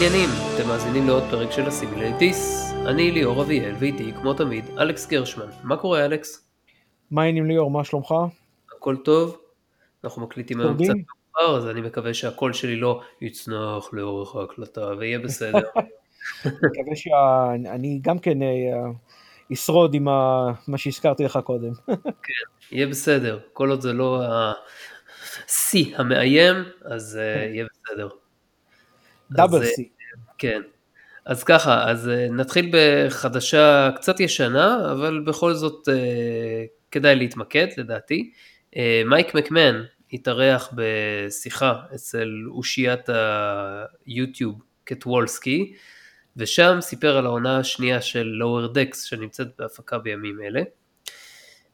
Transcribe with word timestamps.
העניינים? 0.00 0.28
אתם 0.54 0.68
מאזינים 0.68 1.06
לעוד 1.06 1.22
פרק 1.30 1.50
של 1.50 1.62
הסימילייטיס. 1.62 2.72
אני 2.86 3.10
ליאור 3.10 3.42
אביאל 3.42 3.74
ואיתי, 3.78 4.12
כמו 4.12 4.34
תמיד, 4.34 4.64
אלכס 4.78 5.06
גרשמן. 5.06 5.46
מה 5.62 5.76
קורה 5.76 6.04
אלכס? 6.04 6.48
מה 7.10 7.22
העניינים 7.22 7.50
ליאור, 7.50 7.70
מה 7.70 7.84
שלומך? 7.84 8.14
הכל 8.76 8.96
טוב? 8.96 9.40
אנחנו 10.04 10.22
מקליטים 10.22 10.60
היום 10.60 10.74
קצת 10.74 10.94
מאוחר, 11.36 11.56
אז 11.56 11.68
אני 11.68 11.80
מקווה 11.80 12.14
שהקול 12.14 12.52
שלי 12.52 12.76
לא 12.76 13.00
יצנח 13.20 13.92
לאורך 13.92 14.36
ההקלטה 14.36 14.86
ויהיה 14.98 15.18
בסדר. 15.18 15.58
מקווה 16.44 16.96
שאני 16.96 17.98
גם 18.02 18.18
כן 18.18 18.42
אה, 18.42 18.90
אשרוד 19.52 19.94
עם 19.94 20.04
מה 20.68 20.76
שהזכרתי 20.76 21.24
לך 21.24 21.38
קודם. 21.44 21.72
כן, 22.26 22.72
יהיה 22.72 22.86
בסדר, 22.86 23.38
כל 23.52 23.70
עוד 23.70 23.80
זה 23.80 23.92
לא 23.92 24.22
השיא 25.48 25.96
המאיים, 25.96 26.56
אז 26.84 27.18
אה, 27.22 27.44
יהיה 27.44 27.66
בסדר. 27.84 28.08
דאבל 29.32 29.66
סי. 29.66 29.82
אה, 29.82 30.22
כן. 30.38 30.62
אז 31.24 31.44
ככה, 31.44 31.90
אז 31.90 32.10
נתחיל 32.30 32.70
בחדשה 32.72 33.90
קצת 33.96 34.20
ישנה, 34.20 34.92
אבל 34.92 35.22
בכל 35.26 35.54
זאת 35.54 35.88
כדאי 36.90 37.16
להתמקד 37.16 37.66
לדעתי. 37.76 38.32
מייק 39.06 39.34
מקמן 39.34 39.82
התארח 40.12 40.72
בשיחה 40.74 41.82
אצל 41.94 42.28
אושיית 42.48 43.08
היוטיוב 44.06 44.62
קטוולסקי, 44.84 45.74
ושם 46.36 46.78
סיפר 46.80 47.16
על 47.16 47.26
העונה 47.26 47.58
השנייה 47.58 48.00
של 48.00 48.42
Lower 48.42 48.74
Decks 48.74 48.96
שנמצאת 48.96 49.48
בהפקה 49.58 49.98
בימים 49.98 50.40
אלה. 50.40 50.62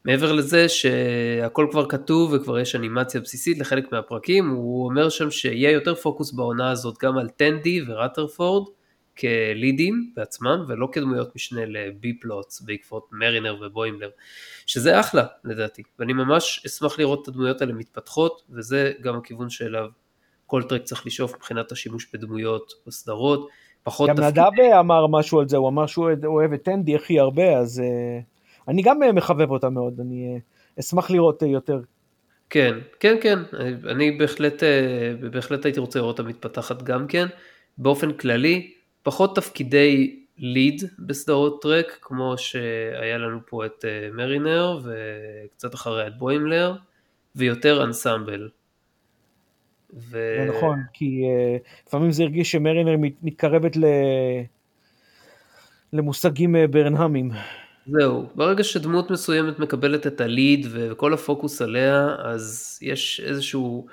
מעבר 0.06 0.32
לזה 0.32 0.68
שהכל 0.68 1.66
כבר 1.70 1.88
כתוב 1.88 2.32
וכבר 2.32 2.58
יש 2.58 2.76
אנימציה 2.76 3.20
בסיסית 3.20 3.58
לחלק 3.58 3.92
מהפרקים, 3.92 4.50
הוא 4.50 4.88
אומר 4.88 5.08
שם 5.08 5.30
שיהיה 5.30 5.70
יותר 5.70 5.94
פוקוס 5.94 6.32
בעונה 6.32 6.70
הזאת 6.70 6.98
גם 7.02 7.18
על 7.18 7.28
טנדי 7.28 7.82
וראטרפורד 7.86 8.68
כלידים 9.18 10.10
בעצמם 10.16 10.64
ולא 10.68 10.88
כדמויות 10.92 11.36
משנה 11.36 11.60
לבי 11.66 12.20
פלוטס 12.20 12.60
בעקבות 12.60 13.08
מרינר 13.12 13.56
ובוימלר, 13.60 14.10
שזה 14.66 15.00
אחלה 15.00 15.24
לדעתי, 15.44 15.82
ואני 15.98 16.12
ממש 16.12 16.62
אשמח 16.66 16.98
לראות 16.98 17.22
את 17.22 17.28
הדמויות 17.28 17.60
האלה 17.60 17.72
מתפתחות 17.72 18.42
וזה 18.50 18.92
גם 19.00 19.16
הכיוון 19.16 19.50
שאליו 19.50 19.86
כל 20.46 20.62
טרק 20.62 20.82
צריך 20.82 21.06
לשאוף 21.06 21.34
מבחינת 21.34 21.72
השימוש 21.72 22.06
בדמויות 22.14 22.72
בסדרות. 22.86 23.48
פחות 23.82 24.08
גם 24.08 24.16
תפקיד... 24.16 24.28
נדב 24.28 24.60
אמר 24.80 25.06
משהו 25.06 25.40
על 25.40 25.48
זה, 25.48 25.56
הוא 25.56 25.68
אמר 25.68 25.86
שהוא 25.86 26.08
אוהב 26.24 26.52
את 26.52 26.62
טנדי 26.62 26.96
הכי 26.96 27.18
הרבה, 27.18 27.58
אז 27.58 27.82
uh, 27.84 28.35
אני 28.68 28.82
גם 28.82 29.02
uh, 29.02 29.12
מחבב 29.12 29.50
אותה 29.50 29.70
מאוד, 29.70 30.00
אני 30.00 30.38
uh, 30.38 30.80
אשמח 30.80 31.10
לראות 31.10 31.42
uh, 31.42 31.46
יותר. 31.46 31.80
כן, 32.50 32.78
כן, 33.00 33.16
כן, 33.22 33.38
אני 33.90 34.10
בהחלט, 34.10 34.62
בהחלט 35.32 35.64
הייתי 35.64 35.80
רוצה 35.80 35.98
לראות 35.98 36.18
אותה 36.18 36.28
מתפתחת 36.28 36.82
גם 36.82 37.06
כן. 37.06 37.26
באופן 37.78 38.12
כללי, 38.12 38.72
פחות 39.02 39.36
תפקידי 39.36 40.20
ליד 40.38 40.82
בסדרות 40.98 41.62
טרק, 41.62 41.98
כמו 42.02 42.34
שהיה 42.38 43.18
לנו 43.18 43.38
פה 43.46 43.66
את 43.66 43.84
מרינר 44.12 44.78
וקצת 44.84 45.74
אחריה 45.74 46.06
את 46.06 46.18
בוימלר, 46.18 46.74
ויותר 47.36 47.84
אנסמבל. 47.84 48.48
ו... 49.94 50.18
נכון, 50.48 50.78
כי 50.92 51.22
לפעמים 51.86 52.10
זה 52.10 52.22
הרגיש 52.22 52.52
שמרינר 52.52 52.96
מתקרבת 53.22 53.76
ל... 53.76 53.84
למושגים 55.92 56.56
ברנהמים. 56.70 57.30
זהו, 57.86 58.26
ברגע 58.34 58.64
שדמות 58.64 59.10
מסוימת 59.10 59.58
מקבלת 59.58 60.06
את 60.06 60.20
הליד 60.20 60.66
וכל 60.70 61.14
הפוקוס 61.14 61.62
עליה, 61.62 62.16
אז 62.18 62.78
יש 62.82 63.20
איזשהו 63.24 63.86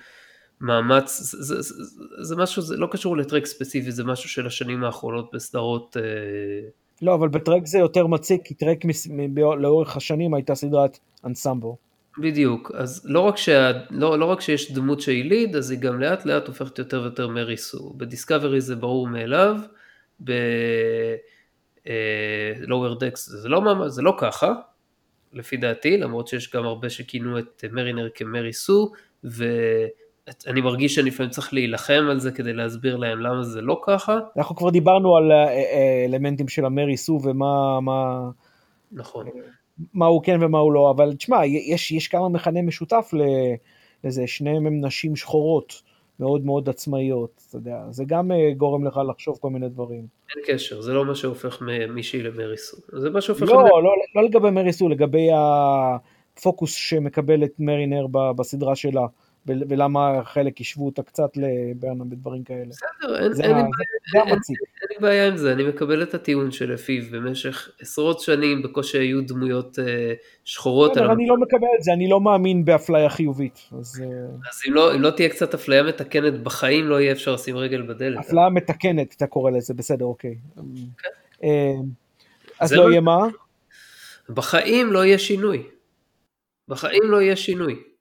מאמץ, 0.61 1.19
זה, 1.19 1.43
זה, 1.43 1.61
זה, 1.61 1.83
זה 2.21 2.35
משהו, 2.35 2.61
זה 2.61 2.77
לא 2.77 2.87
קשור 2.91 3.17
לטרק 3.17 3.45
ספציפי, 3.45 3.91
זה 3.91 4.03
משהו 4.03 4.29
של 4.29 4.47
השנים 4.47 4.83
האחרונות 4.83 5.29
בסדרות... 5.33 5.97
Uh... 5.97 5.99
לא, 7.01 7.13
אבל 7.13 7.27
בטרק 7.27 7.65
זה 7.65 7.77
יותר 7.77 8.07
מציק, 8.07 8.41
כי 8.45 8.53
טרק 8.53 8.85
מס... 8.85 9.07
לאורך 9.35 9.97
השנים 9.97 10.33
הייתה 10.33 10.55
סדרת 10.55 10.99
אנסמבו. 11.25 11.77
בדיוק, 12.17 12.71
אז 12.75 13.01
לא 13.05 13.19
רק, 13.19 13.37
שה, 13.37 13.71
לא, 13.89 14.19
לא 14.19 14.25
רק 14.25 14.41
שיש 14.41 14.71
דמות 14.71 15.01
שהיא 15.01 15.25
ליד, 15.25 15.55
אז 15.55 15.71
היא 15.71 15.79
גם 15.79 15.99
לאט 15.99 16.25
לאט 16.25 16.47
הופכת 16.47 16.79
יותר 16.79 17.01
ויותר 17.01 17.27
מריסו. 17.27 17.93
בדיסקאברי 17.97 18.61
זה 18.61 18.75
ברור 18.75 19.07
מאליו, 19.07 19.57
ב-Lower 20.19 21.32
uh, 21.85 21.89
Decks 22.99 23.15
זה 23.15 23.49
לא, 23.49 23.87
זה 23.87 24.01
לא 24.01 24.15
ככה, 24.17 24.53
לפי 25.33 25.57
דעתי, 25.57 25.97
למרות 25.97 26.27
שיש 26.27 26.51
גם 26.55 26.65
הרבה 26.65 26.89
שכינו 26.89 27.39
את 27.39 27.65
מרינר 27.71 28.09
כמריסו, 28.15 28.91
ואני 29.23 30.61
מרגיש 30.61 30.95
שאני 30.95 31.09
לפעמים 31.09 31.31
צריך 31.31 31.53
להילחם 31.53 32.07
על 32.09 32.19
זה 32.19 32.31
כדי 32.31 32.53
להסביר 32.53 32.97
להם 32.97 33.19
למה 33.19 33.43
זה 33.43 33.61
לא 33.61 33.81
ככה. 33.85 34.19
אנחנו 34.37 34.55
כבר 34.55 34.69
דיברנו 34.69 35.17
על 35.17 35.31
אה, 35.31 35.47
אה, 35.47 36.05
אלמנטים 36.05 36.47
של 36.47 36.65
המריסו 36.65 37.19
ומה... 37.23 37.79
מה... 37.81 38.29
נכון. 38.91 39.25
מה 39.93 40.05
הוא 40.05 40.23
כן 40.23 40.43
ומה 40.43 40.57
הוא 40.57 40.73
לא, 40.73 40.91
אבל 40.91 41.13
תשמע, 41.13 41.45
יש, 41.45 41.91
יש 41.91 42.07
כמה 42.07 42.29
מכנה 42.29 42.61
משותף 42.61 43.11
לזה, 44.03 44.27
שניהם 44.27 44.67
הם 44.67 44.85
נשים 44.85 45.15
שחורות, 45.15 45.81
מאוד 46.19 46.45
מאוד 46.45 46.69
עצמאיות, 46.69 47.43
אתה 47.49 47.57
יודע, 47.57 47.77
זה 47.89 48.03
גם 48.07 48.31
אה, 48.31 48.51
גורם 48.57 48.85
לך 48.85 48.99
לחשוב 49.09 49.37
כל 49.41 49.49
מיני 49.49 49.69
דברים. 49.69 50.07
אין 50.35 50.43
קשר, 50.47 50.81
זה 50.81 50.93
לא 50.93 51.05
מה 51.05 51.15
שהופך 51.15 51.61
מישהי 51.89 52.21
למריסו, 52.21 52.77
זה 52.93 53.09
מה 53.09 53.21
שהופך... 53.21 53.41
לא, 53.41 53.63
לא, 53.63 53.83
לא, 53.83 53.91
לא 54.15 54.23
לגבי 54.23 54.49
מריסו, 54.49 54.89
לגבי 54.89 55.29
הפוקוס 55.33 56.73
שמקבלת 56.73 57.51
מרינר 57.59 58.07
בסדרה 58.35 58.75
שלה. 58.75 59.05
ולמה 59.47 60.21
חלק 60.25 60.61
השוו 60.61 60.85
אותה 60.85 61.03
קצת 61.03 61.29
לברנם 61.37 62.11
ודברים 62.11 62.43
כאלה. 62.43 62.65
בסדר, 62.69 63.23
אין, 63.23 63.33
זה, 63.33 63.43
אין, 63.43 63.55
זה, 63.55 63.61
זה 64.11 64.19
אין, 64.19 64.29
אין 64.29 64.89
לי 64.89 64.95
בעיה 65.01 65.27
עם 65.27 65.37
זה, 65.37 65.53
אני 65.53 65.63
מקבל 65.63 66.03
את 66.03 66.13
הטיעון 66.13 66.51
שלפיו 66.51 67.03
במשך 67.11 67.69
עשרות 67.81 68.19
שנים 68.19 68.61
בקושי 68.61 68.97
היו 68.97 69.27
דמויות 69.27 69.79
uh, 69.79 69.81
שחורות. 70.43 70.91
בסדר, 70.91 71.11
אני 71.11 71.27
לא 71.27 71.37
מקבל 71.37 71.67
את 71.79 71.83
זה, 71.83 71.93
אני 71.93 72.09
לא 72.09 72.21
מאמין 72.21 72.65
באפליה 72.65 73.09
חיובית. 73.09 73.59
אז, 73.79 74.01
אה, 74.01 74.07
אז 74.49 74.61
אם, 74.67 74.73
לא, 74.73 74.95
אם 74.95 75.01
לא 75.01 75.09
תהיה 75.09 75.29
קצת 75.29 75.53
אפליה 75.53 75.83
מתקנת 75.83 76.43
בחיים, 76.43 76.85
לא 76.85 77.01
יהיה 77.01 77.11
אפשר 77.11 77.33
לשים 77.33 77.57
רגל 77.57 77.81
בדלת. 77.81 78.19
אפליה 78.19 78.49
מתקנת, 78.49 79.13
אתה 79.17 79.27
קורא 79.27 79.51
לזה, 79.51 79.73
בסדר, 79.73 80.05
אוקיי. 80.05 80.35
כן. 80.97 81.09
אה, 81.43 81.73
אז 82.59 82.73
לא 82.73 82.89
יהיה 82.89 83.01
מה? 83.01 83.27
בחיים 84.29 84.93
לא 84.93 85.05
יהיה 85.05 85.17
שינוי. 85.17 85.63
בחיים 86.67 87.03
לא 87.03 87.21
יהיה 87.21 87.35
שינוי. 87.35 87.92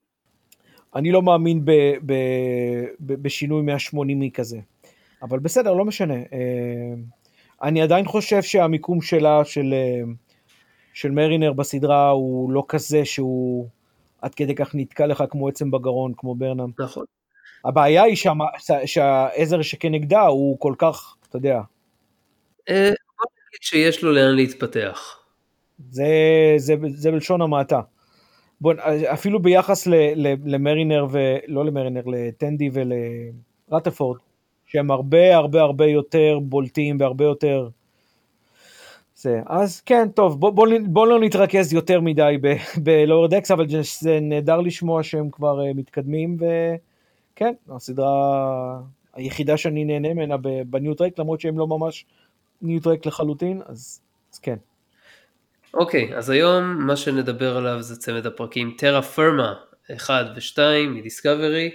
אני 0.94 1.12
לא 1.12 1.22
מאמין 1.22 1.64
ב, 1.64 1.70
ב, 2.06 2.12
ב, 3.00 3.14
בשינוי 3.22 3.62
180 3.62 4.30
כזה. 4.30 4.58
אבל 5.22 5.38
בסדר, 5.38 5.74
לא 5.74 5.84
משנה. 5.84 6.14
אה, 6.14 6.94
אני 7.62 7.82
עדיין 7.82 8.04
חושב 8.04 8.42
שהמיקום 8.42 9.02
שלה, 9.02 9.44
של, 9.44 9.74
אה, 9.74 10.12
של 10.94 11.10
מרינר 11.10 11.52
בסדרה, 11.52 12.10
הוא 12.10 12.52
לא 12.52 12.64
כזה 12.68 13.04
שהוא 13.04 13.68
עד 14.22 14.34
כדי 14.34 14.54
כך 14.54 14.74
נתקע 14.74 15.06
לך 15.06 15.24
כמו 15.30 15.48
עצם 15.48 15.70
בגרון, 15.70 16.12
כמו 16.16 16.34
ברנם. 16.34 16.70
נכון. 16.78 17.04
הבעיה 17.64 18.02
היא 18.02 18.16
שה, 18.16 18.32
שהעזר 18.86 19.62
שכנגדה 19.62 20.20
הוא 20.20 20.60
כל 20.60 20.74
כך, 20.78 21.16
אתה 21.28 21.36
יודע. 21.36 21.60
אה, 22.68 22.90
בוא 23.18 23.26
נגיד 23.48 23.60
שיש 23.60 24.02
לו 24.02 24.12
לאן 24.12 24.34
להתפתח. 24.34 25.18
זה, 25.90 26.06
זה, 26.56 26.74
זה 26.94 27.10
בלשון 27.10 27.42
המעטה. 27.42 27.80
בוא, 28.62 28.74
אפילו 29.12 29.42
ביחס 29.42 29.86
ל, 29.86 29.94
ל, 29.94 30.34
למרינר 30.44 31.06
ולא 31.10 31.64
למרינר, 31.64 32.02
לטנדי 32.06 32.70
ולרטפורד, 32.72 34.18
שהם 34.66 34.90
הרבה 34.90 35.36
הרבה 35.36 35.60
הרבה 35.60 35.86
יותר 35.86 36.38
בולטים 36.42 36.96
והרבה 37.00 37.24
יותר... 37.24 37.68
זה. 39.16 39.40
אז 39.46 39.80
כן, 39.80 40.08
טוב, 40.14 40.40
בוא, 40.40 40.50
בוא, 40.50 40.66
בוא 40.86 41.06
לא 41.06 41.20
נתרכז 41.20 41.72
יותר 41.72 42.00
מדי 42.00 42.36
בלואוור 42.84 43.26
דקס, 43.26 43.50
אבל 43.50 43.66
זה 44.00 44.18
נהדר 44.22 44.60
לשמוע 44.60 45.02
שהם 45.02 45.30
כבר 45.30 45.60
uh, 45.60 45.76
מתקדמים, 45.76 46.36
וכן, 46.36 47.52
הסדרה 47.68 48.80
היחידה 49.14 49.56
שאני 49.56 49.84
נהנה 49.84 50.14
ממנה 50.14 50.36
בניו 50.66 50.94
טרק, 50.94 51.18
למרות 51.18 51.40
שהם 51.40 51.58
לא 51.58 51.66
ממש 51.66 52.06
ניו 52.62 52.80
טרק 52.80 53.06
לחלוטין, 53.06 53.62
אז, 53.66 54.00
אז 54.32 54.38
כן. 54.38 54.56
אוקיי, 55.74 56.16
אז 56.16 56.30
היום 56.30 56.86
מה 56.86 56.96
שנדבר 56.96 57.56
עליו 57.56 57.82
זה 57.82 57.96
צמד 57.96 58.26
הפרקים 58.26 58.74
טרה 58.78 59.02
פרמה 59.02 59.54
1 59.96 60.26
ו-2 60.36 60.58
מדיסקאברי, 60.88 61.70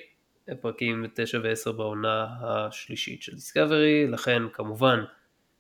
פרקים 0.62 1.06
9 1.14 1.38
ו-10 1.44 1.72
בעונה 1.72 2.28
השלישית 2.42 3.24
של 3.24 3.34
דיסקאברי, 3.36 4.08
לכן 4.08 4.44
כמובן 4.54 5.04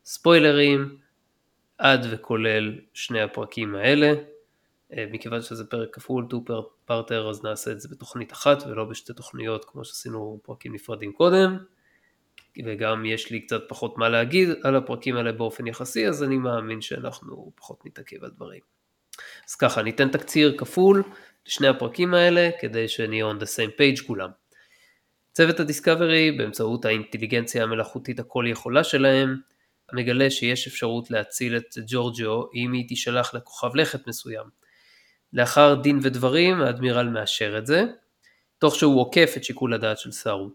ספוילרים 0.05 0.97
עד 1.77 2.05
וכולל 2.11 2.79
שני 2.93 3.21
הפרקים 3.21 3.75
האלה, 3.75 4.13
אה, 4.93 5.05
מכיוון 5.11 5.41
שזה 5.41 5.65
פרק 5.65 5.95
כפול, 5.95 6.25
טו 6.29 6.43
פרטר, 6.85 7.29
אז 7.29 7.43
נעשה 7.43 7.71
את 7.71 7.81
זה 7.81 7.89
בתוכנית 7.91 8.31
אחת 8.31 8.63
ולא 8.67 8.85
בשתי 8.85 9.13
תוכניות 9.13 9.65
כמו 9.65 9.85
שעשינו 9.85 10.39
פרקים 10.43 10.73
נפרדים 10.73 11.11
קודם. 11.11 11.57
וגם 12.65 13.05
יש 13.05 13.31
לי 13.31 13.39
קצת 13.39 13.61
פחות 13.67 13.97
מה 13.97 14.09
להגיד 14.09 14.49
על 14.63 14.75
הפרקים 14.75 15.15
האלה 15.15 15.31
באופן 15.31 15.67
יחסי, 15.67 16.07
אז 16.07 16.23
אני 16.23 16.37
מאמין 16.37 16.81
שאנחנו 16.81 17.51
פחות 17.55 17.85
נתעכב 17.85 18.23
על 18.23 18.29
דברים. 18.35 18.61
אז 19.49 19.55
ככה, 19.55 19.81
ניתן 19.81 20.09
תקציר 20.09 20.57
כפול 20.57 21.03
לשני 21.47 21.67
הפרקים 21.67 22.13
האלה, 22.13 22.49
כדי 22.59 22.87
שנהיה 22.87 23.31
on 23.31 23.35
the 23.35 23.45
same 23.45 23.79
page 23.79 24.07
כולם. 24.07 24.29
צוות 25.33 25.59
הדיסקאברי, 25.59 26.31
באמצעות 26.31 26.85
האינטליגנציה 26.85 27.63
המלאכותית 27.63 28.19
הכל 28.19 28.45
יכולה 28.47 28.83
שלהם, 28.83 29.37
מגלה 29.93 30.29
שיש 30.29 30.67
אפשרות 30.67 31.11
להציל 31.11 31.57
את 31.57 31.75
ג'ורג'יו 31.87 32.41
אם 32.53 32.73
היא 32.73 32.87
תישלח 32.87 33.33
לכוכב 33.33 33.75
לכת 33.75 34.07
מסוים. 34.07 34.45
לאחר 35.33 35.75
דין 35.75 35.99
ודברים, 36.01 36.61
האדמירל 36.61 37.09
מאשר 37.09 37.57
את 37.57 37.65
זה, 37.65 37.83
תוך 38.57 38.75
שהוא 38.75 39.01
עוקף 39.01 39.33
את 39.37 39.43
שיקול 39.43 39.73
הדעת 39.73 39.99
של 39.99 40.11
סארו. 40.11 40.49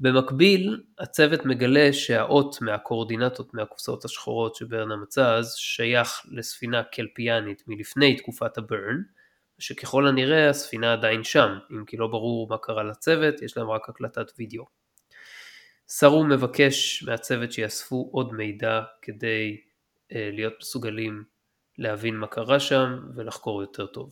במקביל, 0.00 0.84
הצוות 0.98 1.44
מגלה 1.44 1.92
שהאות 1.92 2.58
מהקואורדינטות 2.60 3.54
מהקופסאות 3.54 4.04
השחורות 4.04 4.54
שברנה 4.54 4.96
מצא 4.96 5.34
אז 5.34 5.54
שייך 5.54 6.22
לספינה 6.30 6.82
קלפיאנית 6.84 7.62
מלפני 7.66 8.16
תקופת 8.16 8.58
הברן, 8.58 9.02
ושככל 9.58 10.06
הנראה 10.06 10.50
הספינה 10.50 10.92
עדיין 10.92 11.24
שם, 11.24 11.58
אם 11.70 11.84
כי 11.84 11.96
לא 11.96 12.06
ברור 12.06 12.48
מה 12.48 12.58
קרה 12.58 12.82
לצוות, 12.82 13.42
יש 13.42 13.56
להם 13.56 13.70
רק 13.70 13.88
הקלטת 13.88 14.32
וידאו. 14.38 14.64
סארו 15.88 16.24
מבקש 16.24 17.02
מהצוות 17.02 17.52
שיאספו 17.52 18.08
עוד 18.12 18.32
מידע 18.32 18.82
כדי 19.02 19.60
אה, 20.12 20.30
להיות 20.32 20.54
מסוגלים 20.60 21.24
להבין 21.78 22.16
מה 22.16 22.26
קרה 22.26 22.60
שם 22.60 22.98
ולחקור 23.16 23.60
יותר 23.60 23.86
טוב. 23.86 24.10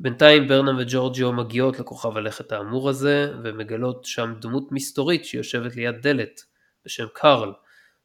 בינתיים 0.00 0.48
ברנה 0.48 0.70
וג'ורג'יו 0.78 1.32
מגיעות 1.32 1.80
לכוכב 1.80 2.16
הלכת 2.16 2.52
האמור 2.52 2.88
הזה 2.88 3.32
ומגלות 3.44 4.04
שם 4.04 4.34
דמות 4.40 4.72
מסתורית 4.72 5.24
שיושבת 5.24 5.76
ליד 5.76 5.94
דלת 6.02 6.40
בשם 6.84 7.06
קארל. 7.12 7.52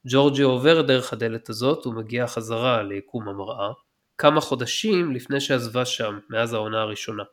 ג'ורג'יו 0.08 0.50
עובר 0.50 0.82
דרך 0.82 1.14
הדלת 1.14 1.50
הזאת 1.50 1.88
ומגיע 1.88 2.28
חזרה 2.28 2.84
ליקום 2.84 3.30
המראה 3.30 3.70
כמה 4.18 4.42
חודשים 4.42 5.12
לפני 5.16 5.42
שעזבה 5.42 5.86
שם 5.86 6.20
מאז 6.30 6.54
העונה 6.54 6.82
הראשונה. 6.82 7.24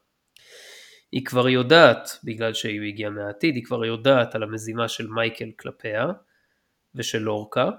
היא 1.12 1.24
כבר 1.24 1.48
יודעת, 1.48 2.18
בגלל 2.24 2.54
שהיא 2.54 2.88
הגיעה 2.88 3.10
מהעתיד, 3.10 3.54
היא 3.54 3.64
כבר 3.64 3.84
יודעת 3.84 4.34
על 4.34 4.42
המזימה 4.42 4.88
של 4.88 5.06
מייקל 5.06 5.50
כלפיה 5.58 6.06
ושל 6.94 7.18
לורקה, 7.18 7.70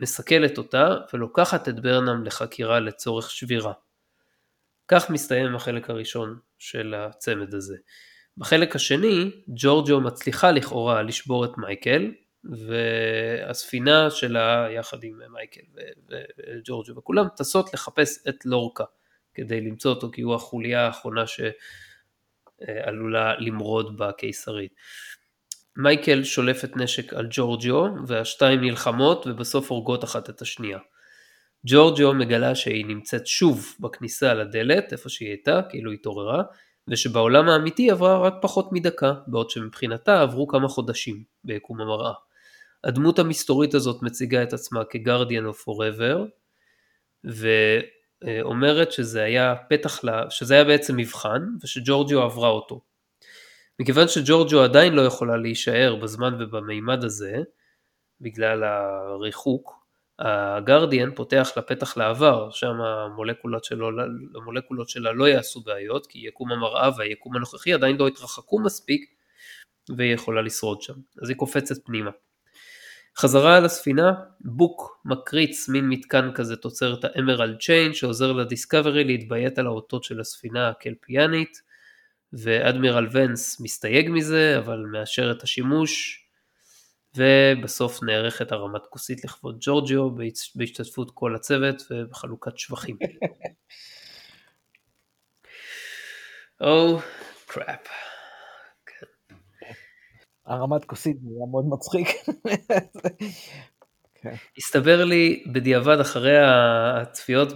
מסכלת 0.00 0.58
אותה 0.58 0.94
ולוקחת 1.12 1.68
את 1.68 1.80
ברנם 1.80 2.24
לחקירה 2.24 2.80
לצורך 2.80 3.30
שבירה. 3.30 3.72
כך 4.88 5.10
מסתיים 5.10 5.54
החלק 5.54 5.90
הראשון 5.90 6.38
של 6.58 6.94
הצמד 6.94 7.54
הזה. 7.54 7.76
בחלק 8.36 8.76
השני, 8.76 9.30
ג'ורג'ו 9.48 10.00
מצליחה 10.00 10.50
לכאורה 10.50 11.02
לשבור 11.02 11.44
את 11.44 11.58
מייקל, 11.58 12.12
והספינה 12.44 14.10
שלה 14.10 14.68
יחד 14.70 15.04
עם 15.04 15.20
מייקל 15.32 15.60
וג'ורג'ו 16.08 16.96
וכולם 16.96 17.26
טסות 17.36 17.74
לחפש 17.74 18.26
את 18.28 18.46
לורקה 18.46 18.84
כדי 19.34 19.60
למצוא 19.60 19.90
אותו 19.90 20.10
כי 20.12 20.22
הוא 20.22 20.34
החוליה 20.34 20.86
האחרונה 20.86 21.24
שעלולה 21.26 23.34
למרוד 23.38 23.98
בקיסרית. 23.98 24.74
מייקל 25.76 26.24
שולפת 26.24 26.76
נשק 26.76 27.14
על 27.14 27.26
ג'ורג'יו 27.30 27.84
והשתיים 28.06 28.60
נלחמות 28.60 29.26
ובסוף 29.26 29.70
הורגות 29.70 30.04
אחת 30.04 30.30
את 30.30 30.42
השנייה. 30.42 30.78
ג'ורג'יו 31.68 32.14
מגלה 32.14 32.54
שהיא 32.54 32.86
נמצאת 32.86 33.26
שוב 33.26 33.76
בכניסה 33.80 34.34
לדלת, 34.34 34.92
איפה 34.92 35.08
שהיא 35.08 35.28
הייתה, 35.28 35.60
כאילו 35.70 35.92
התעוררה, 35.92 36.42
ושבעולם 36.88 37.48
האמיתי 37.48 37.90
עברה 37.90 38.18
רק 38.18 38.34
פחות 38.42 38.72
מדקה, 38.72 39.12
בעוד 39.26 39.50
שמבחינתה 39.50 40.22
עברו 40.22 40.46
כמה 40.46 40.68
חודשים 40.68 41.22
ביקום 41.44 41.80
המראה. 41.80 42.12
הדמות 42.84 43.18
המסתורית 43.18 43.74
הזאת 43.74 44.02
מציגה 44.02 44.42
את 44.42 44.52
עצמה 44.52 44.82
כ-Guardian 44.90 45.52
of 45.52 45.64
Forever, 45.64 46.18
ואומרת 48.24 48.92
שזה 48.92 49.22
היה 49.22 49.54
פתח, 49.68 50.04
לה, 50.04 50.30
שזה 50.30 50.54
היה 50.54 50.64
בעצם 50.64 50.96
מבחן, 50.96 51.42
ושג'ורג'יו 51.62 52.22
עברה 52.22 52.48
אותו. 52.48 52.80
מכיוון 53.80 54.08
שג'ורג'יו 54.08 54.62
עדיין 54.62 54.92
לא 54.92 55.02
יכולה 55.02 55.36
להישאר 55.36 55.96
בזמן 56.02 56.42
ובמימד 56.42 57.04
הזה, 57.04 57.36
בגלל 58.20 58.64
הריחוק, 58.64 59.85
הגרדיאן 60.18 61.14
פותח 61.14 61.52
לה 61.56 61.62
פתח 61.62 61.96
לעבר, 61.96 62.50
שם 62.50 62.80
המולקולות, 62.80 63.64
שלו, 63.64 63.90
המולקולות 64.34 64.88
שלה 64.88 65.12
לא 65.12 65.28
יעשו 65.28 65.60
בעיות, 65.60 66.06
כי 66.06 66.18
יקום 66.18 66.52
המראה 66.52 66.90
והיקום 66.96 67.36
הנוכחי 67.36 67.72
עדיין 67.72 67.96
לא 67.96 68.08
התרחקו 68.08 68.60
מספיק, 68.60 69.10
והיא 69.96 70.14
יכולה 70.14 70.42
לשרוד 70.42 70.82
שם. 70.82 70.94
אז 71.22 71.28
היא 71.28 71.36
קופצת 71.36 71.86
פנימה. 71.86 72.10
חזרה 73.18 73.56
על 73.56 73.64
הספינה, 73.64 74.12
בוק 74.40 75.00
מקריץ 75.04 75.68
מין 75.68 75.88
מתקן 75.88 76.30
כזה 76.34 76.56
תוצרת 76.56 77.04
האמרלד 77.04 77.56
צ'יין 77.60 77.94
שעוזר 77.94 78.32
לדיסקאברי 78.32 79.04
להתביית 79.04 79.58
על 79.58 79.66
האותות 79.66 80.04
של 80.04 80.20
הספינה 80.20 80.68
הקלפיאנית 80.68 81.62
ואדמירל 82.32 83.08
ונס 83.12 83.60
מסתייג 83.60 84.10
מזה 84.10 84.58
אבל 84.58 84.84
מאשר 84.92 85.30
את 85.30 85.42
השימוש 85.42 86.22
ובסוף 87.16 88.02
נערכת 88.02 88.52
הרמת 88.52 88.86
כוסית 88.90 89.24
לכבוד 89.24 89.56
ג'ורג'יו 89.60 90.10
בהשתתפות 90.54 91.10
כל 91.14 91.34
הצוות 91.34 91.82
ובחלוקת 91.90 92.58
שבחים. 92.58 92.96
או 96.60 96.98
קראפ. 97.46 97.88
הרמת 100.46 100.84
כוסית 100.84 101.16
זה 101.20 101.28
היה 101.36 101.46
מאוד 101.50 101.64
מצחיק. 101.68 102.08
כן. 104.22 104.34
הסתבר 104.58 105.04
לי 105.04 105.44
בדיעבד 105.52 106.00
אחרי 106.00 106.38
הצפיות 106.40 107.52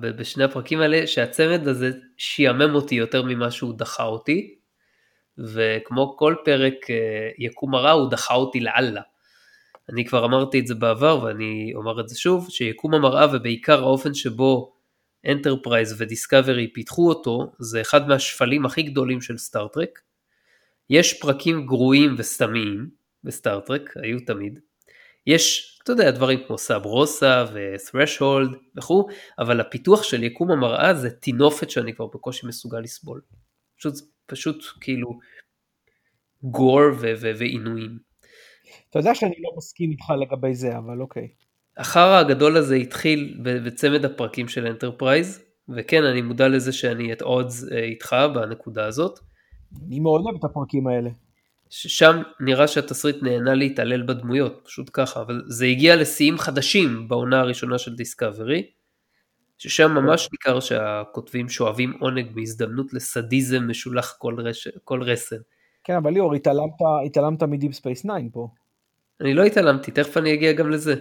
בשני 0.00 0.44
הפרקים 0.44 0.80
האלה 0.80 1.06
שהצמד 1.06 1.68
הזה 1.68 1.90
שיאמם 2.16 2.74
אותי 2.74 2.94
יותר 2.94 3.22
ממה 3.22 3.50
שהוא 3.50 3.74
דחה 3.78 4.02
אותי. 4.02 4.58
וכמו 5.38 6.16
כל 6.16 6.34
פרק 6.44 6.90
אה, 6.90 7.30
יקום 7.38 7.74
הרע 7.74 7.90
הוא 7.90 8.10
דחה 8.10 8.34
אותי 8.34 8.60
לאללה. 8.60 9.02
אני 9.92 10.04
כבר 10.04 10.24
אמרתי 10.24 10.60
את 10.60 10.66
זה 10.66 10.74
בעבר 10.74 11.22
ואני 11.22 11.72
אומר 11.74 12.00
את 12.00 12.08
זה 12.08 12.18
שוב, 12.18 12.50
שיקום 12.50 12.94
המראה 12.94 13.36
ובעיקר 13.36 13.82
האופן 13.82 14.14
שבו 14.14 14.76
Enterprise 15.26 15.94
ו 15.98 16.05
Discovery 16.05 16.72
פיתחו 16.72 17.08
אותו, 17.08 17.52
זה 17.58 17.80
אחד 17.80 18.08
מהשפלים 18.08 18.66
הכי 18.66 18.82
גדולים 18.82 19.20
של 19.20 19.38
Star 19.38 19.66
Trek. 19.66 20.00
יש 20.90 21.20
פרקים 21.20 21.66
גרועים 21.66 22.14
וסתמיים 22.18 22.90
ב 23.24 23.31
Star 23.31 23.60
Trek, 23.60 23.96
היו 23.96 24.18
תמיד. 24.26 24.58
יש, 25.26 25.78
אתה 25.82 25.92
יודע, 25.92 26.10
דברים 26.10 26.40
כמו 26.46 26.58
סאברוסה 26.58 27.44
ו-threshold 27.52 28.56
וכו', 28.76 29.08
אבל 29.38 29.60
הפיתוח 29.60 30.02
של 30.02 30.22
יקום 30.22 30.50
המראה 30.50 30.94
זה 30.94 31.10
טינופת 31.10 31.70
שאני 31.70 31.94
כבר 31.94 32.06
בקושי 32.06 32.46
מסוגל 32.46 32.80
לסבול. 32.80 33.20
פשוט 33.78 33.94
פשוט 34.26 34.64
כאילו 34.80 35.18
gore 36.42 36.80
ועינויים. 37.38 37.98
אתה 38.90 38.98
יודע 38.98 39.14
שאני 39.14 39.34
לא 39.38 39.50
מסכים 39.56 39.90
איתך 39.90 40.10
לגבי 40.10 40.54
זה, 40.54 40.78
אבל 40.78 41.00
אוקיי. 41.00 41.28
החרא 41.76 42.18
הגדול 42.18 42.56
הזה 42.56 42.74
התחיל 42.74 43.38
בצמד 43.42 44.04
הפרקים 44.04 44.48
של 44.48 44.66
Enterprise, 44.66 45.42
וכן, 45.68 46.04
אני 46.04 46.22
מודע 46.22 46.48
לזה 46.48 46.72
שאני 46.72 47.12
את 47.12 47.22
אה, 47.22 47.78
איתך 47.78 48.16
בנקודה 48.34 48.86
הזאת. 48.86 49.18
אני 49.86 50.00
מאוד 50.00 50.20
אוהב 50.24 50.36
את 50.38 50.44
הפרקים 50.44 50.86
האלה. 50.86 51.10
שם 51.70 52.22
נראה 52.40 52.68
שהתסריט 52.68 53.16
נהנה 53.22 53.54
להתעלל 53.54 54.02
בדמויות, 54.02 54.60
פשוט 54.64 54.90
ככה, 54.92 55.20
אבל 55.20 55.42
זה 55.46 55.66
הגיע 55.66 55.96
לשיאים 55.96 56.38
חדשים 56.38 57.08
בעונה 57.08 57.40
הראשונה 57.40 57.78
של 57.78 57.94
Discovery, 57.94 58.70
ששם 59.58 59.90
ממש 59.90 60.28
ניכר 60.32 60.60
שהכותבים 60.60 61.48
שואבים 61.48 61.92
עונג 62.00 62.34
בהזדמנות 62.34 62.92
לסדיזם 62.92 63.68
משולח 63.68 64.16
כל, 64.18 64.34
רש... 64.38 64.68
כל 64.84 65.02
רסן. 65.02 65.36
כן, 65.84 65.96
אבל 65.96 66.10
ליאור, 66.10 66.34
התעלמת, 66.34 66.72
התעלמת 67.06 67.42
מ 67.42 67.48
Deep 67.48 67.72
Space 67.72 68.02
9 68.02 68.12
פה. 68.32 68.48
אני 69.20 69.34
לא 69.34 69.44
התעלמתי, 69.44 69.90
תכף 69.90 70.16
אני 70.16 70.34
אגיע 70.34 70.52
גם 70.52 70.70
לזה. 70.70 70.94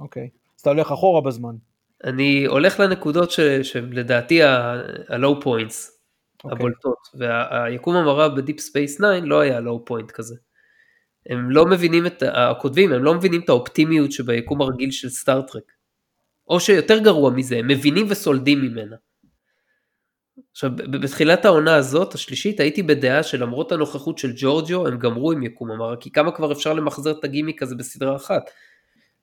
אוקיי, 0.00 0.28
אז 0.56 0.60
אתה 0.60 0.70
הולך 0.70 0.92
אחורה 0.92 1.20
בזמן. 1.20 1.54
אני 2.04 2.44
הולך 2.46 2.80
לנקודות 2.80 3.30
ש... 3.30 3.40
שלדעתי 3.40 4.42
okay. 4.42 4.46
אוקיי. 6.44 6.58
הבולטות, 6.58 6.98
והיקום 7.14 7.96
המראה 7.96 8.28
ב 8.28 8.34
Deep 8.34 8.60
Space 8.60 8.96
9 8.96 9.20
לא 9.20 9.40
היה 9.40 9.58
low 9.58 9.90
point 9.90 10.12
כזה. 10.12 10.34
הם 11.28 11.50
לא 11.50 11.66
מבינים 11.66 12.06
את, 12.06 12.22
הכותבים, 12.26 12.92
הם 12.92 13.04
לא 13.04 13.14
מבינים 13.14 13.40
את 13.40 13.48
האופטימיות 13.48 14.12
שביקום 14.12 14.62
הרגיל 14.62 14.90
של 14.90 15.08
Star 15.08 15.36
Trek. 15.36 15.72
או 16.48 16.60
שיותר 16.60 16.98
גרוע 16.98 17.30
מזה, 17.30 17.56
הם 17.56 17.68
מבינים 17.68 18.06
וסולדים 18.08 18.60
ממנה. 18.60 18.96
עכשיו, 20.52 20.70
בתחילת 20.76 21.44
העונה 21.44 21.74
הזאת, 21.74 22.14
השלישית, 22.14 22.60
הייתי 22.60 22.82
בדעה 22.82 23.22
שלמרות 23.22 23.72
הנוכחות 23.72 24.18
של 24.18 24.32
ג'ורג'ו, 24.36 24.86
הם 24.86 24.98
גמרו 24.98 25.32
עם 25.32 25.42
יקום 25.42 25.70
המראה, 25.70 25.96
כי 25.96 26.10
כמה 26.10 26.32
כבר 26.32 26.52
אפשר 26.52 26.72
למחזר 26.72 27.10
את 27.10 27.24
הגימיק 27.24 27.62
הזה 27.62 27.74
בסדרה 27.74 28.16
אחת. 28.16 28.50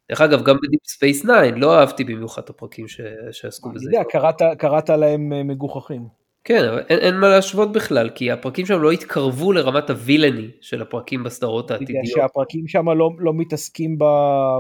דרך 0.10 0.22
אגב, 0.22 0.44
גם 0.44 0.58
ב 0.63 0.67
Deep 0.67 0.79
Space 0.86 1.22
9 1.22 1.32
לא 1.56 1.80
אהבתי 1.80 2.03
במיוחד 2.03 2.42
את 2.42 2.50
הפרקים 2.50 2.88
ש... 2.88 3.01
שעסקו 3.32 3.72
בזה. 3.72 3.89
אני 3.89 3.98
יודע, 3.98 4.10
קראת, 4.10 4.42
קראת 4.58 4.89
להם 4.89 5.34
אה, 5.34 5.44
מגוחכים. 5.44 6.08
כן, 6.44 6.65
אבל 6.65 6.84
אין, 6.89 7.00
אין 7.00 7.15
מה 7.15 7.30
להשוות 7.30 7.72
בכלל, 7.72 8.10
כי 8.10 8.32
הפרקים 8.32 8.65
שם 8.65 8.82
לא 8.82 8.92
התקרבו 8.92 9.51
לרמת 9.51 9.89
הוויל... 9.89 10.48
של 10.62 10.82
הפרקים 10.82 11.24
בסדרות 11.24 11.72
העתידיות. 11.72 12.06
שהפרקים 12.06 12.68
שם 12.68 12.89
לא, 12.89 13.10
לא 13.20 13.34
מתעסקים 13.34 13.98
ב, 13.98 14.03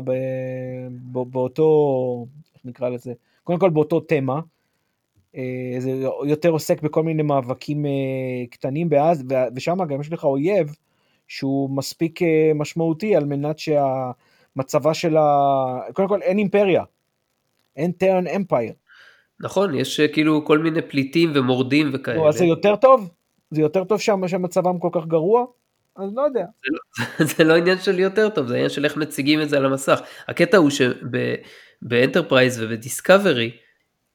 ב, 0.03 0.11
ב, 1.11 1.19
באותו, 1.31 2.25
נקרא 2.65 2.89
לזה, 2.89 3.13
קודם 3.43 3.59
כל 3.59 3.69
באותו 3.69 3.99
תמה, 3.99 4.39
אה, 5.35 5.75
זה 5.79 5.91
יותר 6.25 6.49
עוסק 6.49 6.81
בכל 6.81 7.03
מיני 7.03 7.23
מאבקים 7.23 7.85
אה, 7.85 7.91
קטנים 8.51 8.89
באז, 8.89 9.23
ושם 9.55 9.77
גם 9.89 10.01
יש 10.01 10.11
לך 10.11 10.23
אויב 10.23 10.75
שהוא 11.27 11.69
מספיק 11.69 12.21
אה, 12.21 12.51
משמעותי 12.55 13.15
על 13.15 13.25
מנת 13.25 13.59
שהמצבה 13.59 14.93
של 14.93 15.17
ה... 15.17 15.23
קודם 15.93 16.07
כל 16.07 16.21
אין 16.21 16.37
אימפריה, 16.37 16.83
אין 17.75 17.91
Terran 17.91 18.27
Empire. 18.27 18.73
נכון, 19.39 19.75
יש 19.75 19.99
כאילו 19.99 20.45
כל 20.45 20.57
מיני 20.57 20.81
פליטים 20.81 21.31
ומורדים 21.35 21.89
וכאלה. 21.93 22.17
נו, 22.17 22.29
אז 22.29 22.37
זה 22.37 22.45
יותר 22.45 22.75
טוב? 22.75 23.09
זה 23.51 23.61
יותר 23.61 23.83
טוב 23.83 23.99
שם 23.99 24.27
שמצבם 24.27 24.79
כל 24.79 24.89
כך 24.91 25.05
גרוע? 25.05 25.45
אז 25.95 26.09
לא 26.15 26.21
יודע. 26.21 26.45
זה 26.65 26.71
לא, 26.71 27.25
זה 27.37 27.43
לא 27.43 27.55
עניין 27.55 27.77
של 27.77 27.99
יותר 27.99 28.29
טוב, 28.29 28.47
זה 28.47 28.53
עניין 28.53 28.69
של 28.69 28.85
איך 28.85 28.97
מציגים 28.97 29.41
את 29.41 29.49
זה 29.49 29.57
על 29.57 29.65
המסך. 29.65 29.99
הקטע 30.27 30.57
הוא 30.57 30.69
שבאנטרפרייז 31.83 32.61
ובדיסקאברי, 32.61 33.51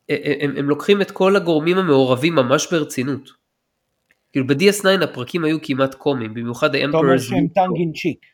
הם, 0.08 0.54
הם 0.56 0.68
לוקחים 0.68 1.02
את 1.02 1.10
כל 1.10 1.36
הגורמים 1.36 1.78
המעורבים 1.78 2.34
ממש 2.34 2.72
ברצינות. 2.72 3.30
כאילו 4.32 4.46
ב-DS9 4.46 5.04
הפרקים 5.04 5.44
היו 5.44 5.62
כמעט 5.62 5.94
קומיים, 5.94 6.34
במיוחד 6.34 6.74
אתה 6.74 6.96
אומר 6.96 7.18
שהם 7.18 7.46
טנגין 7.54 7.92
צ'יק. 7.92 8.26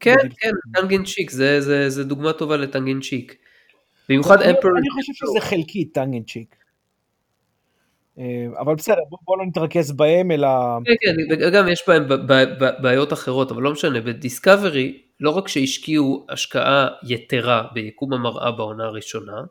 כן, 0.00 0.16
כן, 0.40 0.50
טנגין 0.74 1.04
צ'יק, 1.04 1.30
זה, 1.30 1.60
זה, 1.60 1.90
זה 1.90 2.04
דוגמה 2.04 2.32
טובה 2.32 2.56
לטנגין 2.56 3.00
צ'יק. 3.00 3.36
במיוחד 4.08 4.42
אמפרר... 4.42 4.70
אני 4.78 4.90
חושב 4.90 5.12
שזה 5.12 5.40
חלקי 5.40 5.84
טנגין 5.84 6.22
צ'יק. 6.22 6.56
אה, 8.18 8.46
אבל 8.58 8.74
בסדר, 8.74 9.00
בוא, 9.08 9.18
בוא 9.24 9.38
לא 9.38 9.46
נתרכז 9.46 9.92
בהם 9.92 10.30
אלא... 10.30 10.48
כן, 10.84 10.92
כן, 11.00 11.46
וגם 11.46 11.68
יש 11.68 11.84
בהם 11.88 12.04
בעיות 12.82 13.12
אחרות, 13.12 13.50
אבל 13.50 13.62
לא 13.62 13.72
משנה, 13.72 14.00
בדיסקאברי, 14.00 14.98
לא 15.22 15.30
רק 15.30 15.48
שהשקיעו 15.48 16.26
השקעה 16.28 16.88
יתרה 17.08 17.66
ביקום 17.72 18.12
המראה 18.12 18.50
בעונה 18.50 18.84
הראשונה, 18.84 19.42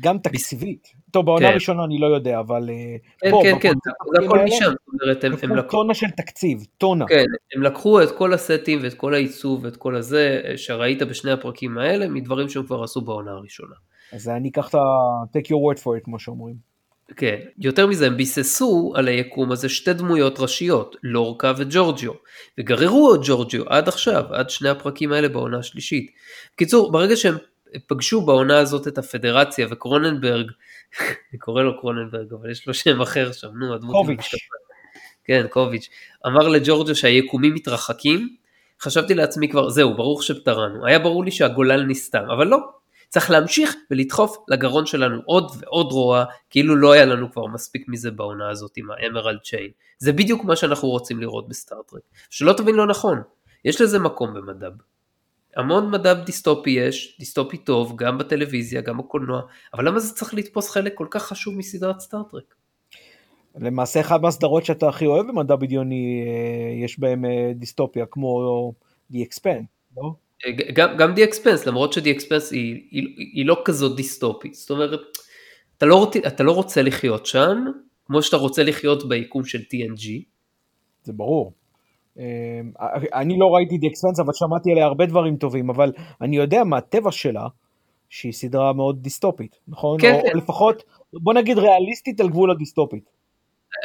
גם 0.00 0.18
תקציבית. 0.18 0.88
טוב, 1.10 1.26
בעונה 1.26 1.46
כן. 1.46 1.52
הראשונה 1.52 1.84
אני 1.84 1.98
לא 1.98 2.06
יודע, 2.06 2.38
אבל... 2.40 2.70
אה, 2.70 2.96
כן, 3.20 3.30
כן, 3.42 3.58
כן, 3.60 3.72
זה 3.84 4.26
הכל 4.26 4.38
משם, 4.44 4.64
זאת 4.64 5.02
אומרת, 5.02 5.24
הם, 5.24 5.56
לקחו... 5.56 5.70
טונה 5.70 5.94
של 5.94 6.10
תקציב, 6.10 6.64
טונה. 6.78 7.04
כן, 7.08 7.24
הם 7.54 7.62
לקחו 7.62 8.02
את 8.02 8.10
כל 8.10 8.32
הסטים 8.32 8.78
ואת 8.82 8.94
כל 8.94 9.14
העיצוב 9.14 9.64
ואת 9.64 9.76
כל 9.76 9.96
הזה 9.96 10.40
שראית 10.56 11.02
בשני 11.02 11.30
הפרקים 11.30 11.78
האלה, 11.78 12.08
מדברים 12.08 12.48
שהם 12.48 12.66
כבר 12.66 12.82
עשו 12.82 13.00
בעונה 13.00 13.30
הראשונה. 13.30 13.74
אז 14.12 14.28
אני 14.28 14.48
אקח 14.48 14.68
את 14.68 14.74
ה- 14.74 15.38
take 15.38 15.46
your 15.46 15.76
word 15.76 15.78
for 15.82 16.00
it, 16.00 16.04
כמו 16.04 16.18
שאומרים. 16.18 16.75
כן, 17.16 17.36
יותר 17.58 17.86
מזה 17.86 18.06
הם 18.06 18.16
ביססו 18.16 18.92
על 18.96 19.08
היקום 19.08 19.52
הזה 19.52 19.68
שתי 19.68 19.92
דמויות 19.92 20.40
ראשיות, 20.40 20.96
לורקה 21.02 21.52
וג'ורג'יו, 21.56 22.12
וגררו 22.58 23.14
את 23.14 23.20
ג'ורג'יו 23.22 23.68
עד 23.68 23.88
עכשיו, 23.88 24.24
עד 24.30 24.50
שני 24.50 24.68
הפרקים 24.68 25.12
האלה 25.12 25.28
בעונה 25.28 25.58
השלישית. 25.58 26.10
בקיצור, 26.54 26.92
ברגע 26.92 27.16
שהם 27.16 27.36
פגשו 27.86 28.20
בעונה 28.20 28.58
הזאת 28.58 28.88
את 28.88 28.98
הפדרציה 28.98 29.66
וקרוננברג, 29.70 30.50
אני 31.30 31.38
קורא 31.38 31.62
לו 31.62 31.80
קרוננברג, 31.80 32.32
אבל 32.32 32.50
יש 32.50 32.66
לו 32.66 32.74
שם 32.74 33.00
אחר 33.00 33.32
שם, 33.32 33.48
נו, 33.58 33.74
הדמות... 33.74 33.96
קוביץ'. 33.96 34.30
כן, 35.24 35.46
קוביץ'. 35.50 35.88
אמר 36.26 36.48
לג'ורג'ו 36.48 36.94
שהיקומים 36.94 37.54
מתרחקים, 37.54 38.36
חשבתי 38.82 39.14
לעצמי 39.14 39.48
כבר, 39.48 39.70
זהו, 39.70 39.96
ברוך 39.96 40.22
שפטרנו. 40.22 40.86
היה 40.86 40.98
ברור 40.98 41.24
לי 41.24 41.30
שהגולל 41.30 41.82
נסתם, 41.82 42.24
אבל 42.36 42.46
לא. 42.46 42.58
צריך 43.08 43.30
להמשיך 43.30 43.74
ולדחוף 43.90 44.36
לגרון 44.48 44.86
שלנו 44.86 45.20
עוד 45.24 45.50
ועוד 45.60 45.92
רוע, 45.92 46.24
כאילו 46.50 46.76
לא 46.76 46.92
היה 46.92 47.04
לנו 47.04 47.32
כבר 47.32 47.46
מספיק 47.46 47.88
מזה 47.88 48.10
בעונה 48.10 48.50
הזאת 48.50 48.76
עם 48.76 48.90
האמרלד 48.90 49.38
צ'יין. 49.44 49.70
זה 49.98 50.12
בדיוק 50.12 50.44
מה 50.44 50.56
שאנחנו 50.56 50.88
רוצים 50.88 51.20
לראות 51.20 51.48
בסטארטרק. 51.48 52.02
שלא 52.30 52.52
תבין 52.52 52.74
לא 52.74 52.86
נכון, 52.86 53.22
יש 53.64 53.80
לזה 53.80 53.98
מקום 53.98 54.34
במדב. 54.34 54.72
המון 55.56 55.90
מדע 55.90 56.14
דיסטופי 56.14 56.70
יש, 56.70 57.16
דיסטופי 57.18 57.56
טוב, 57.56 57.96
גם 57.96 58.18
בטלוויזיה, 58.18 58.80
גם 58.80 58.98
בקולנוע, 58.98 59.42
אבל 59.74 59.88
למה 59.88 59.98
זה 59.98 60.14
צריך 60.14 60.34
לתפוס 60.34 60.70
חלק 60.70 60.94
כל 60.94 61.06
כך 61.10 61.22
חשוב 61.22 61.56
מסדרת 61.56 62.00
סטארטרק? 62.00 62.54
למעשה 63.56 64.00
אחת 64.00 64.20
מהסדרות 64.20 64.64
שאתה 64.64 64.88
הכי 64.88 65.06
אוהב 65.06 65.26
במדע 65.26 65.56
בדיוני, 65.56 66.24
אה, 66.26 66.84
יש 66.84 66.98
בהם 66.98 67.24
אה, 67.24 67.52
דיסטופיה, 67.54 68.06
כמו 68.06 68.72
The 69.12 69.16
Expanse, 69.16 69.96
לא? 69.96 70.14
אה, 70.46 70.52
גם, 70.72 70.96
גם 70.96 71.14
The 71.14 71.30
Expanse, 71.30 71.66
למרות 71.66 71.92
ש-The 71.92 72.20
Expanse 72.20 72.50
היא, 72.50 72.74
היא, 72.90 73.06
היא 73.34 73.46
לא 73.46 73.62
כזאת 73.64 73.96
דיסטופית, 73.96 74.54
זאת 74.54 74.70
אומרת, 74.70 75.00
אתה 75.76 75.86
לא, 75.86 76.10
אתה 76.26 76.42
לא 76.42 76.52
רוצה 76.52 76.82
לחיות 76.82 77.26
שם, 77.26 77.64
כמו 78.06 78.22
שאתה 78.22 78.36
רוצה 78.36 78.62
לחיות 78.62 79.08
ביקום 79.08 79.44
של 79.44 79.58
TNG. 79.58 80.08
זה 81.02 81.12
ברור. 81.12 81.52
אמ, 82.18 82.22
אני 83.14 83.38
לא 83.38 83.46
ראיתי 83.46 83.74
The 83.74 83.90
Expense, 83.90 84.22
אבל 84.24 84.32
שמעתי 84.34 84.70
עליה 84.72 84.84
הרבה 84.84 85.06
דברים 85.06 85.36
טובים, 85.36 85.70
אבל 85.70 85.92
אני 86.20 86.36
יודע 86.36 86.64
מהטבע 86.64 87.12
שלה, 87.12 87.46
שהיא 88.08 88.32
סדרה 88.32 88.72
מאוד 88.72 89.02
דיסטופית, 89.02 89.56
נכון? 89.68 90.00
כן, 90.00 90.14
או, 90.14 90.22
כן. 90.22 90.28
או 90.32 90.38
לפחות, 90.38 90.82
בוא 91.12 91.34
נגיד 91.34 91.58
ריאליסטית 91.58 92.20
על 92.20 92.28
גבול 92.28 92.50
הדיסטופית. 92.50 93.10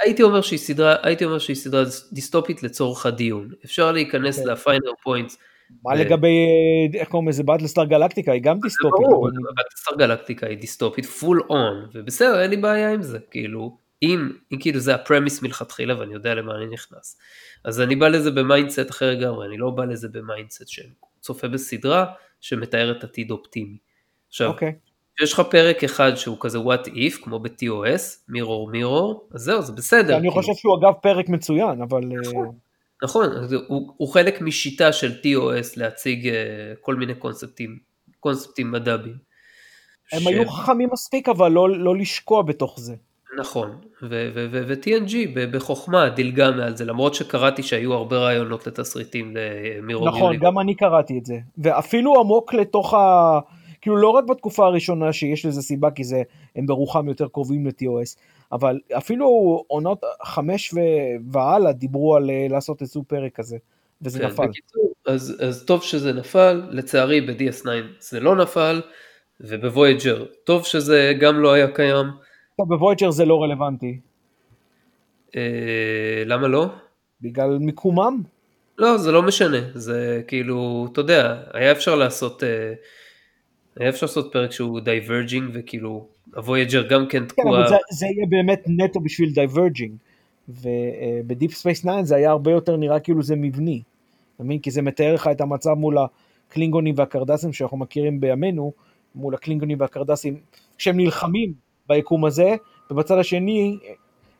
הייתי 0.03 0.23
אומר 0.23 0.41
שהיא 0.41 0.59
סדרה, 0.59 0.95
הייתי 1.03 1.25
אומר 1.25 1.39
שהיא 1.39 1.55
סדרה 1.55 1.83
דיסטופית 2.13 2.63
לצורך 2.63 3.05
הדיון. 3.05 3.49
אפשר 3.65 3.91
להיכנס 3.91 4.39
okay. 4.39 4.45
לפיינר 4.45 4.91
פוינטס. 5.03 5.37
מה. 5.83 5.95
לגבי, 5.95 6.47
איך 6.93 7.09
קוראים 7.09 7.29
לזה, 7.29 7.43
באטלסטאר 7.43 7.85
גלקטיקה, 7.85 8.31
היא 8.31 8.41
גם 8.41 8.59
דיסטופית. 8.59 9.07
ברור, 9.07 9.29
באטלסטאר 9.55 9.97
גלקטיקה 9.97 10.47
היא 10.47 10.57
דיסטופית, 10.57 11.05
full 11.05 11.43
on, 11.49 11.89
ובסדר, 11.93 12.41
אין 12.41 12.49
לי 12.49 12.57
בעיה 12.57 12.93
עם 12.93 13.01
זה, 13.01 13.19
כאילו, 13.31 13.77
אם, 14.03 14.31
אם 14.51 14.57
כאילו 14.59 14.79
זה 14.79 14.95
ה 14.95 15.01
premise 15.01 15.41
מלכתחילה 15.41 15.99
ואני 15.99 16.13
יודע 16.13 16.35
למה 16.35 16.55
אני 16.55 16.65
נכנס. 16.73 17.17
אז 17.65 17.81
אני 17.81 17.95
בא 17.95 18.07
לזה 18.07 18.31
ב 18.31 18.39
mindset 18.39 18.89
אחר 18.89 19.11
לגמרי, 19.11 19.47
אני 19.47 19.57
לא 19.57 19.69
בא 19.69 19.85
לזה 19.85 20.07
ב 20.07 20.15
mindset 20.15 20.67
של 20.67 20.87
צופה 21.19 21.47
בסדרה 21.47 22.05
שמתארת 22.41 23.03
עתיד 23.03 23.31
אופטימי. 23.31 23.77
עכשיו, 24.27 24.49
okay. 24.49 24.53
אוקיי. 24.53 24.73
יש 25.23 25.33
לך 25.33 25.41
פרק 25.51 25.83
אחד 25.83 26.15
שהוא 26.15 26.37
כזה 26.39 26.57
what 26.57 26.87
if, 26.87 27.23
כמו 27.23 27.39
ב-TOS, 27.39 28.01
Mirror 28.29 28.71
Mirror, 28.71 29.29
אז 29.33 29.41
זהו, 29.41 29.61
זה 29.61 29.73
בסדר. 29.73 30.17
אני 30.17 30.31
חושב 30.31 30.53
שהוא 30.55 30.77
אגב 30.79 30.93
פרק 31.01 31.29
מצוין, 31.29 31.81
אבל... 31.81 32.01
אה, 33.03 33.07
נכון, 33.07 33.29
נכון 33.29 33.57
הוא, 33.67 33.93
הוא 33.97 34.13
חלק 34.13 34.41
משיטה 34.41 34.93
של 34.93 35.11
TOS 35.11 35.73
להציג 35.77 36.27
uh, 36.27 36.31
כל 36.81 36.95
מיני 36.95 37.15
קונספטים, 37.15 37.77
קונספטים 38.19 38.71
מדבים. 38.71 39.15
הם 40.13 40.19
ש... 40.19 40.27
היו 40.27 40.49
חכמים 40.49 40.89
מספיק, 40.93 41.29
אבל 41.29 41.51
לא, 41.51 41.69
לא 41.69 41.95
לשקוע 41.97 42.41
בתוך 42.41 42.79
זה. 42.79 42.95
נכון, 43.39 43.77
ו-TNG 44.03 45.15
בחוכמה 45.51 46.09
דילגה 46.09 46.51
מעל 46.51 46.77
זה, 46.77 46.85
למרות 46.85 47.15
שקראתי 47.15 47.63
שהיו 47.63 47.93
הרבה 47.93 48.17
רעיונות 48.17 48.67
לתסריטים 48.67 49.33
למירון 49.35 50.07
נכון, 50.07 50.21
יוני. 50.21 50.37
גם 50.37 50.59
אני 50.59 50.75
קראתי 50.75 51.17
את 51.17 51.25
זה, 51.25 51.35
ואפילו 51.57 52.19
עמוק 52.19 52.53
לתוך 52.53 52.93
ה... 52.93 53.39
כאילו 53.81 53.97
לא 53.97 54.09
רק 54.09 54.23
בתקופה 54.29 54.65
הראשונה 54.65 55.13
שיש 55.13 55.45
לזה 55.45 55.61
סיבה, 55.61 55.91
כי 55.91 56.03
זה, 56.03 56.21
הם 56.55 56.65
ברוחם 56.65 57.07
יותר 57.07 57.27
קרובים 57.27 57.65
ל-TOS, 57.65 58.17
אבל 58.51 58.79
אפילו 58.97 59.27
עונות 59.67 60.01
חמש 60.23 60.73
והלאה 61.31 61.71
דיברו 61.71 62.15
על 62.15 62.29
אה, 62.29 62.47
לעשות 62.49 62.81
איזשהו 62.81 63.03
פרק 63.07 63.35
כזה, 63.35 63.57
וזה 64.01 64.19
כן, 64.19 64.25
נפל. 64.25 64.47
בקיצור, 64.47 64.93
אז, 65.05 65.37
אז 65.47 65.65
טוב 65.65 65.83
שזה 65.83 66.13
נפל, 66.13 66.61
לצערי 66.69 67.21
ב-DS9 67.21 67.67
זה 67.99 68.19
לא 68.19 68.35
נפל, 68.35 68.81
ובוויג'ר 69.41 70.25
טוב 70.43 70.65
שזה 70.65 71.13
גם 71.19 71.39
לא 71.39 71.53
היה 71.53 71.67
קיים. 71.67 72.05
טוב, 72.57 72.67
בוויג'ר 72.67 73.11
זה 73.11 73.25
לא 73.25 73.43
רלוונטי. 73.43 73.99
אה, 75.35 76.23
למה 76.25 76.47
לא? 76.47 76.65
בגלל 77.21 77.57
מיקומם? 77.57 78.21
לא, 78.77 78.97
זה 78.97 79.11
לא 79.11 79.21
משנה, 79.23 79.57
זה 79.73 80.21
כאילו, 80.27 80.87
אתה 80.91 81.01
יודע, 81.01 81.43
היה 81.53 81.71
אפשר 81.71 81.95
לעשות, 81.95 82.43
אה, 82.43 82.73
היה 83.79 83.89
אפשר 83.89 84.05
לעשות 84.05 84.29
פרק 84.33 84.51
שהוא 84.51 84.79
diverging 84.79 85.49
וכאילו, 85.53 86.07
הוויג'ר 86.35 86.87
גם 86.87 87.07
כן 87.07 87.25
תקוע. 87.25 87.43
כן, 87.43 87.49
אבל 87.49 87.67
זה, 87.67 87.75
זה 87.91 88.05
יהיה 88.05 88.25
באמת 88.29 88.63
נטו 88.67 88.99
בשביל 88.99 89.33
diverging. 89.33 89.95
ובדיפ 90.49 91.53
ספייס 91.53 91.79
9 91.81 92.03
זה 92.03 92.15
היה 92.15 92.31
הרבה 92.31 92.51
יותר 92.51 92.77
נראה 92.77 92.99
כאילו 92.99 93.23
זה 93.23 93.35
מבני. 93.35 93.81
אתה 94.35 94.43
מבין? 94.43 94.59
כי 94.59 94.71
זה 94.71 94.81
מתאר 94.81 95.13
לך 95.13 95.27
את 95.27 95.41
המצב 95.41 95.73
מול 95.73 95.97
הקלינגונים 96.49 96.95
והקרדסים 96.97 97.53
שאנחנו 97.53 97.77
מכירים 97.77 98.19
בימינו, 98.19 98.73
מול 99.15 99.35
הקלינגונים 99.35 99.79
והקרדסים, 99.79 100.39
כשהם 100.77 100.97
נלחמים 100.97 101.53
ביקום 101.89 102.25
הזה, 102.25 102.55
ובצד 102.91 103.17
השני 103.17 103.77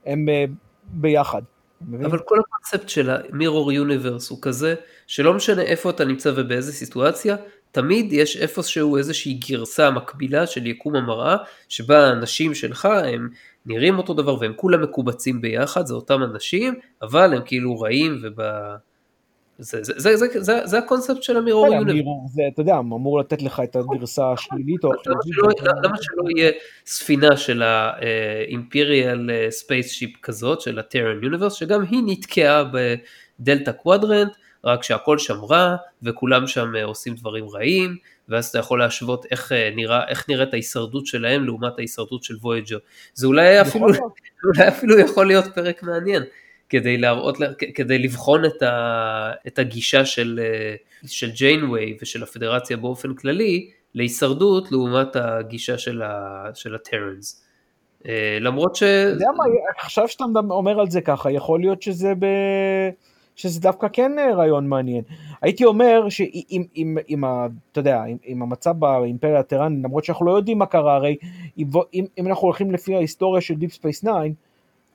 הם 0.06 0.30
אה, 0.30 0.46
ביחד. 0.88 1.42
אבל 2.06 2.20
כל 2.20 2.38
הקונספט 2.40 2.90
של 2.90 3.10
ה 3.10 3.19
Mirror 3.19 3.72
Universe 3.72 4.30
הוא 4.30 4.40
כזה, 4.42 4.76
שלא 5.08 5.34
משנה 5.34 5.62
איפה 5.62 5.90
אתה 5.90 6.06
נמצא 6.06 6.32
ובאיזה 6.36 6.74
סיטואציה, 6.74 7.36
תמיד 7.72 8.14
יש 8.14 8.38
איפשהו 8.38 8.98
איזושהי 8.98 9.34
גרסה 9.34 9.92
מקבילה 9.92 10.48
של 10.48 10.68
יקום 10.68 10.96
המראה, 10.96 11.36
שבה 11.70 12.08
האנשים 12.08 12.56
שלך 12.56 12.86
הם 12.86 13.30
נראים 13.66 13.98
אותו 13.98 14.14
דבר 14.14 14.40
והם 14.40 14.54
כולם 14.56 14.82
מקובצים 14.82 15.42
ביחד, 15.42 15.86
זה 15.86 15.94
אותם 15.94 16.24
אנשים, 16.24 16.74
אבל 17.02 17.34
הם 17.34 17.42
כאילו 17.46 17.80
רעים 17.80 18.20
וב... 18.24 18.42
זה, 19.62 19.84
זה, 19.84 19.94
זה, 19.98 20.18
זה, 20.18 20.26
זה, 20.42 20.60
זה 20.66 20.78
הקונספט 20.78 21.24
של 21.24 21.38
ה 21.38 21.42
Mirror 21.42 21.68
Universe. 21.68 22.32
זה, 22.34 22.42
אתה 22.54 22.62
יודע, 22.62 22.78
אמור 22.80 23.20
לתת 23.20 23.42
לך 23.42 23.62
את 23.64 23.76
הגרסה 23.76 24.32
השלילית 24.32 24.84
או 24.84 24.92
החיובית. 24.94 25.62
למה 25.84 25.98
שלא 26.02 26.24
יהיה 26.36 26.52
ספינה 26.86 27.38
של 27.38 27.62
ה 27.62 29.30
Imperial 29.50 29.92
spaceship 29.92 30.12
כזאת, 30.22 30.62
של 30.62 30.80
ה 30.80 30.86
Terran 30.86 31.24
Universe, 31.24 31.54
שגם 31.54 31.84
היא 31.84 32.02
נתקעה 32.06 32.64
ב 33.40 33.45
Delta 33.45 33.74
Quadrant, 33.74 34.32
רק 34.64 34.84
שהכל 34.84 35.18
שם 35.18 35.38
רע, 35.50 35.76
וכולם 36.04 36.48
שם 36.48 36.76
אה, 36.76 36.84
עושים 36.84 37.16
דברים 37.16 37.50
רעים, 37.50 37.96
ואז 38.30 38.46
אתה 38.46 38.60
יכול 38.60 38.80
להשוות 38.80 39.26
איך, 39.32 39.52
אה, 39.52 39.70
נראה, 39.76 40.08
איך 40.08 40.30
נראית 40.30 40.54
ההישרדות 40.54 41.06
שלהם 41.06 41.46
לעומת 41.46 41.78
ההישרדות 41.78 42.24
של 42.24 42.36
וויג'ר. 42.42 42.78
זה 43.14 43.28
אולי 43.28 43.62
אפילו, 43.62 43.86
אולי 44.46 44.68
אפילו 44.68 45.00
יכול 45.00 45.28
להיות 45.28 45.46
פרק 45.56 45.84
מעניין. 45.84 46.24
כדי 46.72 46.98
להראות, 46.98 47.38
כדי 47.76 48.00
לבחון 48.00 48.46
את, 48.46 48.62
ה, 48.62 49.32
את 49.48 49.60
הגישה 49.60 50.06
של, 50.06 50.40
של 51.06 51.32
ג'יינווי 51.32 51.98
ושל 52.02 52.24
הפדרציה 52.24 52.78
באופן 52.78 53.14
כללי 53.14 53.70
להישרדות 53.96 54.72
לעומת 54.72 55.16
הגישה 55.16 55.78
של, 55.78 56.02
ה, 56.02 56.46
של 56.54 56.76
הטרנס. 56.76 57.44
אה, 58.08 58.38
למרות 58.42 58.76
ש... 58.76 58.84
אתה 58.84 59.12
יודע 59.12 59.32
מה, 59.38 59.44
עכשיו 59.80 60.08
שאתה 60.08 60.24
אומר 60.50 60.80
על 60.80 60.90
זה 60.90 61.02
ככה, 61.02 61.32
יכול 61.32 61.60
להיות 61.60 61.82
שזה 61.82 62.14
ב... 62.20 62.26
שזה 63.36 63.60
דווקא 63.60 63.88
כן 63.94 64.20
אה, 64.20 64.36
רעיון 64.36 64.68
מעניין. 64.68 65.04
הייתי 65.42 65.66
אומר 65.66 66.10
שאם, 66.10 66.64
אם, 66.76 66.98
אם, 67.10 67.24
אתה 67.72 67.80
יודע, 67.80 68.06
אם, 68.06 68.18
אם 68.28 68.42
המצב 68.42 68.72
באימפריה 68.80 69.40
הטראנית, 69.40 69.84
למרות 69.84 70.04
שאנחנו 70.06 70.26
לא 70.26 70.32
יודעים 70.32 70.58
מה 70.58 70.66
קרה, 70.66 70.96
הרי 70.96 71.16
אם, 71.58 72.06
אם 72.18 72.28
אנחנו 72.28 72.48
הולכים 72.48 72.72
לפי 72.72 72.96
ההיסטוריה 72.96 73.42
של 73.42 73.54
Deep 73.54 73.76
Space 73.76 74.02
9, 74.02 74.12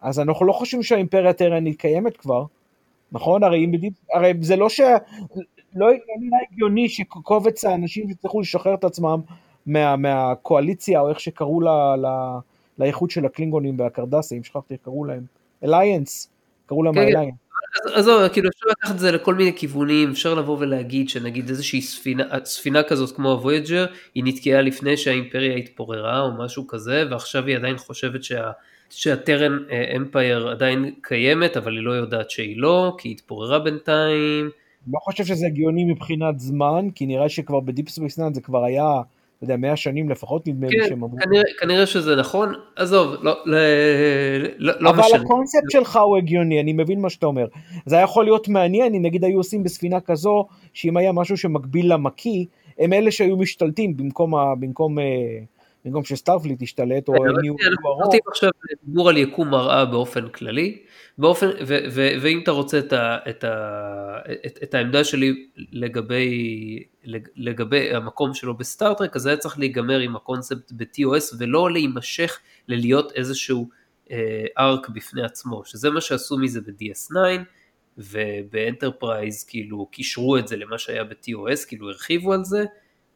אז 0.02 0.20
אנחנו 0.20 0.46
לא 0.46 0.52
חושבים 0.52 0.82
שהאימפריה 0.82 1.30
הטראנית 1.30 1.80
קיימת 1.80 2.16
כבר, 2.16 2.44
נכון? 3.12 3.44
הרי, 3.44 3.64
אם 3.64 3.72
בדיפ, 3.72 3.92
הרי 4.12 4.32
זה 4.40 4.56
לא 4.56 4.68
ש... 4.68 4.80
לא 5.76 5.86
נראה 6.20 6.38
הגיוני 6.52 6.88
שקובץ 6.88 7.64
האנשים 7.64 8.10
יצטרכו 8.10 8.40
לשחרר 8.40 8.74
את 8.74 8.84
עצמם 8.84 9.20
מה, 9.66 9.96
מהקואליציה, 9.96 11.00
או 11.00 11.08
איך 11.08 11.20
שקראו 11.20 11.60
לה, 11.60 11.96
לה, 11.96 12.38
לאיחוד 12.78 13.10
של 13.10 13.26
הקלינגונים 13.26 13.80
והקרדסים, 13.80 14.44
שכחתי 14.44 14.74
איך 14.74 14.82
קראו 14.84 15.04
להם, 15.04 15.24
Alliance, 15.64 16.30
קראו 16.66 16.82
להם 16.82 16.98
Alliance. 16.98 17.34
כן, 17.84 17.92
אז 17.94 18.04
זהו, 18.04 18.18
כאילו 18.32 18.48
אפשר 18.48 18.66
לקחת 18.70 18.94
את 18.94 18.98
זה 18.98 19.12
לכל 19.12 19.34
מיני 19.34 19.52
כיוונים, 19.56 20.10
אפשר 20.10 20.34
לבוא 20.34 20.56
ולהגיד 20.60 21.08
שנגיד 21.08 21.48
איזושהי 21.48 21.82
ספינה, 21.82 22.24
ספינה 22.44 22.82
כזאת 22.82 23.16
כמו 23.16 23.30
הוויג'ר, 23.30 23.86
היא 24.14 24.24
נתקעה 24.26 24.60
לפני 24.60 24.96
שהאימפריה 24.96 25.56
התפוררה 25.56 26.20
או 26.20 26.44
משהו 26.44 26.66
כזה, 26.66 27.04
ועכשיו 27.10 27.46
היא 27.46 27.56
עדיין 27.56 27.76
חושבת 27.76 28.24
שה... 28.24 28.50
שה 28.90 29.13
Terran 29.13 29.58
Empire 29.96 30.48
עדיין 30.48 30.94
קיימת, 31.02 31.56
אבל 31.56 31.76
היא 31.76 31.84
לא 31.84 31.90
יודעת 31.92 32.30
שהיא 32.30 32.56
לא, 32.56 32.94
כי 32.98 33.08
היא 33.08 33.14
התפוררה 33.14 33.58
בינתיים. 33.58 34.50
לא 34.92 34.98
חושב 34.98 35.24
שזה 35.24 35.46
הגיוני 35.46 35.84
מבחינת 35.84 36.38
זמן, 36.38 36.88
כי 36.94 37.06
נראה 37.06 37.28
שכבר 37.28 37.60
בדיפ 37.60 37.88
ספייס 37.88 38.18
זה 38.32 38.40
כבר 38.40 38.64
היה 38.64 39.00
אתה 39.36 39.44
יודע, 39.44 39.56
מאה 39.56 39.76
שנים 39.76 40.10
לפחות 40.10 40.48
נדמה 40.48 40.66
לי 40.66 40.80
כן, 40.80 40.88
שהם 40.88 41.04
אמרו. 41.04 41.18
כנראה, 41.18 41.42
כנראה 41.60 41.86
שזה 41.86 42.16
נכון, 42.16 42.52
עזוב, 42.76 43.14
לא, 43.22 43.32
לא, 43.44 43.58
לא, 44.58 44.72
לא 44.80 44.90
אבל 44.90 44.98
משנה. 44.98 45.20
הקונספט 45.20 45.70
שלך 45.70 45.96
הוא 45.96 46.16
הגיוני, 46.16 46.60
אני 46.60 46.72
מבין 46.72 47.00
מה 47.00 47.10
שאתה 47.10 47.26
אומר. 47.26 47.46
זה 47.86 47.96
היה 47.96 48.04
יכול 48.04 48.24
להיות 48.24 48.48
מעניין 48.48 48.94
אם 48.94 49.02
נגיד 49.02 49.24
היו 49.24 49.36
עושים 49.36 49.62
בספינה 49.62 50.00
כזו, 50.00 50.46
שאם 50.72 50.96
היה 50.96 51.12
משהו 51.12 51.36
שמקביל 51.36 51.92
למקיא, 51.92 52.44
הם 52.78 52.92
אלה 52.92 53.10
שהיו 53.10 53.36
משתלטים 53.36 53.96
במקום, 53.96 54.34
במקום, 54.60 54.98
אה, 54.98 55.04
במקום 55.86 56.04
שסטארפליט 56.04 56.62
ישתלט, 56.62 57.08
או 57.08 57.14
הם 57.14 57.44
יהיו... 57.44 57.54
אנחנו 57.70 58.10
עכשיו 58.26 58.50
דיבור 58.84 59.08
על 59.08 59.16
יקום 59.16 59.50
מראה 59.50 59.84
באופן 59.84 60.28
כללי. 60.28 60.78
באופן, 61.18 61.46
ו, 61.46 61.76
ו, 61.90 62.08
ואם 62.20 62.40
אתה 62.42 62.50
רוצה 62.50 62.78
את, 62.78 62.92
ה, 62.92 63.18
את, 63.28 63.44
ה, 63.44 64.18
את, 64.46 64.58
את 64.62 64.74
העמדה 64.74 65.04
שלי 65.04 65.46
לגבי, 65.72 66.82
לגבי 67.36 67.94
המקום 67.94 68.34
שלו 68.34 68.56
בסטארטרק, 68.56 69.16
אז 69.16 69.26
היה 69.26 69.36
צריך 69.36 69.58
להיגמר 69.58 69.98
עם 69.98 70.16
הקונספט 70.16 70.72
ב-TOS 70.72 71.34
ולא 71.38 71.70
להימשך 71.70 72.38
ללהיות 72.68 73.12
איזשהו 73.12 73.68
אה, 74.10 74.44
arc 74.58 74.88
בפני 74.88 75.22
עצמו, 75.22 75.64
שזה 75.64 75.90
מה 75.90 76.00
שעשו 76.00 76.38
מזה 76.38 76.60
ב-DS9 76.60 77.16
ובאנטרפרייז 77.98 79.44
כאילו 79.44 79.86
קישרו 79.86 80.38
את 80.38 80.48
זה 80.48 80.56
למה 80.56 80.78
שהיה 80.78 81.04
ב-TOS, 81.04 81.68
כאילו 81.68 81.88
הרחיבו 81.88 82.32
על 82.32 82.44
זה, 82.44 82.64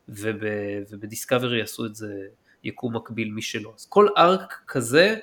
וב, 0.08 0.42
ובדיסקאברי 0.90 1.62
עשו 1.62 1.86
את 1.86 1.94
זה 1.94 2.14
יקום 2.64 2.96
מקביל 2.96 3.32
משלו. 3.32 3.72
אז 3.76 3.86
כל 3.86 4.06
arc 4.18 4.60
כזה 4.66 5.16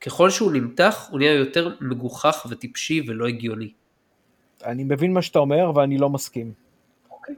ככל 0.00 0.30
שהוא 0.30 0.52
נמתח 0.52 1.08
הוא 1.10 1.18
נהיה 1.18 1.32
יותר 1.32 1.74
מגוחך 1.80 2.46
וטיפשי 2.50 3.02
ולא 3.06 3.26
הגיוני. 3.26 3.70
אני 4.64 4.84
מבין 4.84 5.12
מה 5.12 5.22
שאתה 5.22 5.38
אומר 5.38 5.70
ואני 5.74 5.98
לא 5.98 6.10
מסכים. 6.10 6.52
אוקיי. 7.10 7.34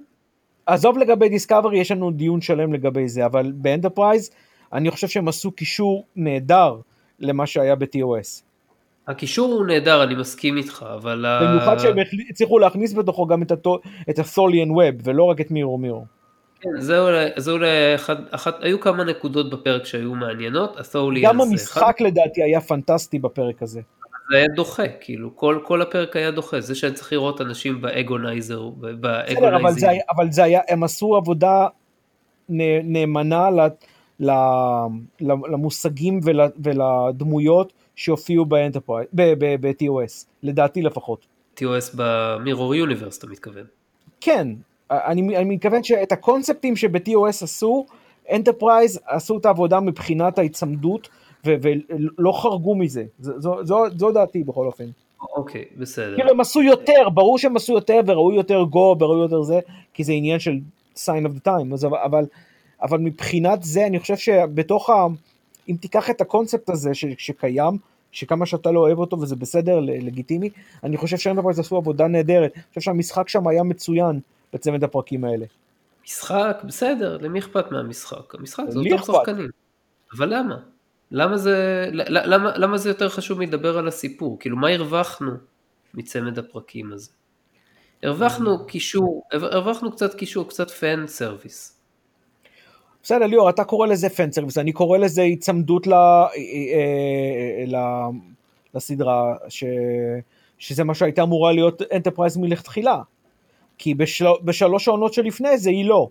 עזוב 0.66 0.98
לגבי 0.98 1.28
דיסקאברי, 1.28 1.78
יש 1.78 1.90
לנו 1.90 2.10
דיון 2.10 2.40
שלם 2.40 2.72
לגבי 2.72 3.08
זה, 3.08 3.26
אבל 3.26 3.52
באנטרפרייז 3.52 4.30
אני 4.72 4.90
חושב 4.90 5.08
שהם 5.08 5.28
עשו 5.28 5.52
קישור 5.52 6.06
נהדר 6.16 6.76
למה 7.18 7.46
שהיה 7.46 7.74
ב-TOS. 7.74 8.42
הקישור 9.08 9.52
הוא 9.52 9.66
נהדר, 9.66 10.02
אני 10.02 10.14
מסכים 10.14 10.56
איתך, 10.56 10.86
אבל... 10.94 11.24
במיוחד 11.42 11.78
שהם 11.78 11.96
הצליחו 12.30 12.58
להכניס 12.58 12.92
בתוכו 12.92 13.26
גם 13.26 13.42
את 13.42 14.18
ה-Tholian 14.18 14.70
Web 14.70 15.00
ולא 15.04 15.24
רק 15.24 15.40
את 15.40 15.50
Mirror 15.50 15.78
Mirror. 15.78 16.17
כן, 16.60 16.80
זה 16.80 17.00
אולי, 17.00 17.28
זה 17.36 17.50
אולי 17.50 17.94
אחד, 17.94 18.16
אחת, 18.30 18.56
היו 18.60 18.80
כמה 18.80 19.04
נקודות 19.04 19.50
בפרק 19.50 19.84
שהיו 19.84 20.14
מעניינות, 20.14 20.76
גם 21.22 21.40
המשחק. 21.40 22.00
לדעתי 22.00 22.42
היה 22.42 22.60
פנטסטי 22.60 23.18
בפרק 23.18 23.62
הזה. 23.62 23.80
זה 24.30 24.36
היה 24.36 24.46
דוחה, 24.56 24.88
כאילו, 25.00 25.36
כל, 25.36 25.60
כל 25.64 25.82
הפרק 25.82 26.16
היה 26.16 26.30
דוחה, 26.30 26.60
זה 26.60 26.74
שאני 26.74 26.92
צריך 26.94 27.12
לראות 27.12 27.40
אנשים 27.40 27.80
ב 27.80 27.89
agonizer, 27.89 28.68
בסדר, 28.80 29.56
אבל 29.56 29.72
זה 29.72 29.90
היה, 29.90 30.02
אבל 30.10 30.32
זה 30.32 30.44
היה, 30.44 30.60
הם 30.68 30.82
עשו 30.82 31.16
עבודה 31.16 31.66
נאמנה 32.48 33.50
ל, 33.50 33.60
ל, 34.20 34.30
למושגים 35.20 36.20
ול, 36.24 36.40
ולדמויות 36.64 37.72
שהופיעו 37.96 38.44
ב-TOS, 39.12 40.26
לדעתי 40.42 40.82
לפחות. 40.82 41.26
TOS 41.60 41.94
ב 41.94 42.06
Mirror 42.06 42.74
Universe 42.74 43.18
אתה 43.18 43.26
מתכוון. 43.26 43.64
כן, 44.20 44.48
אני, 44.90 45.36
אני 45.36 45.44
מתכוון 45.44 45.82
שאת 45.82 46.12
הקונספטים 46.12 46.76
שב-TOS 46.76 47.28
עשו, 47.42 47.86
אנטרפרייז 48.32 49.00
עשו 49.06 49.38
את 49.38 49.46
העבודה 49.46 49.80
מבחינת 49.80 50.38
ההיצמדות 50.38 51.08
ו- 51.46 51.54
ולא 51.62 52.32
חרגו 52.32 52.74
מזה, 52.74 53.04
זו, 53.20 53.32
זו, 53.40 53.64
זו, 53.64 53.84
זו 53.96 54.12
דעתי 54.12 54.44
בכל 54.44 54.66
אופן. 54.66 54.84
אוקיי, 55.36 55.62
okay, 55.62 55.80
בסדר. 55.80 56.14
כאילו 56.16 56.30
הם 56.30 56.40
עשו 56.40 56.62
יותר, 56.62 57.08
ברור 57.14 57.38
שהם 57.38 57.56
עשו 57.56 57.72
יותר 57.72 58.00
וראו 58.06 58.32
יותר 58.32 58.62
gore 58.62 58.96
וראו 59.00 59.22
יותר 59.22 59.42
זה, 59.42 59.60
כי 59.94 60.04
זה 60.04 60.12
עניין 60.12 60.38
של 60.38 60.58
sign 60.96 61.26
of 61.26 61.38
the 61.38 61.48
time, 61.48 61.74
אז, 61.74 61.84
אבל, 61.84 62.26
אבל 62.82 62.98
מבחינת 62.98 63.62
זה 63.62 63.86
אני 63.86 63.98
חושב 63.98 64.16
שבתוך 64.16 64.90
ה... 64.90 65.06
אם 65.68 65.76
תיקח 65.80 66.10
את 66.10 66.20
הקונספט 66.20 66.70
הזה 66.70 66.94
ש, 66.94 67.04
שקיים, 67.18 67.78
שכמה 68.12 68.46
שאתה 68.46 68.70
לא 68.70 68.80
אוהב 68.80 68.98
אותו 68.98 69.20
וזה 69.20 69.36
בסדר, 69.36 69.80
לגיטימי, 69.80 70.50
אני 70.84 70.96
חושב 70.96 71.16
שאנטרפרייז 71.16 71.58
עשו 71.58 71.76
עבודה 71.76 72.06
נהדרת, 72.06 72.52
אני 72.54 72.62
חושב 72.68 72.80
שהמשחק 72.80 73.28
שם 73.28 73.48
היה 73.48 73.62
מצוין. 73.62 74.20
בצמד 74.52 74.84
הפרקים 74.84 75.24
האלה. 75.24 75.46
משחק, 76.04 76.62
בסדר, 76.64 77.18
למי 77.20 77.38
אכפת 77.38 77.70
מהמשחק? 77.70 78.34
המשחק 78.34 78.64
זה 78.68 78.78
אותם 78.78 79.02
שחקנים. 79.02 79.50
אבל 80.16 80.36
למה? 80.36 80.56
למה 81.10 81.36
זה, 81.36 81.88
למה, 81.92 82.56
למה 82.56 82.78
זה 82.78 82.88
יותר 82.90 83.08
חשוב 83.08 83.38
מלדבר 83.38 83.78
על 83.78 83.88
הסיפור? 83.88 84.38
כאילו, 84.40 84.56
מה 84.56 84.68
הרווחנו 84.68 85.30
מצמד 85.94 86.38
הפרקים 86.38 86.92
הזה? 86.92 87.10
הרווחנו 88.02 88.66
קישור, 88.66 89.24
הרווחנו 89.32 89.92
קצת 89.92 90.14
קישור, 90.14 90.48
קצת 90.48 90.70
fan 90.70 91.06
service. 91.06 91.80
בסדר, 93.02 93.26
ליאור, 93.26 93.50
אתה 93.50 93.64
קורא 93.64 93.86
לזה 93.86 94.08
fan 94.08 94.32
service, 94.32 94.58
אני 94.58 94.72
קורא 94.72 94.98
לזה 94.98 95.22
היצמדות 95.22 95.86
ל, 95.86 95.92
אה, 95.92 96.30
אה, 96.34 97.64
ל, 97.66 97.76
לסדרה, 98.74 99.36
ש, 99.48 99.64
שזה 100.58 100.84
מה 100.84 100.94
שהייתה 100.94 101.22
אמורה 101.22 101.52
להיות 101.52 101.82
אנטרפרייז 101.92 102.36
מלכתחילה. 102.36 103.02
כי 103.78 103.94
בשל... 103.94 104.26
בשלוש 104.44 104.88
העונות 104.88 105.14
שלפני 105.14 105.58
זה 105.58 105.70
היא 105.70 105.84
לא. 105.84 106.10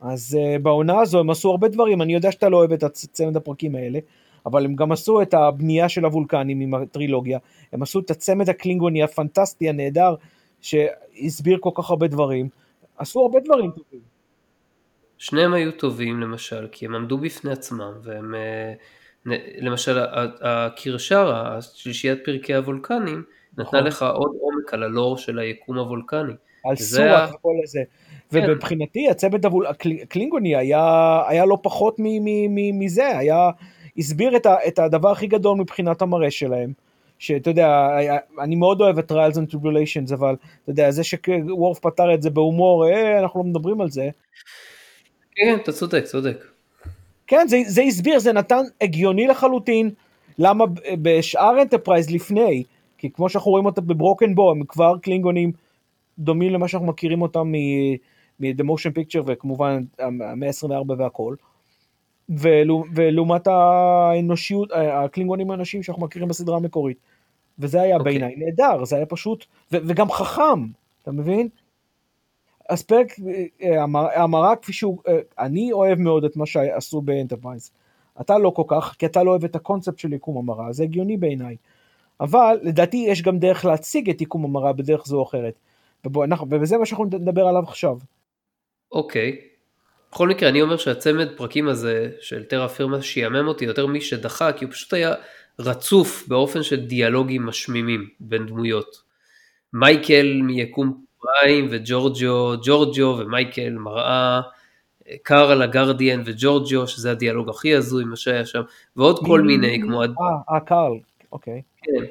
אז 0.00 0.38
uh, 0.38 0.62
בעונה 0.62 1.00
הזו 1.00 1.20
הם 1.20 1.30
עשו 1.30 1.50
הרבה 1.50 1.68
דברים, 1.68 2.02
אני 2.02 2.14
יודע 2.14 2.32
שאתה 2.32 2.48
לא 2.48 2.56
אוהב 2.56 2.72
את 2.72 2.84
צמד 2.92 3.36
הפרקים 3.36 3.74
האלה, 3.74 3.98
אבל 4.46 4.64
הם 4.64 4.76
גם 4.76 4.92
עשו 4.92 5.22
את 5.22 5.34
הבנייה 5.34 5.88
של 5.88 6.04
הוולקנים 6.04 6.60
עם 6.60 6.74
הטרילוגיה, 6.74 7.38
הם 7.72 7.82
עשו 7.82 8.00
את 8.00 8.10
הצמד 8.10 8.48
הקלינגוני 8.48 9.02
הפנטסטי 9.02 9.68
הנהדר, 9.68 10.14
שהסביר 10.60 11.58
כל 11.60 11.70
כך 11.74 11.90
הרבה 11.90 12.06
דברים, 12.06 12.48
עשו 12.96 13.20
הרבה 13.20 13.40
דברים 13.40 13.70
טובים. 13.70 14.00
שניהם 15.18 15.54
היו 15.54 15.72
טובים 15.72 16.20
למשל, 16.20 16.68
כי 16.72 16.86
הם 16.86 16.94
עמדו 16.94 17.18
בפני 17.18 17.52
עצמם, 17.52 17.92
והם, 18.02 18.34
אה, 18.34 18.74
למשל 19.60 19.98
הקרשר, 20.40 21.32
השלישיית 21.34 22.18
פרקי 22.24 22.54
הוולקנים, 22.54 23.22
נתנה 23.58 23.64
נכון. 23.66 23.84
לך 23.84 24.02
עוד 24.02 24.32
עומק 24.40 24.74
על 24.74 24.82
הלור 24.82 25.16
של 25.16 25.38
היקום 25.38 25.78
הוולקני. 25.78 26.32
על 26.64 26.76
סורק 26.76 27.34
וכל 27.34 27.54
זה. 27.64 27.80
כן. 28.30 28.44
ומבחינתי 28.48 29.08
הצוות 29.10 29.40
הקלינגוני 30.02 30.56
היה, 30.56 31.44
לא 31.46 31.58
פחות 31.62 31.96
מזה, 32.72 33.18
היה, 33.18 33.50
הסביר 33.98 34.36
את, 34.36 34.78
הדבר 34.78 35.10
הכי 35.10 35.26
גדול 35.26 35.58
מבחינת 35.58 36.02
המראה 36.02 36.30
שלהם. 36.30 36.72
שאתה 37.18 37.50
יודע, 37.50 37.88
אני 38.40 38.56
מאוד 38.56 38.80
אוהב 38.80 38.98
את 38.98 39.12
Trials 39.12 39.34
and 39.34 39.54
Tribulations, 39.54 40.14
אבל 40.14 40.34
אתה 40.62 40.70
יודע, 40.70 40.90
זה 40.90 41.04
שוורף 41.04 41.78
פתר 41.78 42.14
את 42.14 42.22
זה 42.22 42.30
בהומור, 42.30 42.86
אה, 42.88 43.18
אנחנו 43.20 43.40
לא 43.40 43.46
מדברים 43.46 43.80
על 43.80 43.90
זה. 43.90 44.08
כן, 45.34 45.56
אתה 45.62 45.72
צודק, 45.72 46.04
צודק. 46.04 46.44
כן, 47.26 47.46
זה, 47.48 47.56
זה 47.66 47.82
הסביר, 47.82 48.18
זה 48.18 48.32
נתן 48.32 48.62
הגיוני 48.80 49.26
לחלוטין, 49.26 49.90
למה 50.38 50.64
בשאר 51.02 51.62
אנטרפרייז 51.62 52.10
לפני, 52.10 52.64
כי 53.02 53.10
כמו 53.10 53.28
שאנחנו 53.28 53.50
רואים 53.50 53.66
אותם 53.66 53.86
ב 53.86 53.93
Broken 53.93 54.34
Bow, 54.34 54.50
הם 54.50 54.64
כבר 54.64 54.98
קלינגונים 54.98 55.52
דומים 56.18 56.52
למה 56.52 56.68
שאנחנו 56.68 56.86
מכירים 56.86 57.22
אותם 57.22 57.52
מ-The 58.40 58.64
Motion 58.64 58.98
Picture 58.98 59.22
וכמובן 59.26 59.82
המאה 59.98 60.48
ה-24 60.48 60.92
והכל. 60.98 61.34
ולעומת 62.94 63.46
האנושיות, 63.46 64.72
הקלינגונים 64.72 65.50
האנשים 65.50 65.82
שאנחנו 65.82 66.02
מכירים 66.02 66.28
בסדרה 66.28 66.56
המקורית. 66.56 66.96
וזה 67.58 67.80
היה 67.82 67.96
okay. 67.96 67.98
אוקיי. 67.98 68.18
בעיניי 68.18 68.36
נהדר, 68.36 68.84
זה 68.84 68.96
היה 68.96 69.06
פשוט, 69.06 69.44
ו- 69.72 69.76
וגם 69.86 70.10
חכם, 70.10 70.66
אתה 71.02 71.12
מבין? 71.12 71.48
אז 72.68 72.82
פרק 72.82 73.12
אה, 73.62 73.84
המראה 74.22 74.56
כפי 74.56 74.72
שהוא, 74.72 74.98
אני 75.38 75.72
אוהב 75.72 75.98
מאוד 75.98 76.24
את 76.24 76.36
מה 76.36 76.46
שעשו 76.46 77.00
באנטרפרייז. 77.00 77.70
אתה 78.20 78.38
לא 78.38 78.50
כל 78.50 78.64
כך, 78.68 78.94
כי 78.98 79.06
אתה 79.06 79.22
לא 79.22 79.30
אוהב 79.30 79.44
את 79.44 79.56
הקונספט 79.56 79.98
של 79.98 80.12
יקום 80.12 80.38
המרה, 80.38 80.72
זה 80.72 80.82
הגיוני 80.82 81.16
בעיניי. 81.16 81.56
אבל 82.20 82.58
לדעתי 82.62 82.96
יש 83.08 83.22
גם 83.22 83.38
דרך 83.38 83.64
להציג 83.64 84.10
את 84.10 84.20
יקום 84.20 84.44
המרה 84.44 84.72
בדרך 84.72 85.06
זו 85.06 85.16
או 85.16 85.22
אחרת. 85.22 85.54
ובוא, 86.04 86.24
אנחנו, 86.24 86.46
וזה 86.50 86.78
מה 86.78 86.86
שאנחנו 86.86 87.04
נדבר 87.04 87.46
עליו 87.46 87.62
עכשיו. 87.62 87.98
אוקיי. 88.92 89.38
Okay. 89.38 89.52
בכל 90.12 90.28
מקרה 90.28 90.48
אני 90.48 90.62
אומר 90.62 90.76
שהצמד 90.76 91.28
פרקים 91.36 91.68
הזה 91.68 92.10
של 92.20 92.44
טרה 92.44 92.68
פירמה 92.68 93.02
שיאמם 93.02 93.48
אותי 93.48 93.64
יותר 93.64 93.86
מי 93.86 94.00
שדחה 94.00 94.52
כי 94.52 94.64
הוא 94.64 94.72
פשוט 94.72 94.92
היה 94.92 95.14
רצוף 95.58 96.28
באופן 96.28 96.62
של 96.62 96.86
דיאלוגים 96.86 97.46
משמימים 97.46 98.08
בין 98.20 98.46
דמויות. 98.46 99.02
מייקל 99.72 100.40
מיקום 100.42 101.04
פריים 101.20 101.68
וג'ורג'יו, 101.70 102.54
ג'ורג'יו 102.62 103.06
ומייקל 103.18 103.70
מראה, 103.70 104.40
קארל 105.22 105.62
הגרדיאן 105.62 106.22
וג'ורג'יו 106.24 106.88
שזה 106.88 107.10
הדיאלוג 107.10 107.48
הכי 107.48 107.74
הזוי 107.74 108.04
מה 108.04 108.16
שהיה 108.16 108.46
שם 108.46 108.62
ועוד 108.96 109.18
כל 109.26 109.40
מיני 109.40 109.80
כמו... 109.82 110.02
אה, 110.02 110.08
אה 110.50 110.60
קארל, 110.60 110.98
אוקיי. 111.32 111.62
כן. 111.82 112.04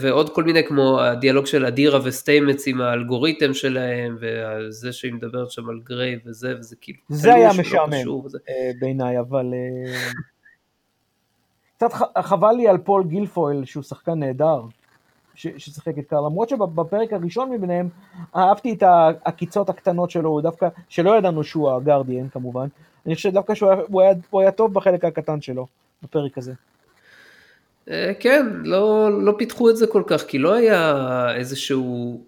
ועוד 0.00 0.34
כל 0.34 0.44
מיני 0.44 0.64
כמו 0.66 1.00
הדיאלוג 1.00 1.46
של 1.46 1.66
אדירה 1.66 1.98
וסטיימץ 2.04 2.66
עם 2.66 2.80
האלגוריתם 2.80 3.54
שלהם 3.54 4.16
וזה 4.20 4.92
שהיא 4.92 5.12
מדברת 5.12 5.50
שם 5.50 5.68
על 5.68 5.80
גריי 5.84 6.18
וזה 6.24 6.54
וזה 6.58 6.76
כאילו 6.80 6.98
זה 7.08 7.34
היה 7.34 7.50
משעמם 7.58 7.92
אה, 8.48 8.70
בעיניי 8.80 9.20
אבל 9.20 9.54
אה, 9.54 10.10
קצת 11.76 11.92
חבל 12.18 12.52
לי 12.52 12.68
על 12.68 12.78
פול 12.78 13.04
גילפויל 13.04 13.64
שהוא 13.64 13.82
שחקן 13.82 14.18
נהדר 14.18 14.60
ששיחק 15.34 15.98
את 15.98 16.06
קארל 16.06 16.26
למרות 16.26 16.48
שבפרק 16.48 17.12
הראשון 17.12 17.50
מביניהם 17.50 17.88
אהבתי 18.36 18.72
את 18.72 18.82
העקיצות 18.82 19.68
הקטנות 19.68 20.10
שלו 20.10 20.40
דווקא 20.40 20.68
שלא 20.88 21.18
ידענו 21.18 21.44
שהוא 21.44 21.70
הגרדיאן 21.70 22.28
כמובן 22.28 22.66
אני 23.06 23.14
חושב 23.14 23.30
דווקא 23.30 23.54
שהוא 23.54 23.70
היה, 24.02 24.12
הוא 24.30 24.40
היה 24.40 24.50
טוב 24.50 24.74
בחלק 24.74 25.04
הקטן 25.04 25.40
שלו 25.40 25.66
בפרק 26.02 26.38
הזה. 26.38 26.52
אה, 27.90 28.12
כן, 28.20 28.46
לא, 28.64 29.10
לא 29.22 29.34
פיתחו 29.38 29.70
את 29.70 29.76
זה 29.76 29.86
כל 29.86 30.02
כך, 30.06 30.24
כי 30.26 30.38
לא 30.38 30.54
היה 30.54 31.34
איזשהו... 31.34 32.24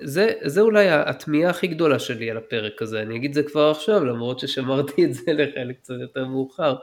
זה, 0.00 0.32
זה 0.44 0.60
אולי 0.60 0.90
התמיהה 0.90 1.50
הכי 1.50 1.66
גדולה 1.66 1.98
שלי 1.98 2.30
על 2.30 2.36
הפרק 2.36 2.82
הזה, 2.82 3.02
אני 3.02 3.16
אגיד 3.16 3.34
זה 3.34 3.42
כבר 3.42 3.70
עכשיו, 3.70 4.04
למרות 4.04 4.38
ששמרתי 4.38 5.04
את 5.04 5.14
זה 5.14 5.32
לחלק 5.32 5.76
קצת 5.78 5.94
יותר 6.00 6.24
מאוחר. 6.24 6.76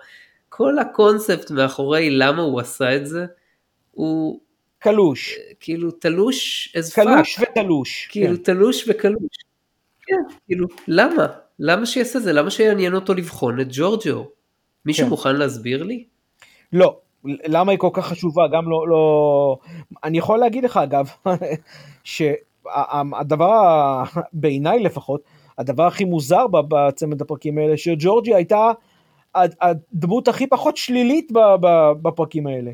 כל 0.49 0.79
הקונספט 0.79 1.51
מאחורי 1.51 2.09
למה 2.09 2.41
הוא 2.41 2.59
עשה 2.59 2.95
את 2.95 3.07
זה, 3.07 3.25
הוא... 3.91 4.39
קלוש. 4.85 5.33
אה, 5.37 5.53
כאילו 5.59 5.91
תלוש 5.91 6.69
as 6.77 6.95
קלוש 6.95 7.39
fuck. 7.39 7.43
ותלוש. 7.51 8.07
כאילו 8.11 8.37
כן. 8.37 8.43
תלוש 8.43 8.85
וקלוש. 8.87 9.37
כן, 10.07 10.35
כאילו, 10.45 10.67
למה? 10.87 11.27
למה 11.59 11.85
שיעשה 11.85 12.19
זה? 12.19 12.33
למה 12.33 12.51
שיעניין 12.51 12.93
אותו 12.93 13.13
לבחון 13.13 13.59
את 13.59 13.67
ג'ורג'ו? 13.69 14.31
מישהו 14.85 15.03
כן. 15.03 15.09
מוכן 15.09 15.35
להסביר 15.35 15.83
לי? 15.83 16.05
לא, 16.73 16.99
למה 17.25 17.71
היא 17.71 17.79
כל 17.79 17.89
כך 17.93 18.07
חשובה, 18.07 18.47
גם 18.47 18.69
לא, 18.69 18.87
לא... 18.87 19.57
אני 20.03 20.17
יכול 20.17 20.39
להגיד 20.39 20.63
לך 20.63 20.77
אגב, 20.77 21.09
שהדבר, 22.03 24.03
בעיניי 24.33 24.79
לפחות, 24.79 25.21
הדבר 25.57 25.83
הכי 25.83 26.05
מוזר 26.05 26.47
בצמד 26.47 27.21
הפרקים 27.21 27.57
האלה, 27.57 27.77
שג'ורג'י 27.77 28.35
הייתה 28.35 28.71
הדמות 29.35 30.27
הכי 30.27 30.47
פחות 30.47 30.77
שלילית 30.77 31.31
בפרקים 32.01 32.47
האלה. 32.47 32.71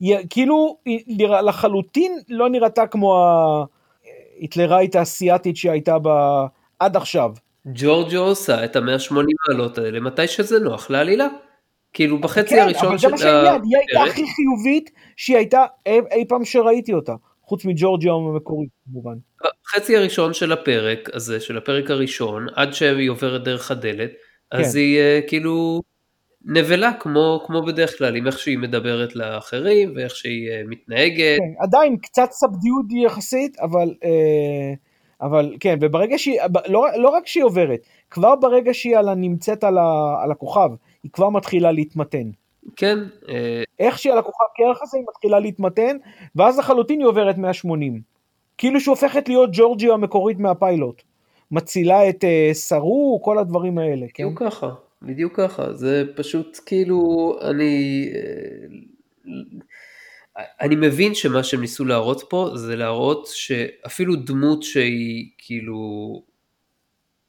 היא, 0.00 0.16
כאילו, 0.30 0.76
היא 0.84 1.28
לחלוטין 1.28 2.18
לא 2.28 2.50
נראתה 2.50 2.86
כמו 2.86 3.16
ההיטלראית 4.38 4.96
האסייתית 4.96 5.56
שהייתה 5.56 5.98
בה 5.98 6.46
עד 6.78 6.96
עכשיו. 6.96 7.32
ג'ורג'ו 7.66 8.18
עושה 8.18 8.64
את 8.64 8.76
המאה 8.76 8.98
שמונים 8.98 9.36
מעלות 9.48 9.78
האלה 9.78 10.00
מתי 10.00 10.28
שזה 10.28 10.58
נוח 10.58 10.90
לעלילה. 10.90 11.26
כאילו 11.94 12.18
בחצי 12.18 12.54
כן, 12.54 12.62
הראשון 12.62 12.98
של 12.98 13.08
הפרק. 13.08 13.20
כן, 13.20 13.28
אבל 13.28 13.38
זה 13.38 13.38
מה 13.38 13.64
שהיא 13.64 13.76
הייתה 13.76 14.02
הכי 14.02 14.22
חיובית 14.34 14.90
שהיא 15.16 15.36
הייתה 15.36 15.64
אי, 15.86 15.98
אי 16.12 16.24
פעם 16.28 16.44
שראיתי 16.44 16.92
אותה, 16.92 17.14
חוץ 17.42 17.64
מג'ורג'יה 17.64 18.12
המקורית 18.12 18.70
כמובן. 18.84 19.14
בחצי 19.64 19.96
הראשון 19.96 20.34
של 20.34 20.52
הפרק 20.52 21.10
הזה, 21.12 21.40
של 21.40 21.56
הפרק 21.56 21.90
הראשון, 21.90 22.46
עד 22.54 22.72
שהיא 22.72 23.10
עוברת 23.10 23.44
דרך 23.44 23.70
הדלת, 23.70 24.10
אז 24.50 24.72
כן. 24.72 24.78
היא 24.78 24.98
uh, 24.98 25.28
כאילו 25.28 25.80
נבלה 26.44 26.92
כמו, 26.92 27.40
כמו 27.46 27.62
בדרך 27.62 27.98
כלל, 27.98 28.16
עם 28.16 28.26
איך 28.26 28.38
שהיא 28.38 28.58
מדברת 28.58 29.16
לאחרים 29.16 29.92
ואיך 29.96 30.16
שהיא 30.16 30.48
uh, 30.48 30.68
מתנהגת. 30.68 31.38
כן, 31.38 31.62
עדיין 31.64 31.96
קצת 31.96 32.28
סבדיות 32.30 33.06
יחסית, 33.06 33.58
אבל... 33.60 33.94
אבל 35.20 35.56
כן, 35.60 35.78
וברגע 35.80 36.18
שהיא, 36.18 36.40
לא, 36.68 36.86
לא 36.96 37.08
רק 37.08 37.26
שהיא 37.26 37.44
עוברת, 37.44 37.80
כבר 38.10 38.36
ברגע 38.36 38.74
שהיא 38.74 38.96
על, 38.96 39.14
נמצאת 39.14 39.64
על, 39.64 39.78
ה, 39.78 40.22
על 40.24 40.30
הכוכב, 40.30 40.68
היא 41.04 41.10
כבר 41.12 41.28
מתחילה 41.28 41.72
להתמתן. 41.72 42.30
כן. 42.76 42.98
אה, 43.28 43.62
איך 43.78 43.98
שהיא 43.98 44.12
על 44.12 44.18
הכוכב 44.18 44.44
קרח 44.56 44.78
הזה 44.82 44.98
היא 44.98 45.04
מתחילה 45.08 45.38
להתמתן, 45.38 45.96
ואז 46.36 46.58
לחלוטין 46.58 47.00
היא 47.00 47.08
עוברת 47.08 47.38
180. 47.38 48.00
כאילו 48.58 48.80
שהיא 48.80 48.92
הופכת 48.92 49.28
להיות 49.28 49.50
ג'ורג'י 49.52 49.90
המקורית 49.90 50.38
מהפיילוט. 50.38 51.02
מצילה 51.50 52.08
את 52.08 52.24
uh, 52.24 52.54
סרו, 52.54 53.20
כל 53.24 53.38
הדברים 53.38 53.78
האלה. 53.78 54.06
כן? 54.14 54.24
בדיוק? 54.24 54.42
ככה, 54.42 54.70
בדיוק 55.02 55.36
ככה. 55.36 55.72
זה 55.72 56.04
פשוט 56.16 56.60
כאילו, 56.66 57.32
אני... 57.42 58.08
אה, 58.14 58.66
אני 60.60 60.76
מבין 60.76 61.14
שמה 61.14 61.42
שהם 61.42 61.60
ניסו 61.60 61.84
להראות 61.84 62.22
פה 62.28 62.50
זה 62.54 62.76
להראות 62.76 63.26
שאפילו 63.26 64.16
דמות 64.16 64.62
שהיא 64.62 65.30
כאילו 65.38 66.22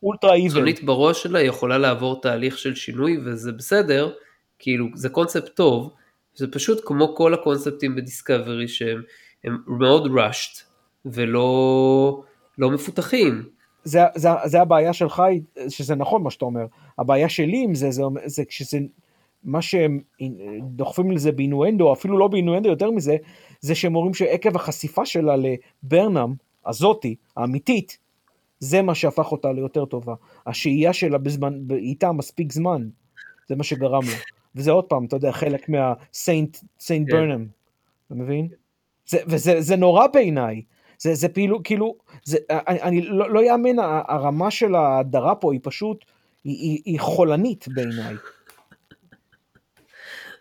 אולטרה 0.05 0.33
איבל. 0.33 0.49
חיצונית 0.49 0.83
בראש 0.83 1.23
שלה 1.23 1.41
יכולה 1.41 1.77
לעבור 1.77 2.21
תהליך 2.21 2.57
של 2.57 2.75
שינוי 2.75 3.17
וזה 3.25 3.51
בסדר, 3.51 4.11
כאילו 4.59 4.85
זה 4.95 5.09
קונספט 5.09 5.55
טוב, 5.55 5.93
זה 6.35 6.51
פשוט 6.51 6.81
כמו 6.85 7.15
כל 7.15 7.33
הקונספטים 7.33 7.95
בדיסקאברי 7.95 8.67
שהם 8.67 9.01
מאוד 9.67 10.11
rushed 10.11 10.61
ולא 11.05 12.23
לא 12.57 12.71
מפותחים. 12.71 13.43
זה, 13.83 13.99
זה, 14.15 14.29
זה 14.45 14.61
הבעיה 14.61 14.93
שלך, 14.93 15.23
שזה 15.69 15.95
נכון 15.95 16.23
מה 16.23 16.31
שאתה 16.31 16.45
אומר, 16.45 16.65
הבעיה 16.99 17.29
שלי 17.29 17.63
עם 17.63 17.75
זה, 17.75 17.91
זה, 17.91 18.03
זה 18.25 18.45
כשזה, 18.45 18.79
מה 19.43 19.61
שהם 19.61 19.99
דוחפים 20.61 21.11
לזה 21.11 21.31
באינואנדו, 21.31 21.93
אפילו 21.93 22.17
לא 22.17 22.27
באינואנדו 22.27 22.69
יותר 22.69 22.91
מזה, 22.91 23.15
זה 23.61 23.75
שהם 23.75 23.95
אומרים 23.95 24.13
שעקב 24.13 24.55
החשיפה 24.55 25.05
שלה 25.05 25.35
לברנם, 25.35 26.33
הזאתי, 26.65 27.15
האמיתית, 27.37 27.97
זה 28.65 28.81
מה 28.81 28.95
שהפך 28.95 29.31
אותה 29.31 29.51
ליותר 29.51 29.85
טובה. 29.85 30.13
השהייה 30.47 30.93
שלה 30.93 31.17
בזמן, 31.17 31.53
איתה 31.71 32.11
מספיק 32.11 32.51
זמן, 32.51 32.87
זה 33.47 33.55
מה 33.55 33.63
שגרם 33.63 34.03
לה. 34.03 34.17
וזה 34.55 34.71
עוד 34.71 34.83
פעם, 34.83 35.05
אתה 35.05 35.15
יודע, 35.15 35.31
חלק 35.31 35.69
מהסיינט 35.69 36.57
סיינט 36.79 37.11
ברנם, 37.11 37.47
אתה 38.07 38.15
מבין? 38.15 38.47
זה, 39.07 39.17
וזה 39.27 39.61
זה 39.61 39.75
נורא 39.75 40.07
בעיניי. 40.07 40.61
זה, 40.99 41.15
זה 41.15 41.29
פעילו, 41.29 41.63
כאילו, 41.63 41.95
זה, 42.23 42.37
אני, 42.49 42.81
אני 42.81 43.01
לא, 43.01 43.29
לא 43.29 43.43
יאמן, 43.43 43.79
הרמה 44.07 44.51
של 44.51 44.75
ההדרה 44.75 45.35
פה 45.35 45.53
היא 45.53 45.59
פשוט, 45.63 46.05
היא, 46.43 46.53
היא, 46.53 46.81
היא 46.85 46.99
חולנית 46.99 47.65
בעיניי. 47.67 48.15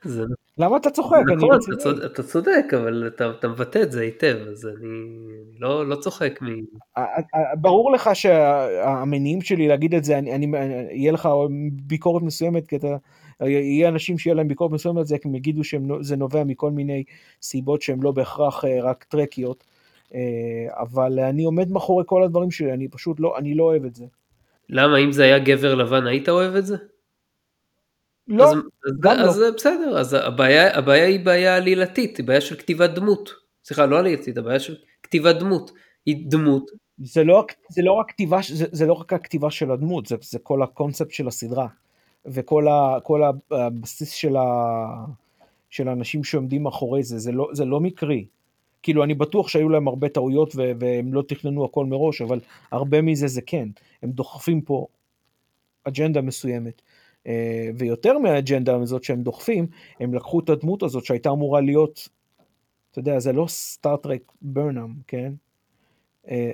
זה 0.05 0.23
למה 0.59 0.77
אתה 0.77 0.91
צוחק? 0.91 1.23
נכון, 1.37 1.59
אתה, 1.69 1.77
צוד, 1.77 1.99
אתה 1.99 2.23
צודק, 2.23 2.65
אבל 2.77 3.07
אתה, 3.07 3.31
אתה 3.31 3.49
מבטא 3.49 3.79
את 3.83 3.93
זה 3.93 4.01
היטב, 4.01 4.37
אז 4.53 4.67
אני 4.67 4.89
לא, 5.61 5.89
לא 5.89 5.97
צוחק 5.97 6.39
מ... 6.43 6.47
ברור 7.61 7.93
לך 7.93 8.11
שהמניעים 8.15 9.43
שלי 9.43 9.69
להגיד 9.69 9.95
את 9.95 10.05
זה, 10.05 10.19
אני, 10.19 10.35
אני, 10.35 10.47
יהיה 10.91 11.13
לך 11.13 11.29
ביקורת 11.73 12.23
מסוימת, 12.23 12.67
כי 12.67 12.77
אתה, 12.77 12.97
יהיה 13.41 13.89
אנשים 13.89 14.19
שיהיה 14.19 14.35
להם 14.35 14.49
ביקורת 14.49 14.73
מסוימת, 14.73 15.07
זה 15.07 15.17
הם 15.25 15.35
יגידו 15.35 15.65
שזה 15.65 16.17
נובע 16.17 16.45
מכל 16.45 16.71
מיני 16.71 17.05
סיבות 17.43 17.83
שהן 17.83 18.03
לא 18.03 18.11
בהכרח 18.11 18.65
אה, 18.65 18.83
רק 18.83 19.05
טרקיות, 19.05 19.65
אה, 20.15 20.21
אבל 20.71 21.21
אני 21.21 21.45
עומד 21.45 21.71
מאחורי 21.71 22.05
כל 22.07 22.23
הדברים 22.23 22.51
שלי, 22.51 22.73
אני 22.73 22.89
פשוט 22.89 23.21
לא, 23.21 23.39
אני 23.39 23.55
לא 23.55 23.65
אוהב 23.65 23.85
את 23.85 23.95
זה. 23.95 24.05
למה, 24.69 24.99
אם 24.99 25.13
זה 25.13 25.25
היה 25.25 25.39
גבר 25.39 25.75
לבן, 25.75 26.07
היית 26.07 26.29
אוהב 26.29 26.55
את 26.55 26.67
זה? 26.67 26.77
לא, 28.29 28.45
אז, 28.45 28.59
גם 29.01 29.17
אז, 29.17 29.39
לא. 29.39 29.47
אז 29.47 29.55
בסדר, 29.57 29.99
אז 29.99 30.15
הבעיה, 30.15 30.79
הבעיה 30.79 31.07
היא 31.07 31.25
בעיה 31.25 31.57
עלילתית, 31.57 32.17
היא 32.17 32.27
בעיה 32.27 32.41
של 32.41 32.57
כתיבת 32.57 32.91
דמות. 32.91 33.31
סליחה, 33.65 33.87
לא 33.87 33.99
עלילתית, 33.99 34.39
הבעיה 34.39 34.61
של 34.61 34.77
כתיבת 35.03 35.37
דמות. 35.37 35.71
היא 36.07 36.27
דמות. 36.29 36.71
זה 36.99 37.25
לא, 37.25 37.47
זה 37.69 37.83
לא 37.83 37.93
רק 37.93 38.11
כתיבה, 38.11 38.39
זה, 38.49 38.67
זה 38.73 38.87
לא 38.87 38.93
רק 38.93 39.13
הכתיבה 39.13 39.51
של 39.51 39.71
הדמות, 39.71 40.07
זה, 40.07 40.17
זה 40.21 40.39
כל 40.39 40.63
הקונספט 40.63 41.11
של 41.11 41.29
הסדרה. 41.29 41.67
וכל 42.27 42.69
ה, 42.69 42.99
כל 43.03 43.23
הבסיס 43.51 44.11
של, 44.11 44.37
ה, 44.37 44.45
של 45.71 45.89
האנשים 45.89 46.25
שעומדים 46.25 46.63
מאחורי 46.63 47.03
זה, 47.03 47.19
זה 47.19 47.33
לא, 47.33 47.49
זה 47.53 47.65
לא 47.65 47.81
מקרי. 47.81 48.27
כאילו, 48.83 49.05
אני 49.05 49.15
בטוח 49.15 49.49
שהיו 49.49 49.69
להם 49.69 49.89
הרבה 49.89 50.09
טעויות 50.09 50.57
ו- 50.57 50.73
והם 50.81 51.15
לא 51.15 51.23
תכננו 51.29 51.65
הכל 51.65 51.87
מראש, 51.87 52.23
אבל 52.23 52.41
הרבה 52.71 53.03
מזה 53.03 53.27
זה 53.27 53.41
כן. 53.43 53.69
הם 54.03 54.11
דוחפים 54.11 54.61
פה 54.61 54.87
אג'נדה 55.85 56.21
מסוימת. 56.21 56.83
אה, 57.27 57.71
ויותר 57.79 58.19
מהאג'נדה 58.19 58.77
הזאת 58.77 59.05
שהם 59.05 59.23
דוחפים, 59.23 59.67
הם 60.01 60.15
לקחו 60.15 60.41
את 60.41 60.51
הדמות 60.51 60.83
הזאת 60.83 61.05
שהייתה 61.05 61.31
אמורה 61.31 61.61
להיות 61.61 62.09
אתה 62.95 63.01
יודע, 63.01 63.19
זה 63.19 63.33
לא 63.33 63.47
סטארט-טרק 63.49 64.33
ברנאם, 64.43 64.95
כן? 65.07 65.33
אה, 66.31 66.53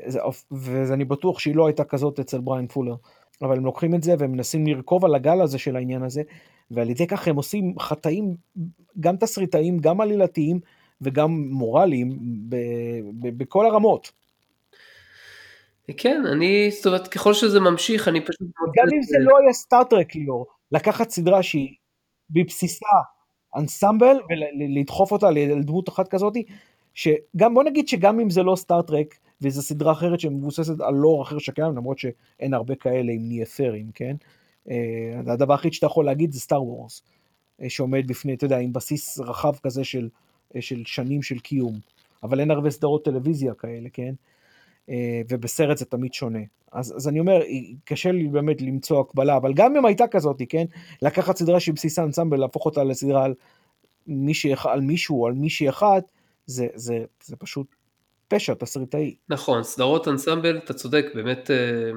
ואני 0.51 1.05
בטוח 1.05 1.39
שהיא 1.39 1.55
לא 1.55 1.67
הייתה 1.67 1.85
כזאת 1.85 2.21
אצל 2.21 2.41
בריין 2.41 2.67
פולר. 2.67 2.95
אבל 3.43 3.57
הם 3.57 3.65
לוקחים 3.65 3.95
את 3.95 4.03
זה 4.03 4.15
והם 4.19 4.33
מנסים 4.33 4.67
לרכוב 4.67 5.05
על 5.05 5.15
הגל 5.15 5.41
הזה 5.41 5.59
של 5.59 5.77
העניין 5.77 6.03
הזה, 6.03 6.23
ועל 6.71 6.91
ידי 6.91 7.07
כך 7.07 7.29
הם 7.29 7.37
עושים 7.37 7.79
חטאים, 7.79 8.37
גם 9.01 9.17
תסריטאיים, 9.17 9.79
גם 9.79 10.01
עלילתיים 10.01 10.61
וגם 11.01 11.49
מורליים, 11.51 12.19
בכל 13.23 13.67
הרמות. 13.67 14.13
כן, 15.97 16.23
אני, 16.33 16.71
זאת 16.71 16.87
אומרת, 16.87 17.09
ככל 17.09 17.35
שזה 17.35 17.61
ממשיך, 17.61 18.09
אני 18.09 18.21
פשוט... 18.21 18.41
גם 18.77 18.87
אם 18.95 19.03
זה 19.03 19.17
לא 19.21 19.39
היה 19.39 19.53
סטארט-טרק, 19.53 20.15
ליאור, 20.15 20.47
לקחת 20.73 21.11
סדרה 21.11 21.43
שהיא 21.43 21.75
בבסיסה 22.31 22.87
אנסמבל, 23.57 24.17
ולדחוף 24.59 25.13
אותה 25.13 25.31
לדמות 25.31 25.89
אחת 25.89 26.09
כזאת, 26.09 26.35
שגם, 26.95 27.55
בוא 27.55 27.65
נגיד 27.65 27.89
שגם 27.89 28.21
אם 28.21 28.31
זה 28.31 28.43
לא 28.43 28.57
סטארט-טרק, 28.57 29.19
וזו 29.43 29.63
סדרה 29.63 29.93
אחרת 29.93 30.21
שמבוססת 30.21 30.81
על 30.81 30.95
לור 30.95 31.23
אחר 31.23 31.39
שקיים, 31.39 31.77
למרות 31.77 31.99
שאין 31.99 32.55
הרבה 32.55 32.75
כאלה 32.75 33.13
אם 33.13 33.29
נהיה 33.29 33.47
פיירים, 33.47 33.91
כן? 33.95 34.17
אה, 34.71 35.33
הדבר 35.33 35.55
היחיד 35.55 35.73
שאתה 35.73 35.87
יכול 35.87 36.05
להגיד 36.05 36.33
זה 36.33 36.41
סטאר 36.41 36.63
וורס, 36.63 37.03
אה, 37.63 37.71
שעומד 37.71 38.07
בפני, 38.07 38.35
אתה 38.35 38.45
יודע, 38.45 38.59
עם 38.59 38.73
בסיס 38.73 39.19
רחב 39.19 39.57
כזה 39.63 39.85
של, 39.85 40.09
אה, 40.57 40.63
של 40.63 40.83
שנים 40.87 41.23
של 41.23 41.39
קיום, 41.39 41.79
אבל 42.23 42.41
אין 42.41 42.51
הרבה 42.51 42.71
סדרות 42.71 43.05
טלוויזיה 43.05 43.55
כאלה, 43.55 43.89
כן? 43.93 44.15
ובסרט 45.29 45.77
זה 45.77 45.85
תמיד 45.85 46.15
שונה. 46.15 46.39
אז, 46.73 46.97
אז 46.97 47.09
אני 47.09 47.21
אומר, 47.21 47.41
קשה 47.85 48.13
לי 48.13 48.29
באמת 48.29 48.63
למצוא 48.63 49.01
הקבלה, 49.01 49.37
אבל 49.37 49.53
גם 49.55 49.77
אם 49.77 49.85
הייתה 49.85 50.07
כזאת, 50.07 50.43
כן? 50.49 50.65
לקחת 51.03 51.37
סדרה 51.37 51.61
שהיא 51.61 51.75
בסיסה 51.75 52.05
אנסמבל, 52.05 52.41
להפוך 52.41 52.67
אותה 52.67 52.85
לסדרה 52.85 53.25
על, 53.25 53.35
מישהי, 54.07 54.53
על 54.65 54.81
מישהו 54.81 55.27
על 55.27 55.33
מישהי 55.33 55.69
אחת, 55.69 56.05
זה, 56.47 56.67
זה, 56.75 57.05
זה 57.25 57.37
פשוט 57.37 57.67
פשע 58.29 58.55
תסריטאי. 58.55 59.15
נכון, 59.29 59.63
סדרות 59.63 60.09
אנסמבל, 60.09 60.59
אתה 60.59 60.75
צודק, 60.75 61.07
באמת 61.15 61.51
אה, 61.51 61.91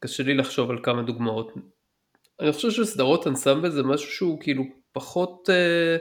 קשה 0.00 0.22
לי 0.22 0.34
לחשוב 0.34 0.70
על 0.70 0.78
כמה 0.82 1.02
דוגמאות. 1.02 1.52
אני 2.40 2.52
חושב 2.52 2.70
שסדרות 2.70 3.26
אנסמבל 3.26 3.70
זה 3.70 3.82
משהו 3.82 4.10
שהוא 4.10 4.40
כאילו 4.40 4.64
פחות... 4.98 5.50
אה, 5.50 5.96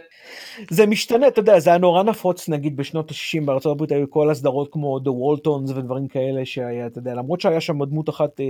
זה 0.70 0.86
משתנה, 0.86 1.28
אתה 1.28 1.40
יודע, 1.40 1.60
זה 1.60 1.70
היה 1.70 1.80
נורא 1.80 2.04
נפוץ 2.04 2.50
נגיד 2.50 2.78
בשנות 2.78 3.12
ה-60 3.12 3.46
בארצות 3.46 3.72
הברית, 3.72 3.92
היו 3.92 4.10
כל 4.10 4.30
הסדרות 4.30 4.70
כמו 4.72 5.00
The 5.00 5.10
Waltons 5.10 5.72
ודברים 5.76 6.08
כאלה 6.08 6.46
שהיה, 6.46 6.88
אתה 6.88 7.00
יודע, 7.00 7.14
למרות 7.14 7.42
שהיה 7.42 7.62
שם 7.62 7.84
דמות 7.86 8.10
אחת, 8.10 8.40
אה, 8.40 8.46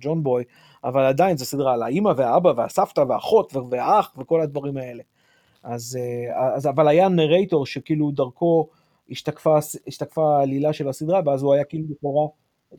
ג'ון 0.00 0.22
בוי, 0.22 0.44
אבל 0.84 1.04
עדיין 1.04 1.36
זו 1.36 1.44
סדרה 1.44 1.74
על 1.74 1.82
האימא 1.82 2.12
והאבא 2.16 2.52
והסבתא 2.56 3.00
והאחות 3.00 3.52
והאח 3.70 4.14
וכל 4.18 4.40
הדברים 4.40 4.76
האלה. 4.76 5.02
אז, 5.62 5.98
אז 6.54 6.66
אבל 6.66 6.88
היה 6.88 7.08
narrator 7.08 7.66
שכאילו 7.66 8.10
דרכו 8.10 8.68
השתקפה, 9.10 9.58
השתקפה 9.86 10.38
העלילה 10.38 10.72
של 10.72 10.88
הסדרה, 10.88 11.20
ואז 11.26 11.42
הוא 11.42 11.54
היה 11.54 11.64
כאילו 11.64 11.84
לכאורה 11.90 12.28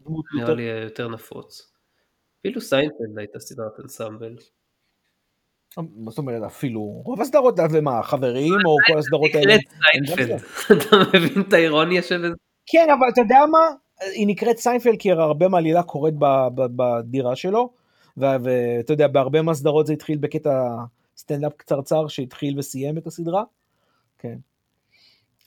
דמות 0.06 0.26
יותר... 0.34 0.56
נראה 0.56 0.56
לי 0.56 0.84
יותר 0.84 1.08
נפוץ. 1.08 1.74
אפילו 2.40 2.62
סיינפלד 2.62 3.18
הייתה 3.18 3.40
סדרת 3.40 3.80
אנסמבל. 3.80 4.36
מה 5.78 6.12
זאת 6.12 6.18
אומרת 6.18 6.44
אפילו 6.44 6.82
רוב 6.82 7.22
הסדרות 7.22 7.56
ומה 7.72 8.04
חברים 8.04 8.54
או 8.66 8.78
כל 8.88 9.00
הסדרות 9.00 9.36
האלה. 9.36 9.56
אתה 10.72 10.98
מבין 11.14 11.42
את 11.48 11.54
האירוניה 11.54 12.02
של 12.02 12.22
זה? 12.22 12.28
כן 12.66 12.88
אבל 13.00 13.08
אתה 13.10 13.22
יודע 13.22 13.40
מה 13.52 13.60
היא 14.16 14.28
נקראת 14.28 14.58
סיינפלד 14.58 14.96
כי 15.00 15.12
הרבה 15.12 15.48
מהעלילה 15.48 15.84
קורית 15.84 16.14
בדירה 16.56 17.36
שלו 17.36 17.70
ואתה 18.18 18.94
יודע 18.94 19.08
בהרבה 19.08 19.42
מהסדרות 19.42 19.88
זה 19.88 19.94
התחיל 19.94 20.18
בקטע 20.18 20.76
סטנדאפ 21.18 21.54
קצרצר 21.58 22.08
שהתחיל 22.08 22.60
וסיים 22.60 22.98
את 22.98 23.08
הסדרה. 23.08 23.44
כן. 24.20 24.36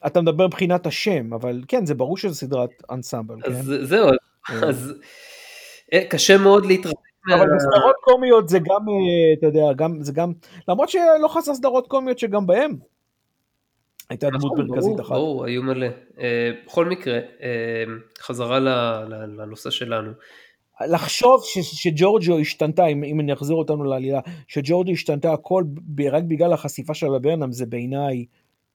אתה 0.07 0.21
מדבר 0.21 0.47
מבחינת 0.47 0.87
השם, 0.87 1.35
אבל 1.35 1.62
כן, 1.69 1.87
זה 1.87 1.95
ברור 1.95 2.17
שזה 2.17 2.35
סדרת 2.35 2.71
אנסמבל, 2.91 3.43
כן? 3.43 3.51
אז 3.51 3.73
זהו. 3.83 4.09
אז 4.62 4.93
אה, 5.93 6.05
קשה 6.11 6.39
מאוד 6.39 6.67
להתרחק. 6.67 6.97
אבל 7.35 7.47
בסדרות 7.57 7.97
קומיות 8.01 8.49
זה 8.49 8.59
גם, 8.59 8.89
אה, 8.89 9.33
אתה 9.39 9.47
יודע, 9.47 9.73
גם, 9.77 10.03
זה 10.03 10.12
גם, 10.12 10.33
למרות 10.69 10.89
שלא 10.89 11.29
חסר 11.29 11.55
סדרות 11.55 11.87
קומיות 11.87 12.19
שגם 12.19 12.47
בהם 12.47 12.77
הייתה 14.11 14.31
דמות 14.31 14.53
נכון, 14.53 14.67
מרכזית 14.67 15.01
אחת. 15.01 15.11
ברור, 15.11 15.45
היו 15.45 15.62
מלא. 15.62 15.87
בכל 16.67 16.87
מקרה, 16.87 17.19
חזרה 18.21 18.59
לנושא 19.09 19.71
שלנו. 19.71 20.11
לחשוב 20.81 21.43
שג'ורג'ו 21.62 22.39
השתנתה, 22.39 22.87
אם, 22.87 23.05
אם 23.05 23.21
אני 23.21 23.33
אחזיר 23.33 23.57
אותנו 23.57 23.85
לעלילה, 23.85 24.21
שג'ורג'ו 24.49 24.93
השתנתה 24.93 25.33
הכל 25.33 25.65
רק 26.12 26.23
בגלל 26.29 26.53
החשיפה 26.53 26.95
של 26.95 27.15
הברנם, 27.15 27.53
זה 27.53 27.67
בעיניי 27.67 28.25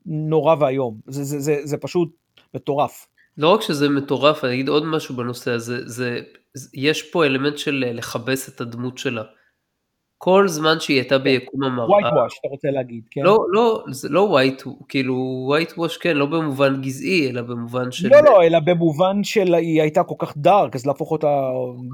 נורא 0.06 0.56
ואיום, 0.60 1.00
זה, 1.08 1.24
זה, 1.24 1.40
זה, 1.40 1.60
זה 1.64 1.78
פשוט 1.78 2.10
מטורף. 2.54 3.08
לא 3.38 3.48
רק 3.48 3.62
שזה 3.62 3.90
מטורף, 3.90 4.44
אני 4.44 4.54
אגיד 4.54 4.70
עוד 4.70 4.86
משהו 4.86 5.16
בנושא 5.16 5.52
הזה, 5.52 5.78
זה, 5.78 5.90
זה, 5.90 6.20
יש 6.74 7.12
פה 7.12 7.26
אלמנט 7.26 7.58
של 7.58 7.84
לכבס 7.94 8.50
את 8.50 8.62
הדמות 8.62 8.98
שלה. 8.98 9.24
כל 10.24 10.48
זמן 10.48 10.80
שהיא 10.80 10.98
הייתה 10.98 11.18
כן. 11.18 11.24
ביקום 11.24 11.64
המראה. 11.64 11.88
ווייט 11.88 12.14
וואש, 12.14 12.40
אתה 12.40 12.48
רוצה 12.48 12.68
להגיד, 12.72 13.04
כן? 13.12 13.22
לא, 13.22 13.38
לא, 13.52 13.84
זה 13.92 14.10
לא 14.10 14.20
ווייט, 14.20 14.64
כאילו 14.90 15.44
ווייט 15.48 15.74
וואש 15.78 15.98
כן, 15.98 16.18
לא 16.18 16.26
במובן 16.26 16.82
גזעי, 16.82 17.30
אלא 17.30 17.42
במובן 17.42 17.92
של... 17.92 18.10
לא, 18.10 18.24
לא, 18.24 18.44
אלא 18.44 18.60
במובן 18.60 19.24
של 19.24 19.56
היא 19.56 19.82
הייתה 19.82 20.04
כל 20.04 20.16
כך 20.18 20.38
dark, 20.38 20.76
אז 20.76 20.86
להפוך 20.86 21.12
אותה 21.12 21.28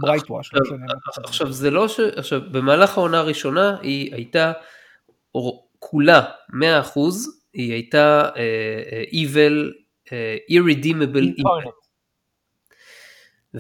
bright 0.02 0.30
wash. 0.30 0.52
עכשיו, 0.54 0.78
עכשיו, 1.24 1.52
זה 1.52 1.72
לא 1.72 1.88
ש... 1.88 2.00
עכשיו, 2.00 2.42
במהלך 2.52 2.98
העונה 2.98 3.20
הראשונה 3.20 3.78
היא 3.82 4.16
הייתה 4.16 4.52
כולה 5.80 6.22
100% 6.52 7.00
היא 7.54 7.74
הייתה 7.74 8.30
uh, 8.34 9.14
evil, 9.14 9.72
uh, 10.08 10.12
irredeemable 10.52 11.42
evil. 11.42 11.87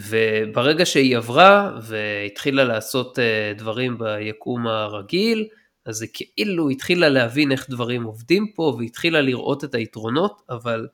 וברגע 0.02 0.86
שהיא 0.86 1.18
עברה 1.18 1.80
והתחילה 1.82 2.64
לעשות 2.64 3.20
uh, 3.20 3.60
דברים 3.60 3.98
ביקום 3.98 4.68
הרגיל, 4.68 5.48
אז 5.86 5.96
זה 5.96 6.06
כאילו 6.14 6.70
התחילה 6.70 7.10
להבין 7.10 7.52
איך 7.52 7.70
דברים 7.70 8.04
עובדים 8.04 8.52
פה 8.56 8.76
והתחילה 8.80 9.22
לראות 9.22 9.64
את 9.64 9.76
היתרונות, 9.76 10.42
אבל 10.50 10.88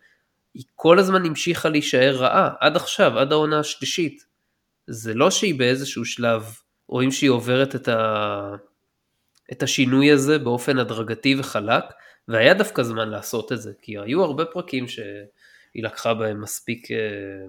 היא 0.53 0.63
כל 0.75 0.99
הזמן 0.99 1.25
המשיכה 1.25 1.69
להישאר 1.69 2.15
רעה, 2.15 2.49
עד 2.59 2.75
עכשיו, 2.75 3.19
עד 3.19 3.31
העונה 3.31 3.59
השלישית. 3.59 4.25
זה 4.87 5.13
לא 5.13 5.31
שהיא 5.31 5.59
באיזשהו 5.59 6.05
שלב 6.05 6.57
רואים 6.87 7.11
שהיא 7.11 7.29
עוברת 7.29 7.75
את, 7.75 7.87
ה... 7.87 8.55
את 9.51 9.63
השינוי 9.63 10.11
הזה 10.11 10.39
באופן 10.39 10.79
הדרגתי 10.79 11.35
וחלק, 11.39 11.83
והיה 12.27 12.53
דווקא 12.53 12.83
זמן 12.83 13.09
לעשות 13.09 13.51
את 13.51 13.61
זה, 13.61 13.71
כי 13.81 13.97
היו 13.97 14.23
הרבה 14.23 14.45
פרקים 14.45 14.87
שהיא 14.87 15.83
לקחה 15.83 16.13
בהם 16.13 16.41
מספיק, 16.41 16.91
אה, 16.91 16.97
אה, 16.97 17.45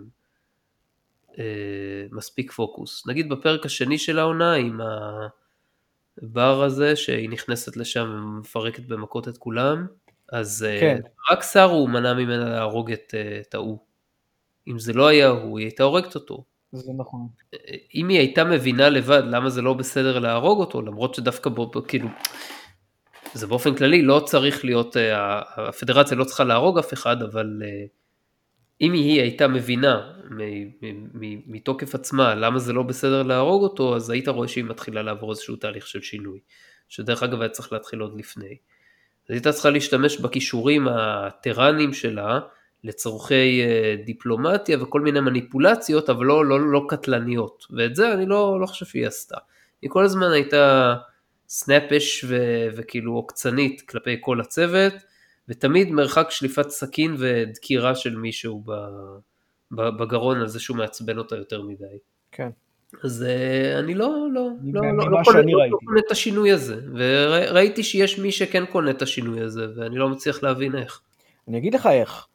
מספיק 2.13 2.53
פוקוס. 2.53 3.07
נגיד 3.07 3.29
בפרק 3.29 3.67
השני 3.67 3.99
של 3.99 4.19
העונה 4.19 4.55
עם 4.55 4.81
הבר 6.23 6.63
הזה, 6.63 6.97
שהיא 6.97 7.31
נכנסת 7.31 7.77
לשם 7.77 8.07
ומפרקת 8.23 8.83
במכות 8.87 9.29
את 9.29 9.39
כולם, 9.39 9.87
אז 10.33 10.67
אה, 10.69 10.81
כן. 10.81 11.01
רק 11.31 11.43
סארו 11.43 11.89
מנע 11.89 12.15
ממנה 12.15 12.45
להרוג 12.45 12.93
את, 12.93 13.15
את 13.41 13.55
ההוא. 13.55 13.79
אם 14.69 14.79
זה 14.79 14.93
לא 14.93 15.07
היה 15.07 15.29
הוא, 15.29 15.59
היא 15.59 15.67
הייתה 15.67 15.83
הורגת 15.83 16.15
אותו. 16.15 16.45
זה 16.73 16.93
נכון. 16.99 17.29
אם 17.95 18.09
היא 18.09 18.19
הייתה 18.19 18.45
מבינה 18.45 18.89
לבד 18.89 19.23
למה 19.27 19.51
זה 19.51 19.63
לא 19.63 19.75
בסדר 19.75 20.19
להרוג 20.19 20.61
אותו, 20.61 20.83
למרות 20.83 21.15
שדווקא 21.15 21.51
בו, 21.51 21.71
כאילו, 21.89 22.09
זה 23.35 23.47
באופן 23.47 23.75
כללי 23.75 24.03
לא 24.03 24.23
צריך 24.27 24.65
להיות, 24.65 24.97
אה, 24.97 25.43
הפדרציה 25.69 26.17
לא 26.17 26.25
צריכה 26.25 26.45
להרוג 26.45 26.79
אף 26.79 26.93
אחד, 26.93 27.23
אבל 27.23 27.63
אה, 27.65 27.85
אם 28.81 28.93
היא 28.93 29.21
הייתה 29.21 29.49
מבינה 29.49 30.13
מתוקף 31.47 31.95
עצמה 31.95 32.35
למה 32.35 32.59
זה 32.59 32.73
לא 32.73 32.83
בסדר 32.83 33.23
להרוג 33.23 33.63
אותו, 33.63 33.97
אז 33.97 34.11
היית 34.11 34.29
רואה 34.29 34.49
שהיא 34.49 34.65
מתחילה 34.65 35.03
לעבור 35.03 35.31
איזשהו 35.31 35.57
תהליך 35.57 35.87
של 35.87 36.01
שינוי, 36.01 36.39
שדרך 36.89 37.23
אגב 37.23 37.41
היה 37.41 37.49
צריך 37.49 37.73
להתחיל 37.73 38.01
עוד 38.01 38.19
לפני. 38.19 38.57
אז 39.29 39.31
הייתה 39.31 39.53
צריכה 39.53 39.71
להשתמש 39.71 40.21
בכישורים 40.21 40.89
הטראניים 40.89 41.93
שלה 41.93 42.41
לצורכי 42.85 43.63
אה, 43.63 43.97
דיפלומטיה 44.05 44.83
וכל 44.83 45.01
מיני 45.01 45.21
מניפולציות, 45.21 46.11
אבל 46.11 46.27
לא, 46.27 46.45
לא, 46.45 46.61
לא 46.61 46.87
קטלניות, 46.89 47.67
ואת 47.71 47.97
זה 47.97 48.13
אני 48.15 48.27
לא, 48.27 48.61
לא 48.61 48.67
חושב 48.67 48.87
שהיא 48.87 49.07
עשתה. 49.07 49.37
היא 49.83 49.91
כל 49.91 50.05
הזמן 50.05 50.31
הייתה 50.33 50.95
סנאפש 51.49 52.25
ו- 52.29 52.67
וכאילו 52.77 53.13
עוקצנית 53.13 53.81
כלפי 53.81 54.17
כל 54.21 54.41
הצוות, 54.41 54.95
ותמיד 55.49 55.91
מרחק 55.91 56.31
שליפת 56.31 56.69
סכין 56.71 57.15
ודקירה 57.19 57.95
של 57.95 58.17
מישהו 58.17 58.65
בגרון 59.71 60.41
על 60.41 60.49
זה 60.49 60.61
שהוא 60.61 60.77
מעצבן 60.77 61.19
אותה 61.19 61.37
יותר 61.37 61.63
מדי. 61.63 61.99
כן. 62.33 62.49
אז 63.03 63.27
uh, 63.29 63.79
אני 63.79 63.95
לא, 63.95 64.27
לא, 64.33 64.49
לא, 64.63 64.83
לא, 64.83 65.11
לא, 65.11 65.25
קונה, 65.25 65.43
לא, 65.43 65.67
לא 65.71 65.79
קונה 65.85 66.01
את 66.07 66.11
השינוי 66.11 66.53
הזה, 66.53 66.81
וראיתי 66.95 67.83
שיש 67.83 68.19
מי 68.19 68.33
שכן 68.33 68.67
קונה 68.67 68.91
את 68.91 69.03
השינוי 69.03 69.41
הזה, 69.41 69.67
ואני 69.77 69.97
לא 69.97 70.09
מצליח 70.09 70.43
להבין 70.43 70.77
איך. 70.77 71.01
אני 71.49 71.59
אגיד 71.59 71.75
לך 71.75 71.87
איך, 71.87 72.27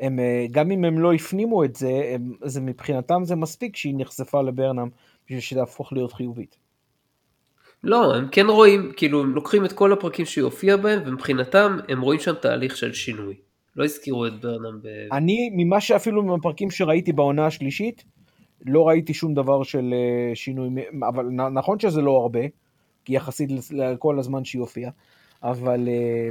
הם, 0.00 0.18
אה, 0.18 0.46
גם 0.50 0.70
אם 0.70 0.84
הם 0.84 0.98
לא 0.98 1.12
הפנימו 1.12 1.64
את 1.64 1.76
זה, 1.76 2.10
הם, 2.14 2.32
זה 2.44 2.60
מבחינתם 2.60 3.24
זה 3.24 3.36
מספיק 3.36 3.76
שהיא 3.76 3.94
נחשפה 3.96 4.42
לברנם 4.42 4.88
בשביל 5.26 5.40
שתהפוך 5.40 5.92
להיות 5.92 6.12
חיובית. 6.12 6.56
לא, 7.84 8.14
הם 8.14 8.28
כן 8.28 8.46
רואים, 8.46 8.92
כאילו 8.96 9.20
הם 9.20 9.34
לוקחים 9.34 9.64
את 9.64 9.72
כל 9.72 9.92
הפרקים 9.92 10.26
שהיא 10.26 10.44
הופיעה 10.44 10.76
בהם, 10.76 11.00
ומבחינתם 11.06 11.78
הם 11.88 12.00
רואים 12.00 12.20
שם 12.20 12.34
תהליך 12.34 12.76
של 12.76 12.92
שינוי. 12.92 13.34
לא 13.76 13.84
הזכירו 13.84 14.26
את 14.26 14.40
ברנם 14.40 14.78
ב... 14.82 14.88
אני, 15.12 15.50
ממה 15.52 15.80
שאפילו 15.80 16.22
מהפרקים 16.22 16.70
שראיתי 16.70 17.12
בעונה 17.12 17.46
השלישית, 17.46 18.04
לא 18.66 18.88
ראיתי 18.88 19.14
שום 19.14 19.34
דבר 19.34 19.62
של 19.62 19.94
אה, 19.94 20.34
שינוי, 20.34 20.68
אבל 21.08 21.24
נכון 21.30 21.78
שזה 21.78 22.00
לא 22.00 22.10
הרבה, 22.10 22.40
כי 23.04 23.14
יחסית 23.14 23.50
לכל 23.70 24.18
הזמן 24.18 24.44
שהיא 24.44 24.60
הופיעה, 24.60 24.90
אבל 25.42 25.88
אה, 25.88 26.28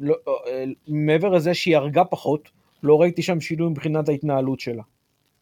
לא, 0.00 0.14
אה, 0.46 0.64
מעבר 0.88 1.28
לזה 1.28 1.54
שהיא 1.54 1.76
הרגה 1.76 2.04
פחות, 2.04 2.50
לא 2.82 3.00
ראיתי 3.00 3.22
שם 3.22 3.40
שינוי 3.40 3.68
מבחינת 3.68 4.08
ההתנהלות 4.08 4.60
שלה. 4.60 4.82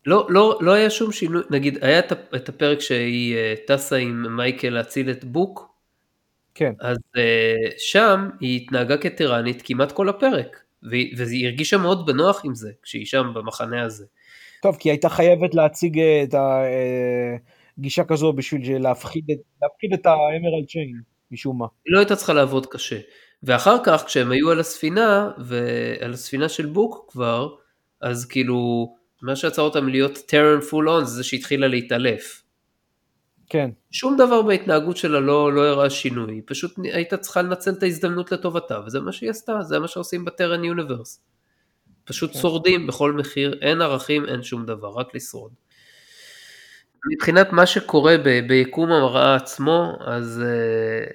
לא, 0.06 0.26
לא, 0.28 0.58
לא 0.60 0.72
היה 0.72 0.90
שום 0.90 1.12
שינוי, 1.12 1.42
נגיד, 1.50 1.84
היה 1.84 1.98
את 2.36 2.48
הפרק 2.48 2.80
שהיא 2.80 3.36
טסה 3.66 3.96
עם 3.96 4.36
מייקל 4.36 4.68
להציל 4.68 5.10
את 5.10 5.24
בוק, 5.24 5.74
כן. 6.54 6.72
אז 6.80 6.98
שם 7.78 8.28
היא 8.40 8.60
התנהגה 8.60 8.96
כטירנית 8.96 9.62
כמעט 9.64 9.92
כל 9.92 10.08
הפרק, 10.08 10.63
והיא 10.90 11.46
הרגישה 11.46 11.76
מאוד 11.76 12.06
בנוח 12.06 12.44
עם 12.44 12.54
זה, 12.54 12.70
כשהיא 12.82 13.06
שם 13.06 13.32
במחנה 13.34 13.82
הזה. 13.82 14.04
טוב, 14.62 14.76
כי 14.76 14.88
היא 14.88 14.92
הייתה 14.92 15.08
חייבת 15.08 15.54
להציג 15.54 16.00
את 16.00 16.34
הגישה 17.78 18.04
כזו 18.04 18.32
בשביל 18.32 18.82
להפחיד 18.82 19.24
להפחיד 19.62 19.92
את 19.92 20.06
האמרלד 20.06 20.66
צ'יין, 20.68 21.00
משום 21.30 21.58
מה. 21.58 21.66
היא 21.86 21.94
לא 21.94 21.98
הייתה 21.98 22.16
צריכה 22.16 22.32
לעבוד 22.32 22.66
קשה. 22.66 22.98
ואחר 23.42 23.76
כך, 23.84 24.04
כשהם 24.06 24.30
היו 24.30 24.50
על 24.50 24.60
הספינה, 24.60 25.30
ועל 25.38 26.12
הספינה 26.12 26.48
של 26.48 26.66
בוק 26.66 27.06
כבר, 27.12 27.48
אז 28.00 28.26
כאילו, 28.26 28.88
מה 29.22 29.36
שיצר 29.36 29.62
אותם 29.62 29.88
להיות 29.88 30.18
טרן 30.26 30.60
פול 30.60 30.88
און 30.88 31.04
זה 31.04 31.24
שהתחילה 31.24 31.68
להתעלף. 31.68 32.43
כן. 33.48 33.70
שום 33.90 34.16
דבר 34.16 34.42
בהתנהגות 34.42 34.96
שלה 34.96 35.20
לא, 35.20 35.52
לא 35.52 35.60
הראה 35.66 35.90
שינוי, 35.90 36.32
היא 36.32 36.42
פשוט 36.46 36.78
הייתה 36.84 37.16
צריכה 37.16 37.42
לנצל 37.42 37.70
את 37.70 37.82
ההזדמנות 37.82 38.32
לטובתה, 38.32 38.80
וזה 38.86 39.00
מה 39.00 39.12
שהיא 39.12 39.30
עשתה, 39.30 39.62
זה 39.62 39.78
מה 39.78 39.88
שעושים 39.88 40.24
בטרן 40.24 40.64
יוניברס. 40.64 41.20
פשוט 42.04 42.32
כן. 42.32 42.38
שורדים 42.38 42.86
בכל 42.86 43.12
מחיר, 43.12 43.58
אין 43.62 43.82
ערכים, 43.82 44.24
אין 44.26 44.42
שום 44.42 44.66
דבר, 44.66 44.88
רק 44.88 45.14
לשרוד. 45.14 45.52
מבחינת 47.12 47.52
מה 47.52 47.66
שקורה 47.66 48.16
ב- 48.24 48.40
ביקום 48.48 48.92
המראה 48.92 49.34
עצמו, 49.34 49.98
אז 50.00 50.42
uh, 50.44 51.12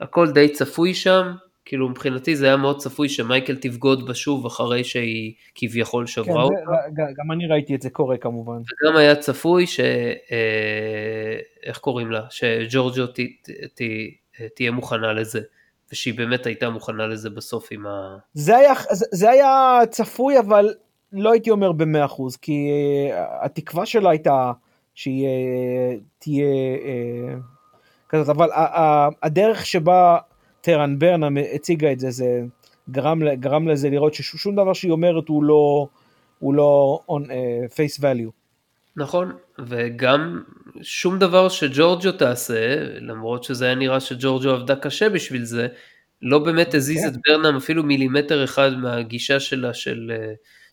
הכל 0.00 0.30
די 0.30 0.48
צפוי 0.48 0.94
שם, 0.94 1.32
כאילו 1.64 1.88
מבחינתי 1.88 2.36
זה 2.36 2.46
היה 2.46 2.56
מאוד 2.56 2.78
צפוי 2.78 3.08
שמייקל 3.08 3.56
תבגוד 3.56 4.06
בה 4.06 4.14
שוב 4.14 4.46
אחרי 4.46 4.84
שהיא 4.84 5.32
כביכול 5.54 6.06
שברה 6.06 6.26
כן, 6.26 6.40
אותה. 6.40 7.02
גם, 7.16 7.32
אני 7.32 7.46
ראיתי 7.46 7.74
את 7.74 7.82
זה 7.82 7.90
קורה 7.90 8.16
כמובן. 8.16 8.56
וגם 8.56 8.96
היה 8.96 9.16
צפוי 9.16 9.66
ש... 9.66 9.80
אה, 9.80 11.38
איך 11.62 11.78
קוראים 11.78 12.10
לה? 12.10 12.22
שג'ורג'ו 12.30 13.06
ת, 13.06 13.20
ת, 13.42 13.50
ת, 13.74 13.82
תהיה 14.54 14.70
מוכנה 14.70 15.12
לזה. 15.12 15.40
ושהיא 15.92 16.14
באמת 16.14 16.46
הייתה 16.46 16.70
מוכנה 16.70 17.06
לזה 17.06 17.30
בסוף 17.30 17.68
עם 17.70 17.86
ה... 17.86 18.16
זה 18.34 18.56
היה, 18.56 18.72
זה, 18.90 19.30
היה 19.30 19.80
צפוי, 19.90 20.38
אבל 20.38 20.74
לא 21.12 21.32
הייתי 21.32 21.50
אומר 21.50 21.72
במאה 21.72 22.04
אחוז, 22.04 22.36
כי 22.36 22.68
uh, 23.10 23.44
התקווה 23.44 23.86
שלה 23.86 24.10
הייתה 24.10 24.52
שהיא 24.94 25.26
uh, 25.26 26.00
תהיה 26.18 26.46
uh, 26.76 27.40
כזאת, 28.08 28.28
אבל 28.28 28.48
הדרך 29.22 29.66
שבה 29.66 30.18
טרן 30.60 30.98
ברנם 30.98 31.36
הציגה 31.54 31.92
את 31.92 32.00
זה, 32.00 32.10
זה 32.10 32.42
גרם, 32.90 33.34
גרם 33.34 33.68
לזה 33.68 33.90
לראות 33.90 34.14
ששום 34.14 34.54
דבר 34.54 34.72
שהיא 34.72 34.90
אומרת 34.90 35.28
הוא 35.28 35.44
לא, 35.44 35.86
הוא 36.38 36.54
לא 36.54 37.00
on 37.08 37.24
uh, 37.24 37.72
face 37.72 38.00
value. 38.00 38.30
נכון, 38.96 39.32
וגם 39.58 40.42
שום 40.82 41.18
דבר 41.18 41.48
שג'ורג'יו 41.48 42.12
תעשה, 42.12 42.76
למרות 43.00 43.44
שזה 43.44 43.64
היה 43.64 43.74
נראה 43.74 44.00
שג'ורג'יו 44.00 44.50
עבדה 44.50 44.76
קשה 44.76 45.08
בשביל 45.08 45.44
זה, 45.44 45.68
לא 46.22 46.38
באמת 46.38 46.74
הזיז 46.74 47.04
את 47.04 47.12
כן. 47.12 47.20
ברנם 47.26 47.56
אפילו 47.56 47.82
מילימטר 47.82 48.44
אחד 48.44 48.70
מהגישה 48.76 49.40
שלה 49.40 49.74
של 49.74 50.12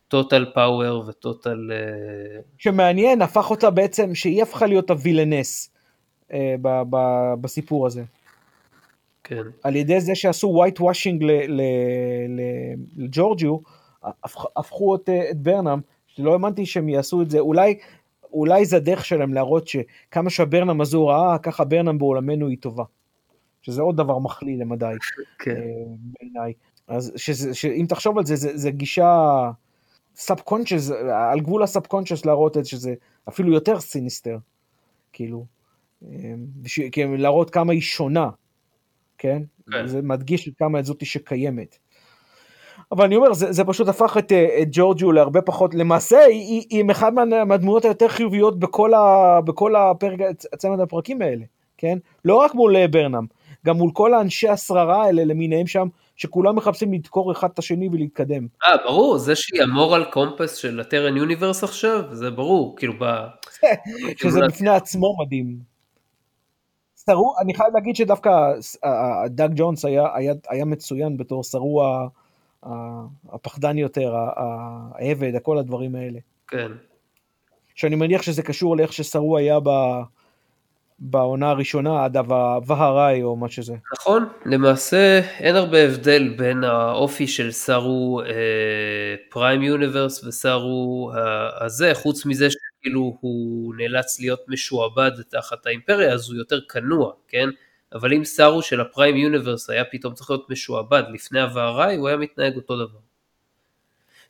total 0.07 0.45
power 0.53 1.03
ו 1.07 1.14
total... 1.14 1.71
שמעניין, 2.57 3.21
הפך 3.21 3.49
אותה 3.49 3.69
בעצם, 3.69 4.15
שהיא 4.15 4.43
הפכה 4.43 4.67
להיות 4.67 4.89
ה 4.89 4.97
villainess 4.97 5.71
uh, 6.29 6.33
ב- 6.61 6.81
ב- 6.89 7.33
בסיפור 7.41 7.87
הזה. 7.87 8.03
כן. 9.27 9.43
על 9.63 9.75
ידי 9.75 10.01
זה 10.01 10.15
שעשו 10.15 10.47
white 10.47 10.79
washing 10.79 11.25
לג'ורג'יו, 12.95 13.57
הפכו 14.55 14.95
את, 14.95 15.09
את 15.31 15.37
ברנם, 15.37 15.81
שלא 16.07 16.33
האמנתי 16.33 16.65
שהם 16.65 16.89
יעשו 16.89 17.21
את 17.21 17.29
זה, 17.29 17.39
אולי, 17.39 17.77
אולי 18.33 18.65
זה 18.65 18.77
הדרך 18.77 19.05
שלהם 19.05 19.33
להראות 19.33 19.67
שכמה 19.67 20.29
שהברנם 20.29 20.81
הזו 20.81 21.07
רעה, 21.07 21.37
ככה 21.37 21.63
ברנם 21.63 21.97
בעולמנו 21.97 22.47
היא 22.47 22.57
טובה. 22.59 22.83
שזה 23.61 23.81
עוד 23.81 23.97
דבר 23.97 24.19
מחליא 24.19 24.57
למדי, 24.57 24.93
כן. 25.39 25.51
אה, 25.51 25.61
בעיניי. 26.19 26.53
אז 26.87 27.11
שזה, 27.15 27.53
שאם 27.53 27.85
תחשוב 27.89 28.17
על 28.17 28.25
זה, 28.25 28.35
זה, 28.35 28.57
זה 28.57 28.71
גישה 28.71 29.41
subconscious, 30.15 30.91
על 31.31 31.39
גבול 31.39 31.63
ה 31.63 31.68
subconscious 31.68 32.25
להראות 32.25 32.57
את 32.57 32.65
שזה 32.65 32.93
אפילו 33.29 33.53
יותר 33.53 33.79
sinister, 33.79 34.37
כאילו, 35.13 35.45
אה, 36.05 36.33
בש, 36.61 36.79
להראות 36.97 37.49
כמה 37.49 37.73
היא 37.73 37.81
שונה, 37.81 38.29
כן? 39.17 39.41
כן. 39.71 39.87
זה 39.87 40.01
מדגיש 40.01 40.49
כמה 40.57 40.79
את 40.79 40.85
זאתי 40.85 41.05
שקיימת. 41.05 41.77
אבל 42.91 43.05
אני 43.05 43.15
אומר, 43.15 43.33
זה, 43.33 43.51
זה 43.51 43.63
פשוט 43.63 43.87
הפך 43.87 44.17
את, 44.17 44.31
אה, 44.31 44.61
את 44.61 44.67
ג'ורג'ו 44.71 45.11
להרבה 45.11 45.41
פחות, 45.41 45.75
למעשה 45.75 46.19
היא, 46.19 46.65
היא 46.69 46.83
אחת 46.91 47.13
מה, 47.13 47.45
מהדמויות 47.45 47.85
היותר 47.85 48.07
חיוביות 48.07 48.59
בכל, 48.59 48.93
ה, 48.93 49.39
בכל 49.41 49.75
הפרק, 49.75 50.19
צמד 50.57 50.79
הפרקים 50.79 51.21
האלה, 51.21 51.45
כן? 51.77 51.97
לא 52.25 52.35
רק 52.35 52.55
מול 52.55 52.87
ברנם, 52.87 53.25
גם 53.65 53.77
מול 53.77 53.91
כל 53.93 54.13
האנשי 54.13 54.47
השררה 54.47 55.03
האלה 55.03 55.25
למיניהם 55.25 55.67
שם, 55.67 55.87
שכולם 56.15 56.55
מחפשים 56.55 56.93
לדקור 56.93 57.31
אחד 57.31 57.49
את 57.53 57.59
השני 57.59 57.89
ולהתקדם. 57.91 58.47
אה, 58.67 58.77
ברור, 58.85 59.17
זה 59.17 59.35
שהיא 59.35 59.61
המורל 59.61 60.05
קומפס 60.05 60.55
של 60.55 60.79
הטרן 60.79 61.17
יוניברס 61.17 61.63
עכשיו, 61.63 62.01
זה 62.11 62.31
ברור, 62.31 62.75
כאילו 62.77 62.93
ב... 62.99 63.05
שזה 64.21 64.39
בפני 64.47 64.69
עצמו 64.69 65.15
מדהים. 65.19 65.57
סרו, 67.09 67.33
אני 67.41 67.53
חייב 67.53 67.73
להגיד 67.73 67.95
שדווקא 67.95 68.31
דאג 69.25 69.51
ג'ונס 69.55 69.85
היה, 69.85 70.07
היה, 70.13 70.33
היה 70.49 70.65
מצוין 70.65 71.17
בתור 71.17 71.43
סרו 71.43 71.83
הפחדן 73.29 73.77
יותר, 73.77 74.15
העבד, 74.15 75.31
כל 75.43 75.57
הדברים 75.57 75.95
האלה. 75.95 76.19
כן. 76.47 76.71
שאני 77.75 77.95
מניח 77.95 78.21
שזה 78.21 78.43
קשור 78.43 78.77
לאיך 78.77 78.93
שסרו 78.93 79.37
היה 79.37 79.59
ב... 79.63 79.69
בעונה 80.99 81.49
הראשונה 81.49 82.05
עד 82.05 82.17
הווהראי 82.17 83.23
או 83.23 83.35
מה 83.35 83.49
שזה. 83.49 83.75
נכון, 83.99 84.25
למעשה 84.45 85.19
אין 85.39 85.55
הרבה 85.55 85.83
הבדל 85.83 86.33
בין 86.37 86.63
האופי 86.63 87.27
של 87.27 87.51
סארו 87.51 88.21
פריים 89.29 89.61
יוניברס 89.61 90.23
וסארו 90.23 91.11
הזה, 91.59 91.91
חוץ 91.93 92.25
מזה 92.25 92.47
שכאילו 92.87 93.17
הוא 93.19 93.75
נאלץ 93.75 94.19
להיות 94.19 94.39
משועבד 94.47 95.11
תחת 95.29 95.65
האימפריה 95.65 96.13
אז 96.13 96.29
הוא 96.29 96.37
יותר 96.37 96.59
כנוע, 96.61 97.13
כן? 97.27 97.49
אבל 97.93 98.13
אם 98.13 98.25
סארו 98.25 98.61
של 98.61 98.81
הפריים 98.81 99.15
יוניברס 99.15 99.69
היה 99.69 99.85
פתאום 99.85 100.13
צריך 100.13 100.29
להיות 100.29 100.49
משועבד 100.49 101.03
לפני 101.13 101.41
הווהראי 101.41 101.95
הוא 101.95 102.07
היה 102.07 102.17
מתנהג 102.17 102.55
אותו 102.55 102.75
דבר. 102.75 102.99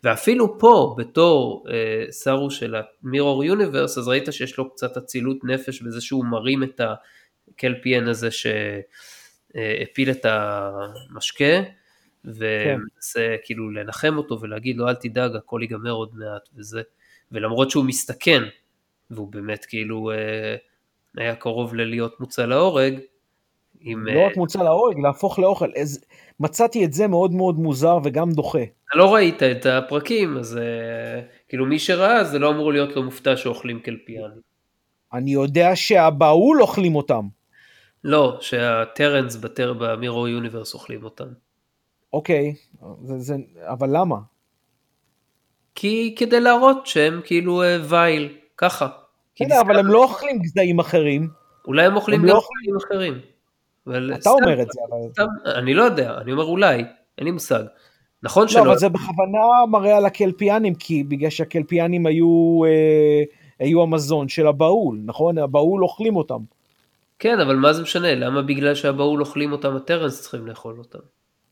ואפילו 0.03 0.59
פה 0.59 0.95
בתור 0.97 1.65
אה, 1.69 2.11
סארו 2.11 2.51
של 2.51 2.75
המירור 2.75 3.43
יוניברס 3.43 3.97
אז 3.97 4.07
ראית 4.07 4.27
שיש 4.31 4.57
לו 4.57 4.69
קצת 4.69 4.97
אצילות 4.97 5.37
נפש 5.43 5.81
בזה 5.81 6.01
שהוא 6.01 6.25
מרים 6.25 6.63
את 6.63 6.81
הקלפיאן 7.53 8.07
הזה 8.07 8.29
שהפיל 8.31 10.11
את 10.11 10.25
המשקה 10.25 11.61
ומנסה 12.25 13.19
כן. 13.19 13.35
כאילו 13.43 13.71
לנחם 13.71 14.17
אותו 14.17 14.41
ולהגיד 14.41 14.77
לו 14.77 14.87
אל 14.89 14.95
תדאג 14.95 15.35
הכל 15.35 15.59
ייגמר 15.61 15.91
עוד 15.91 16.11
מעט 16.13 16.49
וזה 16.55 16.81
ולמרות 17.31 17.71
שהוא 17.71 17.85
מסתכן 17.85 18.43
והוא 19.11 19.27
באמת 19.27 19.65
כאילו 19.65 20.11
אה, 20.11 20.55
היה 21.17 21.35
קרוב 21.35 21.75
ללהיות 21.75 22.19
מוצא 22.19 22.45
להורג. 22.45 22.99
עם, 23.79 24.07
לא 24.07 24.25
רק 24.25 24.31
אה, 24.31 24.37
מוצא 24.37 24.63
להורג 24.63 24.99
להפוך 24.99 25.39
לאוכל 25.39 25.69
אז 25.81 26.05
מצאתי 26.39 26.85
את 26.85 26.93
זה 26.93 27.07
מאוד 27.07 27.31
מאוד 27.31 27.55
מוזר 27.55 27.97
וגם 28.03 28.31
דוחה. 28.31 28.63
אתה 28.89 28.97
לא 28.97 29.13
ראית 29.13 29.43
את 29.43 29.65
הפרקים, 29.65 30.37
אז 30.37 30.57
uh, 30.57 31.47
כאילו 31.49 31.65
מי 31.65 31.79
שראה 31.79 32.23
זה 32.23 32.39
לא 32.39 32.49
אמור 32.49 32.71
להיות 32.73 32.95
לו 32.95 33.03
מופתע 33.03 33.37
שאוכלים 33.37 33.79
קלפיאנים. 33.79 34.41
אני 35.13 35.31
יודע 35.31 35.71
שהבהול 35.75 36.61
אוכלים 36.61 36.95
אותם. 36.95 37.27
לא, 38.03 38.37
שהטרנס 38.41 39.35
בטר 39.35 39.73
במירו 39.73 40.27
יוניברס 40.27 40.73
אוכלים 40.73 41.03
אותם. 41.03 41.27
אוקיי, 42.13 42.53
זה, 43.03 43.19
זה, 43.19 43.35
אבל 43.59 43.89
למה? 43.91 44.17
כי 45.79 46.15
כדי 46.17 46.39
להראות 46.39 46.87
שהם 46.87 47.21
כאילו 47.23 47.63
uh, 47.63 47.65
וייל, 47.83 48.29
ככה. 48.57 48.87
בסדר, 49.35 49.61
אבל 49.61 49.79
הם 49.79 49.87
לא 49.87 50.03
אוכלים 50.03 50.39
גזעים 50.39 50.79
אחרים. 50.79 51.29
אולי 51.67 51.85
הם 51.85 51.95
אוכלים 51.95 52.21
גם 52.21 52.25
לא 52.25 52.41
גזעים 52.41 52.77
אחרים. 52.77 53.19
אתה 54.19 54.29
אומר 54.29 54.61
את 54.61 54.67
זה, 54.71 54.79
אבל... 54.89 55.53
אני 55.55 55.73
לא 55.73 55.83
יודע, 55.83 56.17
אני 56.21 56.31
אומר 56.31 56.43
אולי, 56.43 56.77
אין 57.17 57.25
לי 57.25 57.31
מושג. 57.31 57.63
נכון 58.23 58.43
לא, 58.43 58.47
שלא... 58.47 58.65
לא, 58.65 58.69
אבל 58.69 58.77
זה 58.77 58.89
בכוונה 58.89 59.39
מראה 59.69 59.97
על 59.97 60.05
הקלפיאנים, 60.05 60.75
כי 60.75 61.03
בגלל 61.03 61.29
שהקלפיאנים 61.29 62.05
היו, 62.05 62.61
אה, 62.65 63.23
היו 63.59 63.81
המזון 63.81 64.29
של 64.29 64.47
הבהול, 64.47 65.01
נכון? 65.05 65.37
הבהול 65.37 65.83
אוכלים 65.83 66.15
אותם. 66.15 66.39
כן, 67.19 67.39
אבל 67.39 67.55
מה 67.55 67.73
זה 67.73 67.81
משנה? 67.81 68.15
למה 68.15 68.41
בגלל 68.41 68.75
שהבהול 68.75 69.19
אוכלים 69.19 69.51
אותם 69.51 69.75
הטרנס 69.75 70.21
צריכים 70.21 70.47
לאכול 70.47 70.75
אותם? 70.77 70.99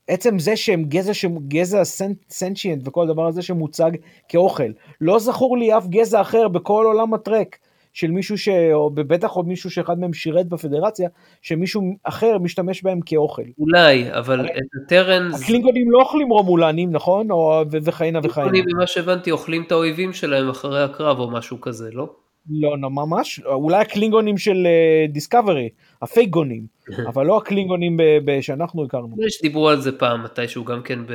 עצם 0.08 0.38
זה 0.38 0.56
שהם 0.56 0.84
גזע, 0.84 1.28
גזע 1.48 1.84
סנצ'יאנט 2.28 2.88
וכל 2.88 3.02
הדבר 3.02 3.26
הזה 3.26 3.42
שמוצג 3.42 3.90
כאוכל. 4.28 4.70
לא 5.00 5.18
זכור 5.18 5.58
לי 5.58 5.76
אף 5.76 5.86
גזע 5.86 6.20
אחר 6.20 6.48
בכל 6.48 6.84
עולם 6.86 7.14
הטרק 7.14 7.56
של 7.92 8.10
מישהו 8.10 8.38
ש... 8.38 8.48
או 8.48 8.90
בטח 8.90 9.30
עוד 9.30 9.48
מישהו 9.48 9.70
שאחד 9.70 9.98
מהם 9.98 10.12
שירת 10.12 10.46
בפדרציה, 10.48 11.08
שמישהו 11.42 11.82
אחר 12.02 12.38
משתמש 12.38 12.82
בהם 12.82 13.00
כאוכל. 13.06 13.42
אולי, 13.58 14.12
אבל 14.12 14.46
את 14.46 14.84
הטרן... 14.84 15.28
הקלינגונים 15.34 15.90
לא 15.90 15.98
אוכלים 15.98 16.28
רומולנים, 16.28 16.92
נכון? 16.92 17.30
או... 17.30 17.62
וכהנה 17.70 18.18
וכהנה. 18.18 18.46
הקלינגונים, 18.46 18.76
ממה 18.76 18.86
שהבנתי, 18.86 19.30
אוכלים 19.30 19.62
את 19.62 19.72
האויבים 19.72 20.12
שלהם 20.12 20.48
אחרי 20.48 20.82
הקרב 20.82 21.18
או 21.18 21.30
משהו 21.30 21.60
כזה, 21.60 21.90
לא? 21.92 22.08
לא, 22.50 22.78
לא 22.80 22.90
ממש, 22.90 23.40
אולי 23.44 23.76
הקלינגונים 23.76 24.38
של 24.38 24.66
דיסקאברי, 25.08 25.68
uh, 25.72 25.85
הפייגונים, 26.02 26.66
אבל 27.08 27.26
לא 27.26 27.36
הקלינגונים 27.36 27.96
שאנחנו 28.40 28.84
הכרנו. 28.84 29.16
יש 29.26 29.42
דיברו 29.42 29.68
על 29.68 29.80
זה 29.80 29.98
פעם 29.98 30.22
מתישהו 30.22 30.64
גם 30.64 30.82
כן 30.82 31.06
ב... 31.06 31.12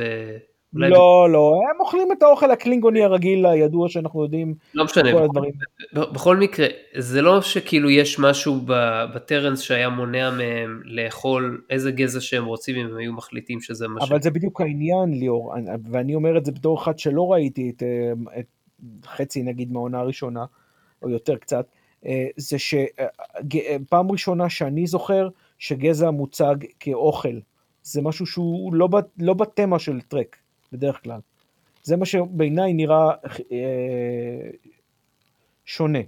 לא, 0.74 1.24
ב... 1.28 1.32
לא, 1.32 1.60
הם 1.70 1.80
אוכלים 1.80 2.08
את 2.12 2.22
האוכל 2.22 2.50
הקלינגוני 2.50 3.02
הרגיל 3.02 3.46
הידוע 3.46 3.88
שאנחנו 3.88 4.22
יודעים. 4.22 4.54
לא 4.74 4.84
משנה, 4.84 5.10
בכל. 5.12 5.40
בכל 5.94 6.36
מקרה, 6.36 6.66
זה 6.96 7.22
לא 7.22 7.40
שכאילו 7.40 7.90
יש 7.90 8.18
משהו 8.18 8.60
בטרנס 9.14 9.60
שהיה 9.60 9.88
מונע 9.88 10.30
מהם 10.30 10.80
לאכול 10.84 11.60
איזה 11.70 11.92
גזע 11.92 12.20
שהם 12.20 12.44
רוצים 12.44 12.76
אם 12.76 12.86
הם 12.86 12.96
היו 12.96 13.12
מחליטים 13.12 13.60
שזה 13.60 13.88
מה 13.88 14.00
ש... 14.00 14.10
אבל 14.10 14.22
זה 14.22 14.30
בדיוק 14.30 14.60
העניין 14.60 15.14
ליאור, 15.14 15.54
ואני 15.90 16.14
אומר 16.14 16.38
את 16.38 16.44
זה 16.44 16.52
בתור 16.52 16.82
אחד 16.82 16.98
שלא 16.98 17.32
ראיתי 17.32 17.72
את, 17.76 17.82
אה, 17.82 18.12
את 18.40 18.46
חצי 19.06 19.42
נגיד 19.42 19.72
מהעונה 19.72 19.98
הראשונה. 19.98 20.44
או 21.02 21.10
יותר 21.10 21.36
קצת, 21.36 21.66
זה 22.36 22.56
שפעם 22.58 24.10
ראשונה 24.10 24.50
שאני 24.50 24.86
זוכר 24.86 25.28
שגזע 25.58 26.10
מוצג 26.10 26.56
כאוכל. 26.80 27.38
זה 27.82 28.02
משהו 28.02 28.26
שהוא 28.26 28.74
לא, 28.74 28.88
לא 29.18 29.34
בתמה 29.34 29.78
של 29.78 30.00
טרק, 30.00 30.36
בדרך 30.72 31.02
כלל. 31.02 31.20
זה 31.82 31.96
מה 31.96 32.06
שבעיניי 32.06 32.72
נראה 32.72 33.10
אה, 33.52 34.50
שונה. 35.64 35.98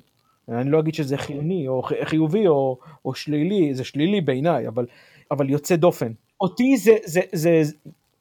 אני 0.49 0.71
לא 0.71 0.81
אגיד 0.81 0.95
שזה 0.95 1.17
חיוני 1.17 1.69
או 1.69 1.83
חיובי 2.05 2.49
או, 2.49 2.79
או 3.05 3.15
שלילי, 3.15 3.75
זה 3.75 3.85
שלילי 3.85 4.21
בעיניי, 4.21 4.69
אבל, 4.69 4.87
אבל 5.31 5.51
יוצא 5.51 5.77
דופן. 5.77 6.13
אותי 6.41 6.77
זה, 6.77 6.97
זה, 7.05 7.21
זה 7.33 7.63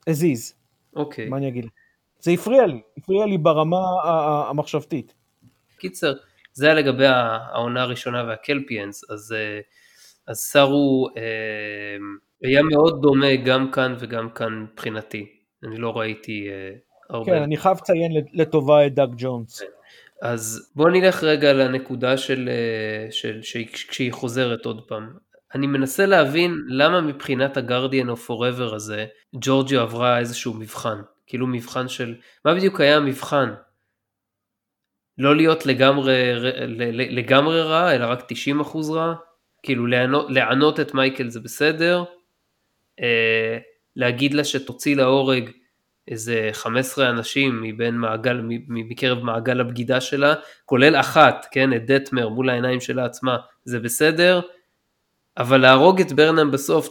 הזיז. 0.08 0.54
אוקיי. 0.96 1.30
מה 1.30 1.38
אני 1.38 1.48
אגיד? 1.48 1.66
זה 2.20 2.32
הפריע 2.32 2.66
לי, 2.66 2.82
הפריע 2.98 3.26
לי 3.26 3.38
ברמה 3.38 3.78
המחשבתית. 4.50 5.14
קיצר, 5.78 6.14
זה 6.54 6.66
היה 6.66 6.76
לגבי 6.76 7.06
העונה 7.08 7.82
הראשונה 7.82 8.24
והקלפיאנס, 8.28 9.12
אז, 9.12 9.36
אה, 9.38 9.60
אז 10.28 10.38
סארו 10.38 11.10
אה, 11.18 11.24
היה 12.44 12.64
מאוד 12.64 13.02
דומה 13.02 13.36
גם 13.36 13.72
כאן 13.72 13.96
וגם 14.00 14.30
כאן 14.30 14.68
מבחינתי, 14.72 15.26
אני 15.64 15.78
לא 15.78 15.98
ראיתי 15.98 16.48
אה, 16.50 16.76
הרבה. 17.10 17.26
כן, 17.26 17.42
אני 17.42 17.58
חייב 17.58 17.78
לציין 17.78 18.12
לטובה 18.34 18.86
את 18.86 18.94
דאג 18.94 19.10
ג'ונס. 19.18 19.60
כן. 19.60 19.66
אז 20.22 20.72
בוא 20.76 20.90
נלך 20.90 21.24
רגע 21.24 21.54
לנקודה 21.54 22.18
של, 22.18 22.50
של, 23.12 23.42
של 23.42 23.64
כשהיא 23.66 24.14
חוזרת 24.14 24.66
עוד 24.66 24.88
פעם. 24.88 25.14
אני 25.56 25.68
מנסה 25.68 26.06
להבין 26.06 26.58
למה 26.68 27.02
מבחינת 27.02 27.58
הגרדיאן 27.58 28.10
או 28.10 28.16
פוראבר 28.16 28.76
הזה, 28.76 29.06
ג'ורג'יו 29.36 29.82
עברה 29.82 30.20
איזשהו 30.20 30.54
מבחן. 30.54 30.98
כאילו 31.28 31.48
מבחן 31.48 31.88
של, 31.88 32.16
מה 32.46 32.56
בדיוק 32.56 32.82
היה 32.82 32.98
המבחן? 32.98 33.54
לא 35.18 35.36
להיות 35.36 35.66
לגמרי, 35.66 36.34
לגמרי 37.10 37.62
רע, 37.62 37.96
אלא 37.96 38.06
רק 38.06 38.32
90% 38.62 38.92
רע, 38.92 39.14
כאילו 39.64 39.88
לענות, 39.88 40.26
לענות 40.30 40.80
את 40.80 40.94
מייקל 40.94 41.30
זה 41.30 41.40
בסדר, 41.40 42.04
אה, 43.00 43.58
להגיד 43.96 44.34
לה 44.34 44.44
שתוציא 44.44 44.96
להורג 44.96 45.50
איזה 46.08 46.50
15 46.54 47.10
אנשים 47.10 47.62
מבין 47.62 47.96
מעגל, 47.96 48.42
מקרב 48.68 49.24
מעגל 49.24 49.60
הבגידה 49.60 50.02
שלה, 50.02 50.34
כולל 50.66 50.96
אחת, 50.96 51.46
כן, 51.52 51.74
את 51.74 51.86
דטמר 51.86 52.30
מול 52.30 52.50
העיניים 52.50 52.82
שלה 52.82 53.06
עצמה, 53.06 53.38
זה 53.66 53.80
בסדר, 53.80 54.42
אבל 55.38 55.58
להרוג 55.58 56.02
את 56.02 56.12
ברנם 56.12 56.52
בסוף, 56.52 56.90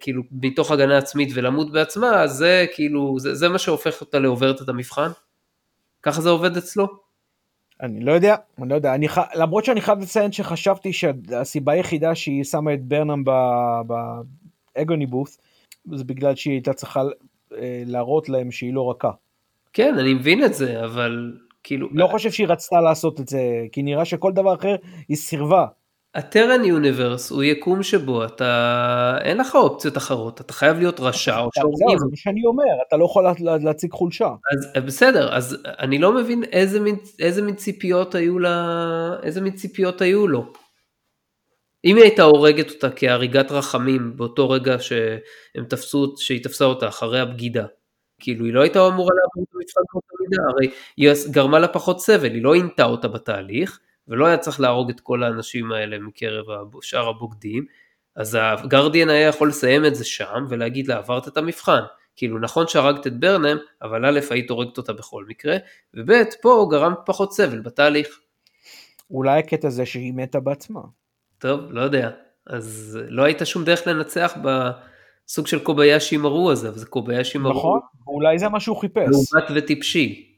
כאילו, 0.00 0.22
מתוך 0.32 0.70
הגנה 0.70 0.98
עצמית 0.98 1.28
ולמות 1.34 1.72
בעצמה, 1.72 2.26
זה 2.26 2.66
כאילו, 2.74 3.18
זה, 3.18 3.34
זה 3.34 3.48
מה 3.48 3.58
שהופך 3.58 4.00
אותה 4.00 4.18
לעוברת 4.18 4.62
את 4.62 4.68
המבחן? 4.68 5.10
ככה 6.02 6.20
זה 6.20 6.28
עובד 6.28 6.56
אצלו? 6.56 6.86
אני 7.82 8.00
לא 8.00 8.12
יודע, 8.12 8.36
אני 8.58 8.68
לא 8.68 8.74
יודע, 8.74 8.94
אני 8.94 9.08
ח... 9.08 9.18
למרות 9.34 9.64
שאני 9.64 9.80
חייב 9.80 9.98
לציין 9.98 10.32
שחשבתי 10.32 10.92
שהסיבה 10.92 11.72
היחידה 11.72 12.14
שהיא 12.14 12.44
שמה 12.44 12.74
את 12.74 12.84
ברנם 12.84 13.24
באגוני 14.76 15.06
בוף, 15.06 15.36
זה 15.94 16.04
בגלל 16.04 16.34
שהיא 16.34 16.52
הייתה 16.52 16.72
צריכה 16.72 17.02
אה, 17.52 17.82
להראות 17.86 18.28
להם 18.28 18.50
שהיא 18.50 18.74
לא 18.74 18.90
רכה. 18.90 19.10
כן, 19.72 19.98
אני 19.98 20.14
מבין 20.14 20.44
את 20.44 20.54
זה, 20.54 20.84
אבל 20.84 21.32
כאילו... 21.62 21.88
לא 21.92 22.06
חושב 22.06 22.30
שהיא 22.30 22.46
רצתה 22.46 22.80
לעשות 22.80 23.20
את 23.20 23.28
זה, 23.28 23.40
כי 23.72 23.82
נראה 23.82 24.04
שכל 24.04 24.32
דבר 24.32 24.54
אחר 24.54 24.76
היא 25.08 25.16
סירבה. 25.16 25.66
הטרן 26.14 26.64
יוניברס 26.64 27.30
הוא 27.30 27.42
יקום 27.42 27.82
שבו 27.82 28.24
אתה, 28.24 29.18
אין 29.20 29.36
לך 29.38 29.54
אופציות 29.54 29.96
אחרות, 29.96 30.40
אתה 30.40 30.52
חייב 30.52 30.78
להיות 30.78 31.00
רשע 31.00 31.38
או 31.38 31.48
שהורגים. 31.54 31.98
זה 31.98 32.04
מה 32.10 32.16
שאני 32.16 32.40
אומר, 32.46 32.82
אתה 32.88 32.96
לא 32.96 33.04
יכול 33.04 33.24
להציג 33.60 33.92
חולשה. 33.92 34.28
אז 34.52 34.76
אה, 34.76 34.80
בסדר, 34.80 35.34
אז 35.34 35.56
אני 35.64 35.98
לא 35.98 36.14
מבין 36.14 36.44
איזה 36.44 36.80
מין, 36.80 36.96
איזה 37.18 37.42
מין 37.42 37.54
ציפיות 37.54 38.14
היו 38.14 38.38
לה, 38.38 39.16
איזה 39.22 39.40
מין 39.40 39.52
ציפיות 39.52 40.00
היו 40.00 40.28
לו. 40.28 40.52
אם 41.84 41.96
היא 41.96 42.04
הייתה 42.04 42.22
הורגת 42.22 42.70
אותה 42.70 42.90
כהריגת 42.90 43.52
רחמים 43.52 44.16
באותו 44.16 44.50
רגע 44.50 44.78
שהם 44.78 45.64
תפסו, 45.68 46.14
שהיא 46.16 46.44
תפסה 46.44 46.64
אותה 46.64 46.88
אחרי 46.88 47.20
הבגידה, 47.20 47.66
כאילו 48.20 48.44
היא 48.44 48.54
לא 48.54 48.60
הייתה 48.60 48.78
אמורה 48.78 49.10
לעבור 49.14 49.44
את 49.44 49.54
המבחן 49.54 49.80
באותה 49.92 50.14
מידה, 50.20 50.42
הרי 50.50 50.70
היא 50.96 51.32
גרמה 51.32 51.58
לה 51.58 51.68
פחות 51.68 52.00
סבל, 52.00 52.34
היא 52.34 52.42
לא 52.42 52.54
עינתה 52.54 52.84
אותה 52.84 53.08
בתהליך. 53.08 53.80
ולא 54.10 54.26
היה 54.26 54.38
צריך 54.38 54.60
להרוג 54.60 54.90
את 54.90 55.00
כל 55.00 55.22
האנשים 55.22 55.72
האלה 55.72 55.98
מקרב 55.98 56.44
שאר 56.82 57.08
הבוגדים, 57.08 57.66
אז 58.16 58.38
הגרדיאן 58.40 59.08
היה 59.08 59.28
יכול 59.28 59.48
לסיים 59.48 59.84
את 59.84 59.94
זה 59.94 60.04
שם 60.04 60.46
ולהגיד 60.48 60.88
לה 60.88 60.96
עברת 60.96 61.28
את 61.28 61.36
המבחן. 61.36 61.80
כאילו 62.16 62.38
נכון 62.38 62.68
שהרגת 62.68 63.06
את 63.06 63.20
ברנם, 63.20 63.56
אבל 63.82 64.06
א' 64.06 64.20
היית 64.30 64.50
הורגת 64.50 64.78
אותה 64.78 64.92
בכל 64.92 65.24
מקרה, 65.28 65.56
וב' 65.94 66.12
פה 66.42 66.68
גרם 66.70 66.94
פחות 67.06 67.32
סבל 67.32 67.60
בתהליך. 67.60 68.20
אולי 69.10 69.38
הקטע 69.38 69.68
זה 69.68 69.86
שהיא 69.86 70.14
מתה 70.14 70.40
בעצמה. 70.40 70.80
טוב, 71.38 71.60
לא 71.70 71.80
יודע. 71.80 72.10
אז 72.46 72.98
לא 73.08 73.22
הייתה 73.22 73.44
שום 73.44 73.64
דרך 73.64 73.86
לנצח 73.86 74.36
בסוג 74.42 75.46
של 75.46 75.58
קוביישי 75.58 76.16
מרו 76.16 76.50
הזה, 76.50 76.70
וזה 76.70 76.86
קוביישי 76.86 77.38
מרו. 77.38 77.58
נכון, 77.58 77.80
אולי 78.06 78.38
זה 78.38 78.48
מה 78.48 78.60
שהוא 78.60 78.76
חיפש. 78.76 79.08
לעומת 79.10 79.50
וטיפשי. 79.54 80.29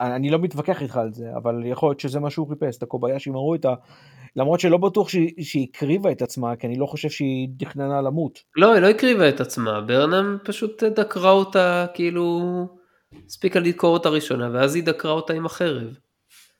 אני 0.00 0.30
לא 0.30 0.38
מתווכח 0.38 0.82
איתך 0.82 0.96
על 0.96 1.12
זה, 1.12 1.36
אבל 1.36 1.62
יכול 1.64 1.88
להיות 1.88 2.00
שזה 2.00 2.20
מה 2.20 2.30
שהוא 2.30 2.48
חיפש, 2.48 2.76
את 2.76 2.82
הקוביישי 2.82 3.30
אמרו 3.30 3.54
את 3.54 3.64
ה... 3.64 3.74
למרות 4.36 4.60
שלא 4.60 4.76
בטוח 4.76 5.08
שהיא, 5.08 5.44
שהיא 5.44 5.66
הקריבה 5.70 6.12
את 6.12 6.22
עצמה, 6.22 6.56
כי 6.56 6.66
אני 6.66 6.76
לא 6.76 6.86
חושב 6.86 7.08
שהיא 7.08 7.48
תכננה 7.58 8.00
למות. 8.00 8.38
לא, 8.56 8.72
היא 8.72 8.82
לא 8.82 8.88
הקריבה 8.88 9.28
את 9.28 9.40
עצמה, 9.40 9.80
ברנם 9.80 10.38
פשוט 10.44 10.82
דקרה 10.82 11.30
אותה, 11.30 11.86
כאילו, 11.94 12.40
הספיקה 13.26 13.60
לדקור 13.60 13.94
אותה 13.94 14.08
ראשונה, 14.08 14.50
ואז 14.52 14.74
היא 14.74 14.84
דקרה 14.84 15.12
אותה 15.12 15.32
עם 15.32 15.46
החרב. 15.46 15.98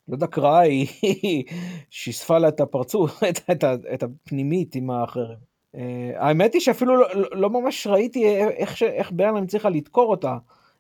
לא 0.09 0.16
דקרה, 0.16 0.59
היא 1.03 1.45
שיספה 1.91 2.39
לה 2.39 2.49
את 2.49 2.61
הפרצוף, 2.61 3.23
את, 3.31 3.41
את, 3.51 3.64
את 3.95 4.03
הפנימית 4.03 4.75
עם 4.75 4.91
החרב. 4.91 5.37
Uh, 5.77 5.81
האמת 6.16 6.55
היא 6.55 6.61
שאפילו 6.61 6.97
לא, 6.97 7.07
לא, 7.14 7.29
לא 7.33 7.51
ממש 7.51 7.87
ראיתי 7.87 8.37
איך, 8.37 8.83
איך 8.83 9.12
ברנם 9.12 9.43
הצליחה 9.43 9.69
לדקור 9.69 10.11
אותה. 10.11 10.37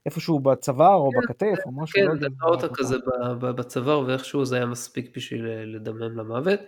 איפשהו 0.08 0.40
בצוואר 0.40 0.94
או 0.94 1.10
כן, 1.10 1.18
בכתף 1.18 1.66
או 1.66 1.82
משהו. 1.82 1.94
כן, 1.94 2.06
לא 2.06 2.14
דקה 2.14 2.46
אותה 2.46 2.68
כזה 2.74 2.96
בצוואר 3.40 4.00
ואיכשהו 4.06 4.44
זה 4.44 4.56
היה 4.56 4.66
מספיק 4.66 5.16
בשביל 5.16 5.46
אה, 5.46 5.64
לדמם 5.64 6.18
למוות. 6.18 6.60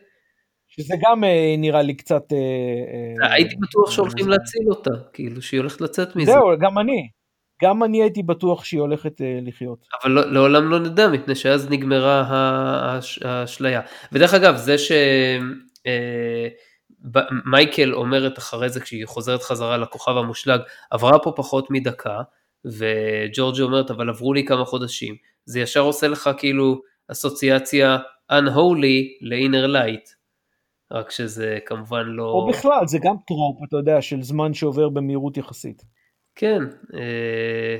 שזה 0.68 0.94
גם 1.02 1.24
אה, 1.24 1.54
נראה 1.58 1.82
לי 1.82 1.94
קצת... 1.94 2.22
אה, 2.32 3.34
הייתי 3.34 3.56
בטוח 3.56 3.90
שהולכים 3.90 4.28
להציל 4.28 4.68
אותה, 4.68 4.90
כאילו 5.12 5.42
שהיא 5.42 5.60
הולכת 5.60 5.80
לצאת 5.80 6.16
מזה. 6.16 6.32
זהו, 6.32 6.58
גם 6.60 6.78
אני. 6.78 7.08
גם 7.62 7.84
אני 7.84 8.02
הייתי 8.02 8.22
בטוח 8.22 8.64
שהיא 8.64 8.80
הולכת 8.80 9.12
לחיות. 9.42 9.78
אבל 10.02 10.12
לא, 10.12 10.32
לעולם 10.32 10.70
לא 10.70 10.80
נדע, 10.80 11.08
מפני 11.08 11.34
שאז 11.34 11.70
נגמרה 11.70 12.24
האשליה. 13.22 13.80
ודרך 14.12 14.34
אגב, 14.34 14.56
זה 14.56 14.78
ש... 14.78 14.92
מייקל 17.44 17.94
אומרת 17.94 18.38
אחרי 18.38 18.68
זה 18.68 18.80
כשהיא 18.80 19.06
חוזרת 19.06 19.42
חזרה 19.42 19.76
לכוכב 19.76 20.16
המושלג, 20.16 20.60
עברה 20.90 21.18
פה 21.18 21.32
פחות 21.36 21.70
מדקה, 21.70 22.20
וג'ורג'י 22.64 23.62
אומרת 23.62 23.90
אבל 23.90 24.08
עברו 24.08 24.34
לי 24.34 24.44
כמה 24.44 24.64
חודשים, 24.64 25.14
זה 25.44 25.60
ישר 25.60 25.80
עושה 25.80 26.08
לך 26.08 26.30
כאילו 26.38 26.80
אסוציאציה 27.12 27.98
unholy 28.32 29.18
ל-inner 29.20 29.68
light, 29.68 30.14
רק 30.92 31.10
שזה 31.10 31.58
כמובן 31.66 32.06
לא... 32.06 32.24
או 32.24 32.48
בכלל, 32.48 32.86
זה 32.86 32.98
גם 33.02 33.14
טרופ, 33.26 33.62
אתה 33.68 33.76
יודע, 33.76 34.02
של 34.02 34.22
זמן 34.22 34.54
שעובר 34.54 34.88
במהירות 34.88 35.36
יחסית. 35.36 35.82
כן, 36.34 36.62
אה, 36.94 37.78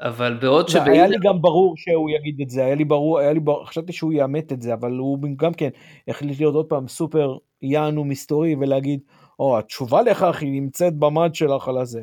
אבל 0.00 0.38
בעוד 0.40 0.68
ש... 0.68 0.74
היה 0.74 1.06
לי 1.06 1.16
גם 1.22 1.42
ברור 1.42 1.74
שהוא 1.76 2.10
יגיד 2.10 2.40
את 2.40 2.50
זה, 2.50 2.64
היה 2.64 2.74
לי 2.74 2.84
ברור, 2.84 3.18
היה 3.18 3.32
לי 3.32 3.40
ברור, 3.40 3.66
חשבתי 3.66 3.92
שהוא 3.92 4.12
יאמת 4.12 4.52
את 4.52 4.62
זה, 4.62 4.74
אבל 4.74 4.92
הוא 4.92 5.18
גם 5.36 5.54
כן 5.54 5.68
החליט 6.08 6.40
להיות 6.40 6.54
עוד 6.54 6.66
פעם 6.66 6.88
סופר 6.88 7.36
יענו 7.62 8.04
מסתורי 8.04 8.56
ולהגיד, 8.60 9.00
או, 9.38 9.58
התשובה 9.58 10.02
לכך 10.02 10.42
היא 10.42 10.60
נמצאת 10.60 10.94
במד 10.94 11.34
שלך 11.34 11.68
על 11.68 11.78
הזה. 11.78 12.02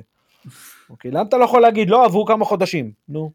אוקיי, 0.90 1.12
למה 1.12 1.22
אתה 1.22 1.38
לא 1.38 1.44
יכול 1.44 1.62
להגיד, 1.62 1.90
לא, 1.90 2.06
עברו 2.06 2.26
כמה 2.26 2.46
חודשים, 2.46 2.92
נו. 3.10 3.32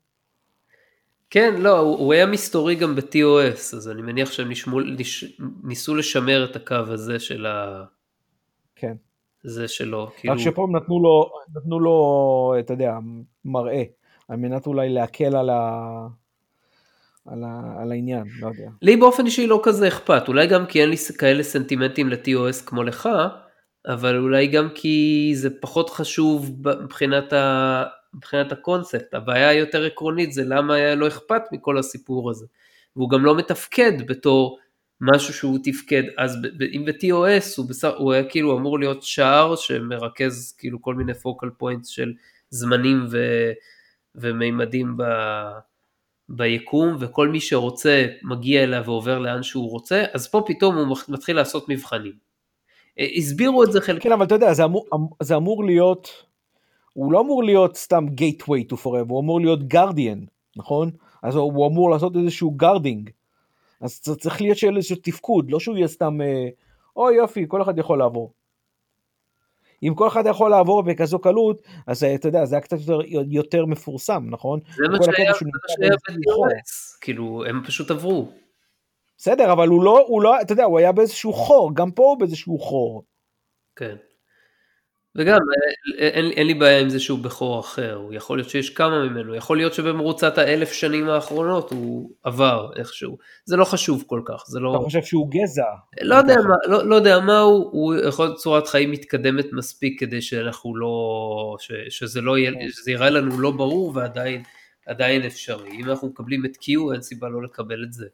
כן, 1.30 1.54
לא, 1.58 1.78
הוא, 1.78 1.98
הוא 1.98 2.12
היה 2.12 2.26
מסתורי 2.26 2.74
גם 2.74 2.96
ב-TOS, 2.96 3.76
אז 3.76 3.90
אני 3.90 4.02
מניח 4.02 4.32
שהם 4.32 4.50
נשמו, 4.50 4.80
נש, 4.80 5.24
ניסו 5.64 5.94
לשמר 5.94 6.44
את 6.50 6.56
הקו 6.56 6.74
הזה 6.74 7.18
של 7.18 7.46
ה... 7.46 7.84
כן. 8.76 8.94
זה 9.42 9.68
שלו, 9.68 10.10
כאילו... 10.16 10.34
רק 10.34 10.40
שפה 10.40 10.62
הם 10.62 10.76
נתנו 10.76 11.02
לו, 11.02 11.30
נתנו 11.56 11.80
לו, 11.80 12.54
אתה 12.58 12.72
יודע, 12.72 12.98
מראה, 13.44 13.82
על 14.28 14.36
מנת 14.36 14.66
אולי 14.66 14.88
להקל 14.88 15.36
על, 15.36 15.50
ה... 15.50 15.88
על, 17.26 17.44
ה... 17.44 17.76
על 17.82 17.92
העניין, 17.92 18.24
לא 18.40 18.48
יודע. 18.48 18.70
לי 18.82 18.96
באופן 18.96 19.26
אישי 19.26 19.46
לא 19.46 19.60
כזה 19.62 19.88
אכפת, 19.88 20.28
אולי 20.28 20.46
גם 20.46 20.66
כי 20.66 20.80
אין 20.80 20.90
לי 20.90 20.96
כאלה 21.18 21.42
סנטימנטים 21.42 22.08
ל-TOS 22.08 22.66
כמו 22.66 22.82
לך, 22.82 23.08
אבל 23.86 24.16
אולי 24.18 24.46
גם 24.46 24.68
כי 24.74 25.30
זה 25.34 25.60
פחות 25.60 25.90
חשוב 25.90 26.50
מבחינת, 26.82 27.32
ה... 27.32 27.84
מבחינת 28.14 28.52
הקונספט, 28.52 29.14
הבעיה 29.14 29.48
היותר 29.48 29.84
עקרונית 29.84 30.32
זה 30.32 30.42
למה 30.44 30.74
היה 30.74 30.94
לו 30.94 31.08
אכפת 31.08 31.42
מכל 31.52 31.78
הסיפור 31.78 32.30
הזה. 32.30 32.46
והוא 32.96 33.10
גם 33.10 33.24
לא 33.24 33.36
מתפקד 33.36 33.92
בתור 34.06 34.58
משהו 35.00 35.34
שהוא 35.34 35.58
תפקד, 35.64 36.02
אז 36.18 36.38
אם 36.74 36.84
ב-TOS 36.84 37.54
הוא, 37.56 37.68
בסך, 37.68 37.90
הוא 37.98 38.12
היה 38.12 38.24
כאילו 38.24 38.58
אמור 38.58 38.78
להיות 38.78 39.02
שער 39.02 39.56
שמרכז 39.56 40.54
כאילו 40.58 40.82
כל 40.82 40.94
מיני 40.94 41.14
פוקל 41.14 41.50
פוינטס 41.58 41.88
של 41.88 42.12
זמנים 42.50 43.06
ו, 43.10 43.18
ומימדים 44.14 44.96
ב, 44.96 45.02
ביקום, 46.28 46.96
וכל 47.00 47.28
מי 47.28 47.40
שרוצה 47.40 48.06
מגיע 48.22 48.62
אליו 48.62 48.82
ועובר 48.84 49.18
לאן 49.18 49.42
שהוא 49.42 49.70
רוצה, 49.70 50.04
אז 50.12 50.28
פה 50.30 50.44
פתאום 50.46 50.76
הוא 50.76 50.96
מתחיל 51.08 51.36
לעשות 51.36 51.68
מבחנים. 51.68 52.33
אה, 52.98 53.06
הסבירו 53.16 53.64
את 53.64 53.72
זה 53.72 53.80
חלק... 53.80 54.02
כן, 54.02 54.12
אבל 54.12 54.26
אתה 54.26 54.34
יודע, 54.34 54.54
זה 54.54 54.64
אמור, 54.64 54.86
זה 55.22 55.36
אמור 55.36 55.64
להיות, 55.64 56.08
הוא 56.92 57.12
לא 57.12 57.20
אמור 57.20 57.44
להיות 57.44 57.76
סתם 57.76 58.06
gateway 58.20 58.72
to 58.72 58.76
forever, 58.76 59.08
הוא 59.08 59.20
אמור 59.20 59.40
להיות 59.40 59.60
guardian, 59.74 60.26
נכון? 60.56 60.90
אז 61.22 61.36
הוא 61.36 61.66
אמור 61.66 61.90
לעשות 61.90 62.16
איזשהו 62.16 62.56
guarding. 62.62 63.10
אז 63.80 64.00
צריך 64.00 64.40
להיות 64.40 64.58
שיהיה 64.58 64.76
איזשהו 64.76 64.96
תפקוד, 65.02 65.50
לא 65.50 65.60
שהוא 65.60 65.76
יהיה 65.76 65.88
סתם, 65.88 66.20
אה, 66.20 66.48
אוי 66.96 67.14
יופי, 67.14 67.44
כל 67.48 67.62
אחד 67.62 67.78
יכול 67.78 67.98
לעבור. 67.98 68.32
אם 69.82 69.94
כל 69.94 70.08
אחד 70.08 70.26
יכול 70.26 70.50
לעבור 70.50 70.82
בכזו 70.82 71.18
קלות, 71.18 71.62
אז 71.86 72.04
אה, 72.04 72.14
אתה 72.14 72.28
יודע, 72.28 72.44
זה 72.44 72.54
היה 72.54 72.62
קצת 72.62 72.76
יותר, 72.80 72.98
יותר 73.28 73.66
מפורסם, 73.66 74.26
נכון? 74.30 74.60
זה 74.76 74.88
מה 74.88 74.98
שהיה 75.04 75.32
ב-DRS, 75.32 76.98
כאילו, 77.00 77.44
הם 77.48 77.62
פשוט 77.64 77.90
עברו. 77.90 78.28
בסדר, 79.18 79.52
אבל 79.52 79.68
הוא 79.68 79.84
לא, 79.84 80.04
הוא 80.08 80.22
לא, 80.22 80.40
אתה 80.40 80.52
יודע, 80.52 80.64
הוא 80.64 80.78
היה 80.78 80.92
באיזשהו 80.92 81.32
חור, 81.32 81.74
גם 81.74 81.90
פה 81.90 82.02
הוא 82.02 82.18
באיזשהו 82.18 82.58
חור. 82.58 83.04
כן. 83.76 83.96
וגם 85.16 85.38
אה, 85.98 86.08
אין, 86.08 86.30
אין 86.30 86.46
לי 86.46 86.54
בעיה 86.54 86.80
עם 86.80 86.88
זה 86.88 87.00
שהוא 87.00 87.18
בכור 87.18 87.60
אחר, 87.60 87.94
הוא 87.94 88.14
יכול 88.14 88.38
להיות 88.38 88.50
שיש 88.50 88.70
כמה 88.70 89.08
ממנו, 89.08 89.34
יכול 89.34 89.56
להיות 89.56 89.74
שבמרוצת 89.74 90.38
האלף 90.38 90.72
שנים 90.72 91.08
האחרונות 91.08 91.70
הוא 91.70 92.10
עבר 92.22 92.70
איכשהו, 92.76 93.18
זה 93.44 93.56
לא 93.56 93.64
חשוב 93.64 94.04
כל 94.06 94.22
כך, 94.24 94.44
זה 94.46 94.60
לא... 94.60 94.74
אתה 94.76 94.84
חושב 94.84 95.02
שהוא 95.02 95.30
גזע? 95.30 95.62
לא 96.02 96.14
יודע 96.14 96.34
מה, 96.34 96.54
לא, 96.66 96.86
לא 96.86 96.94
יודע 96.94 97.20
מה 97.20 97.40
הוא, 97.40 97.70
הוא 97.72 97.94
יכול 97.94 98.26
להיות 98.26 98.38
צורת 98.38 98.66
חיים 98.66 98.90
מתקדמת 98.90 99.46
מספיק 99.52 100.00
כדי 100.00 100.22
שאנחנו 100.22 100.76
לא, 100.76 101.56
ש, 101.58 101.72
שזה 101.88 102.20
לא 102.20 102.38
יהיה, 102.38 102.52
כן. 102.52 102.68
שזה 102.70 102.90
יראה 102.90 103.10
לנו 103.10 103.40
לא 103.40 103.50
ברור 103.50 103.92
ועדיין 103.94 104.42
עדיין 104.86 105.22
אפשרי, 105.22 105.70
אם 105.70 105.90
אנחנו 105.90 106.08
מקבלים 106.08 106.44
את 106.44 106.56
Q 106.56 106.92
אין 106.92 107.02
סיבה 107.02 107.28
לא 107.28 107.42
לקבל 107.42 107.84
את 107.84 107.92
זה, 107.92 108.06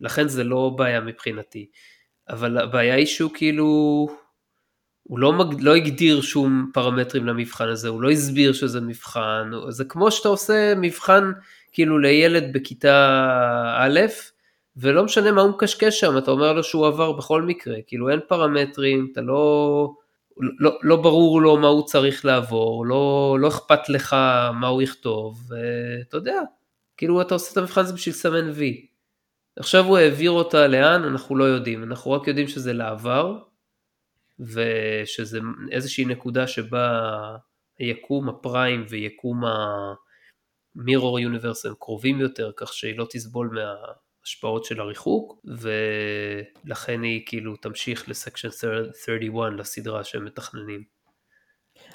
לכן 0.00 0.28
זה 0.28 0.44
לא 0.44 0.72
בעיה 0.76 1.00
מבחינתי, 1.00 1.66
אבל 2.28 2.58
הבעיה 2.58 2.94
היא 2.94 3.06
שהוא 3.06 3.30
כאילו... 3.34 4.08
הוא 5.02 5.18
לא, 5.18 5.32
מג... 5.32 5.60
לא 5.60 5.74
הגדיר 5.74 6.20
שום 6.20 6.70
פרמטרים 6.74 7.26
למבחן 7.26 7.68
הזה, 7.68 7.88
הוא 7.88 8.02
לא 8.02 8.10
הסביר 8.10 8.52
שזה 8.52 8.80
מבחן, 8.80 9.50
זה 9.68 9.84
כמו 9.84 10.10
שאתה 10.10 10.28
עושה 10.28 10.74
מבחן 10.76 11.32
כאילו 11.72 11.98
לילד 11.98 12.52
בכיתה 12.52 13.76
א', 13.78 14.00
ולא 14.76 15.04
משנה 15.04 15.32
מה 15.32 15.40
הוא 15.42 15.50
מקשקש 15.50 16.00
שם, 16.00 16.18
אתה 16.18 16.30
אומר 16.30 16.52
לו 16.52 16.64
שהוא 16.64 16.86
עבר 16.86 17.12
בכל 17.12 17.42
מקרה, 17.42 17.76
כאילו 17.86 18.10
אין 18.10 18.20
פרמטרים, 18.28 19.08
אתה 19.12 19.20
לא, 19.20 19.94
לא, 20.58 20.78
לא 20.82 20.96
ברור 20.96 21.42
לו 21.42 21.56
מה 21.56 21.68
הוא 21.68 21.86
צריך 21.86 22.24
לעבור, 22.24 22.86
לא, 22.86 23.36
לא 23.40 23.48
אכפת 23.48 23.88
לך 23.88 24.12
מה 24.54 24.66
הוא 24.66 24.82
יכתוב, 24.82 25.40
ואתה 25.48 26.16
יודע, 26.16 26.40
כאילו 26.96 27.20
אתה 27.20 27.34
עושה 27.34 27.52
את 27.52 27.56
המבחן 27.56 27.80
הזה 27.80 27.92
בשביל 27.92 28.14
לסמן 28.14 28.50
וי. 28.54 28.86
עכשיו 29.58 29.84
הוא 29.84 29.98
העביר 29.98 30.30
אותה 30.30 30.66
לאן, 30.66 31.04
אנחנו 31.04 31.36
לא 31.36 31.44
יודעים, 31.44 31.82
אנחנו 31.82 32.10
רק 32.10 32.28
יודעים 32.28 32.48
שזה 32.48 32.72
לעבר, 32.72 33.38
ושזה 34.40 35.38
איזושהי 35.72 36.04
נקודה 36.04 36.46
שבה 36.46 37.10
היקום 37.78 38.28
הפריים 38.28 38.84
ויקום 38.88 39.40
המירור 40.76 41.20
יוניברס 41.20 41.66
הם 41.66 41.74
קרובים 41.80 42.20
יותר, 42.20 42.50
כך 42.56 42.72
שהיא 42.72 42.98
לא 42.98 43.06
תסבול 43.10 43.50
מההשפעות 43.54 44.64
של 44.64 44.80
הריחוק, 44.80 45.40
ולכן 46.64 47.02
היא 47.02 47.22
כאילו 47.26 47.56
תמשיך 47.56 48.08
לסקשן 48.08 48.50
31 48.50 49.52
לסדרה 49.58 50.04
שהם 50.04 50.24
מתכננים. 50.24 50.84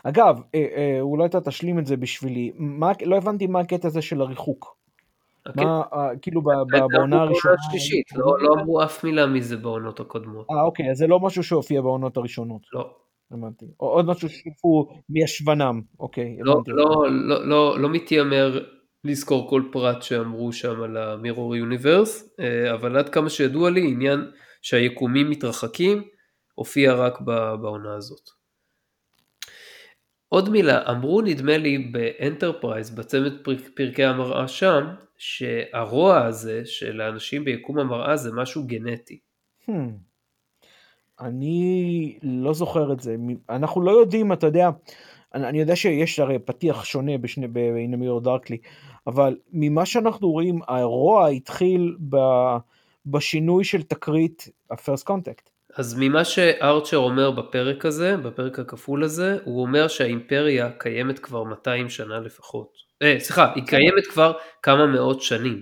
אגב, 0.04 0.36
אה, 0.56 0.66
אה, 0.76 0.98
אולי 1.02 1.26
אתה 1.26 1.42
תשלים 1.42 1.80
את 1.80 1.86
זה 1.86 1.98
בשבילי, 1.98 2.52
מה, 2.56 2.92
לא 3.06 3.18
הבנתי 3.18 3.48
מה 3.48 3.60
הקטע 3.60 3.88
הזה 3.88 4.02
של 4.02 4.22
הריחוק. 4.22 4.81
אוקיי. 5.48 5.66
מה, 5.66 5.82
אה, 5.94 6.10
כאילו 6.22 6.42
בעונה 6.42 7.22
הראשונה... 7.22 7.56
השלישית, 7.68 8.06
לא, 8.16 8.40
לא 8.40 8.54
אמרו 8.54 8.84
אף 8.84 9.04
מילה 9.04 9.28
מזה 9.28 9.58
בעונות 9.58 10.00
הקודמות. 10.00 10.48
אה, 10.52 10.62
אוקיי, 10.62 10.92
אז 10.92 10.98
זה 10.98 11.08
לא 11.08 11.20
משהו 11.20 11.44
שהופיע 11.44 11.82
בעונות 11.82 12.18
הראשונות. 12.18 12.62
לא. 12.74 13.02
הבנתי. 13.32 13.66
עוד 13.78 14.06
משהו 14.06 14.30
ששיתפו 14.30 14.88
מישבנם, 15.10 15.82
אוקיי. 16.00 16.38
לא, 16.40 16.62
לא, 16.68 17.06
לא, 17.46 17.80
לא, 17.80 17.90
מתיימר 17.90 18.66
לזכור 19.04 19.50
כל 19.50 19.64
פרט 19.72 20.02
שאמרו 20.02 20.54
שם 20.54 20.82
על 20.82 20.98
ה 20.98 21.06
mirror 21.06 21.56
universe, 21.56 22.36
אה, 22.40 22.74
אבל 22.74 22.98
עד 22.98 23.10
כמה 23.10 23.30
שידוע 23.30 23.70
לי, 23.70 23.92
עניין 23.92 24.32
שהיקומים 24.62 25.30
מתרחקים, 25.30 26.04
הופיע 26.56 26.94
רק 26.94 27.22
בעונה 27.62 27.96
הזאת. 27.96 28.30
עוד 30.30 30.50
מילה, 30.50 30.92
אמרו 30.92 31.22
נדמה 31.22 31.58
לי 31.58 31.78
באנטרפרייז, 31.78 32.90
בצמד 32.90 33.34
פרקי 33.76 34.04
המראה 34.04 34.48
שם, 34.48 34.84
שהרוע 35.24 36.26
הזה 36.26 36.62
של 36.66 37.02
האנשים 37.02 37.46
ביקום 37.46 37.80
המראה 37.80 38.18
זה 38.18 38.32
משהו 38.34 38.64
גנטי. 38.66 39.20
Hmm. 39.70 39.72
אני 41.20 42.18
לא 42.24 42.54
זוכר 42.54 42.94
את 42.94 43.00
זה. 43.00 43.16
אנחנו 43.50 43.82
לא 43.82 43.92
יודעים, 43.92 44.34
אתה 44.34 44.48
יודע, 44.48 44.70
אני, 45.34 45.48
אני 45.48 45.60
יודע 45.60 45.76
שיש 45.76 46.20
הרי 46.20 46.40
פתיח 46.40 46.84
שונה 46.84 47.18
בשני, 47.18 47.48
ב-In 47.48 47.96
אבל 49.08 49.38
ממה 49.52 49.86
שאנחנו 49.86 50.32
רואים, 50.32 50.60
הרוע 50.68 51.28
התחיל 51.28 51.96
ב, 52.10 52.18
בשינוי 53.06 53.64
של 53.64 53.84
תקרית 53.84 54.50
ה-first 54.72 55.10
contact. 55.10 55.50
אז 55.76 55.96
ממה 56.00 56.26
שארצ'ר 56.26 56.98
אומר 56.98 57.32
בפרק 57.32 57.86
הזה, 57.86 58.18
בפרק 58.18 58.60
הכפול 58.60 59.04
הזה, 59.04 59.38
הוא 59.46 59.62
אומר 59.62 59.88
שהאימפריה 59.88 60.72
קיימת 60.72 61.20
כבר 61.20 61.44
200 61.44 61.90
שנה 61.90 62.20
לפחות. 62.20 62.91
אה, 63.02 63.16
סליחה, 63.20 63.54
היא 63.56 63.64
קיימת 63.64 64.08
כבר 64.10 64.34
כמה 64.62 64.86
מאות 64.86 65.22
שנים. 65.22 65.62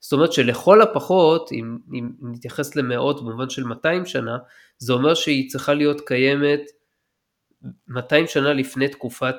זאת 0.00 0.12
אומרת 0.12 0.32
שלכל 0.32 0.82
הפחות, 0.82 1.52
אם, 1.52 1.78
אם 1.92 2.10
נתייחס 2.22 2.76
למאות 2.76 3.24
במובן 3.24 3.50
של 3.50 3.64
200 3.64 4.06
שנה, 4.06 4.38
זה 4.78 4.92
אומר 4.92 5.14
שהיא 5.14 5.50
צריכה 5.50 5.74
להיות 5.74 6.00
קיימת 6.00 6.60
200 7.88 8.26
שנה 8.26 8.52
לפני 8.52 8.88
תקופת 8.88 9.36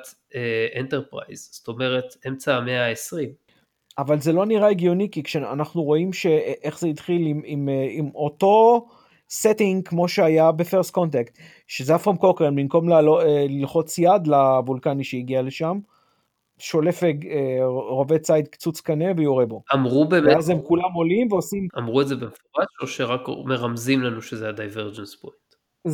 אנטרפרייז, 0.80 1.48
uh, 1.52 1.56
זאת 1.56 1.68
אומרת 1.68 2.04
אמצע 2.28 2.56
המאה 2.56 2.88
ה-20. 2.88 3.52
אבל 3.98 4.20
זה 4.20 4.32
לא 4.32 4.46
נראה 4.46 4.68
הגיוני, 4.68 5.10
כי 5.10 5.22
כשאנחנו 5.22 5.82
רואים 5.82 6.12
שאיך 6.12 6.78
זה 6.78 6.86
התחיל 6.86 7.26
עם, 7.26 7.42
עם, 7.44 7.68
עם 7.90 8.10
אותו... 8.14 8.86
setting 9.32 9.82
כמו 9.84 10.08
שהיה 10.08 10.52
ב 10.52 10.58
First 10.58 10.90
Contact, 10.90 11.38
שזה 11.68 11.94
זפרם 11.94 12.16
קוקרן 12.16 12.56
במקום 12.56 12.92
אה, 12.92 13.00
ללחוץ 13.48 13.98
יד 13.98 14.26
לוולקני 14.26 15.04
שהגיע 15.04 15.42
לשם, 15.42 15.78
שולף 16.62 17.04
אה, 17.04 17.10
רובה 17.66 18.18
ציד 18.18 18.48
קצוץ 18.48 18.80
קנה 18.80 19.04
ויורה 19.16 19.46
בו. 19.46 19.62
אמרו 19.74 20.08
באמת... 20.08 20.34
ואז 20.34 20.50
הם 20.50 20.58
כולם 20.62 20.92
עולים 20.94 21.32
ועושים... 21.32 21.68
אמרו 21.78 22.00
את 22.00 22.08
זה 22.08 22.14
במפורש 22.16 22.66
או 22.82 22.86
שרק 22.86 23.20
מרמזים 23.44 24.02
לנו 24.02 24.22
שזה 24.22 24.48
ה 24.48 24.54
divergence 24.54 25.14
point? 25.14 25.36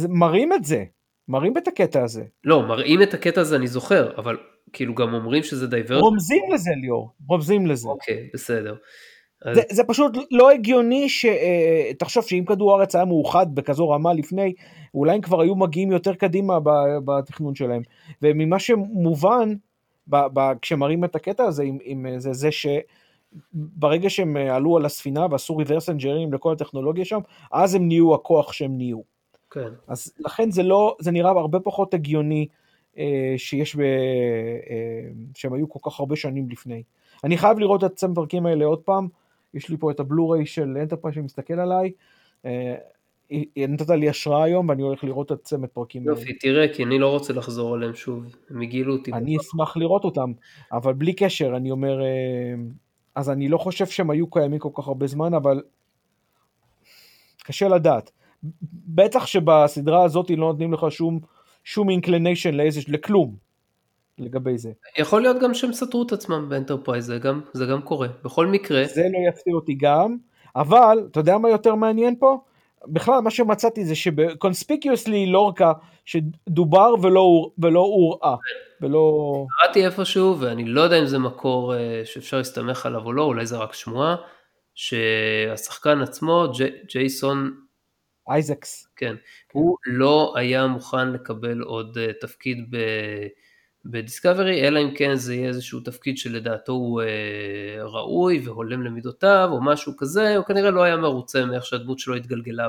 מראים 0.09 0.53
את 0.53 0.65
זה, 0.65 0.85
מראים 1.29 1.59
את 1.59 1.69
הקטע 1.69 2.05
הזה. 2.05 2.25
לא, 2.45 2.63
מראים 2.69 3.03
את 3.03 3.15
הקטע 3.15 3.41
הזה 3.41 3.57
אני 3.57 3.67
זוכר, 3.67 4.19
אבל 4.19 4.37
כאילו 4.73 4.95
גם 4.95 5.15
אומרים 5.15 5.43
שזה 5.43 5.67
divergence. 5.67 6.03
רומזים 6.03 6.43
לזה 6.55 6.71
ליאור, 6.83 7.13
רומזים 7.29 7.67
לזה. 7.67 7.89
אוקיי, 7.89 8.29
בסדר. 8.35 8.75
זה, 9.55 9.63
זה 9.71 9.85
פשוט 9.85 10.17
לא 10.31 10.51
הגיוני 10.51 11.09
שתחשוב 11.09 12.23
אה, 12.23 12.29
שאם 12.29 12.45
כדור 12.47 12.75
הארץ 12.75 12.95
היה 12.95 13.05
מאוחד 13.05 13.47
בכזו 13.55 13.89
רמה 13.89 14.13
לפני, 14.13 14.53
אולי 14.95 15.15
הם 15.15 15.21
כבר 15.21 15.41
היו 15.41 15.57
מגיעים 15.57 15.93
יותר 15.93 16.15
קדימה 16.15 16.59
בתכנון 17.05 17.55
שלהם. 17.55 17.83
וממה 18.23 18.59
שמובן, 18.59 19.55
ב, 20.09 20.17
ב, 20.33 20.53
כשמראים 20.63 21.05
את 21.05 21.17
הקטע 21.17 21.45
הזה, 21.45 21.63
עם, 21.63 21.79
עם 21.83 22.07
זה, 22.19 22.33
זה 22.33 22.49
שברגע 22.51 24.11
שהם 24.11 24.37
עלו 24.37 24.77
על 24.77 24.85
הספינה 24.85 25.27
ועשו 25.31 25.57
reverse 25.57 25.89
engineering 25.89 26.33
לכל 26.33 26.53
הטכנולוגיה 26.53 27.05
שם, 27.05 27.21
אז 27.53 27.75
הם 27.75 27.89
נהיו 27.89 28.15
הכוח 28.15 28.53
שהם 28.53 28.77
נהיו. 28.77 29.01
כן. 29.51 29.69
אז 29.89 30.13
לכן 30.19 30.51
זה 30.51 30.63
לא, 30.63 30.97
זה 31.01 31.11
נראה 31.11 31.31
הרבה 31.31 31.61
פחות 31.61 31.95
הגיוני 31.95 32.47
אה, 32.99 33.35
שיש, 33.37 33.77
ב, 33.77 33.81
אה, 33.81 35.09
שהם 35.35 35.53
היו 35.53 35.69
כל 35.69 35.91
כך 35.91 36.01
הרבה 36.01 36.17
שנים 36.17 36.49
לפני. 36.51 36.83
אני 37.25 37.39
חייב 37.39 37.59
לראות 37.59 37.85
את 37.85 38.05
פרקים 38.15 38.47
האלה 38.47 38.65
עוד 38.65 38.81
פעם, 38.81 39.09
יש 39.55 39.69
לי 39.69 39.77
פה 39.77 39.91
את 39.91 40.01
הבלו-ריי 40.01 40.47
של 40.47 40.77
אנטרפרייז 40.81 41.15
שמסתכל 41.15 41.61
עליי, 41.61 41.93
אה, 42.45 42.75
נתת 43.57 43.91
לי 43.91 44.09
השראה 44.09 44.45
היום 44.45 44.69
ואני 44.69 44.83
הולך 44.83 45.05
לראות 45.05 45.33
את 45.33 45.43
צמד 45.43 45.69
פרקים 45.69 46.05
יופי, 46.05 46.33
תראה, 46.33 46.75
כי 46.75 46.85
אני 46.85 46.99
לא 46.99 47.11
רוצה 47.11 47.33
לחזור 47.33 47.75
עליהם 47.75 47.95
שוב, 47.95 48.37
הם 48.51 48.61
הגעילו 48.61 48.93
אותי. 48.93 49.13
אני 49.13 49.37
אשמח 49.37 49.77
לראות 49.77 50.05
אותם, 50.05 50.33
אבל 50.73 50.93
בלי 50.93 51.13
קשר, 51.13 51.57
אני 51.57 51.71
אומר, 51.71 52.03
אה, 52.03 52.07
אז 53.15 53.31
אני 53.31 53.49
לא 53.49 53.59
חושב 53.59 53.87
שהם 53.87 54.11
היו 54.11 54.31
קיימים 54.31 54.59
כל 54.59 54.69
כך 54.75 54.89
הרבה 54.89 55.07
זמן, 55.07 55.35
אבל 55.35 55.63
קשה 57.45 57.69
לדעת. 57.69 58.11
בטח 58.73 59.27
שבסדרה 59.27 60.05
הזאת 60.05 60.31
לא 60.31 60.37
נותנים 60.37 60.73
לך 60.73 60.87
שום, 60.91 61.21
שום 61.65 61.91
inclination 61.91 62.55
לאיזה, 62.55 62.81
לכלום 62.89 63.37
לגבי 64.19 64.59
זה. 64.59 64.73
יכול 64.99 65.23
להיות 65.23 65.37
גם 65.43 65.55
שהם 65.55 65.73
סתרו 65.73 66.03
את 66.03 66.13
עצמם 66.13 66.47
באנטרפרייז, 66.49 67.07
זה 67.07 67.19
גם, 67.19 67.41
זה 67.53 67.67
גם 67.67 67.83
קורה. 67.83 68.09
בכל 68.25 68.47
מקרה... 68.47 68.85
זה 68.85 69.03
לא 69.03 69.29
יפתיע 69.29 69.55
אותי 69.55 69.75
גם, 69.75 70.17
אבל 70.57 71.07
אתה 71.11 71.21
יודע 71.21 71.39
מה 71.39 71.51
יותר 71.51 71.75
מעניין 71.75 72.17
פה? 72.19 72.39
בכלל 72.87 73.21
מה 73.21 73.31
שמצאתי 73.31 73.85
זה 73.85 73.95
שבקונספיקיוסלי 73.95 75.27
לורקה 75.27 75.73
שדובר 76.05 76.95
ולא, 77.03 77.51
ולא 77.59 77.81
הוראה. 77.81 78.37
ולא... 78.81 79.47
קראתי 79.63 79.87
איפשהו 79.87 80.41
ואני 80.41 80.65
לא 80.65 80.81
יודע 80.81 80.99
אם 80.99 81.07
זה 81.07 81.19
מקור 81.19 81.75
אה, 81.75 82.03
שאפשר 82.05 82.37
להסתמך 82.37 82.87
עליו 82.87 83.05
או 83.05 83.13
לא, 83.13 83.23
אולי 83.23 83.47
זה 83.47 83.57
רק 83.57 83.75
שמועה, 83.75 84.17
שהשחקן 84.75 86.01
עצמו, 86.01 86.47
ג'י, 86.57 86.71
ג'ייסון 86.89 87.55
אייזקס, 88.29 88.89
כן, 88.97 89.15
הוא 89.53 89.77
לא 89.87 90.33
היה 90.37 90.67
מוכן 90.67 91.13
לקבל 91.13 91.61
עוד 91.61 91.99
אה, 91.99 92.13
תפקיד 92.21 92.67
ב... 92.71 92.77
בדיסקאברי, 93.85 94.69
אלא 94.69 94.83
אם 94.83 94.95
כן 94.95 95.15
זה 95.15 95.35
יהיה 95.35 95.49
איזשהו 95.49 95.81
תפקיד 95.81 96.19
שלדעתו 96.19 96.73
הוא 96.73 97.03
אה, 97.03 97.85
ראוי 97.85 98.41
והולם 98.45 98.83
למידותיו 98.83 99.49
או 99.53 99.65
משהו 99.65 99.93
כזה, 99.99 100.37
הוא 100.37 100.45
כנראה 100.45 100.71
לא 100.71 100.83
היה 100.83 100.97
מרוצה 100.97 101.45
מאיך 101.45 101.65
שהדמות 101.67 101.99
שלו 101.99 102.15
התגלגלה 102.15 102.69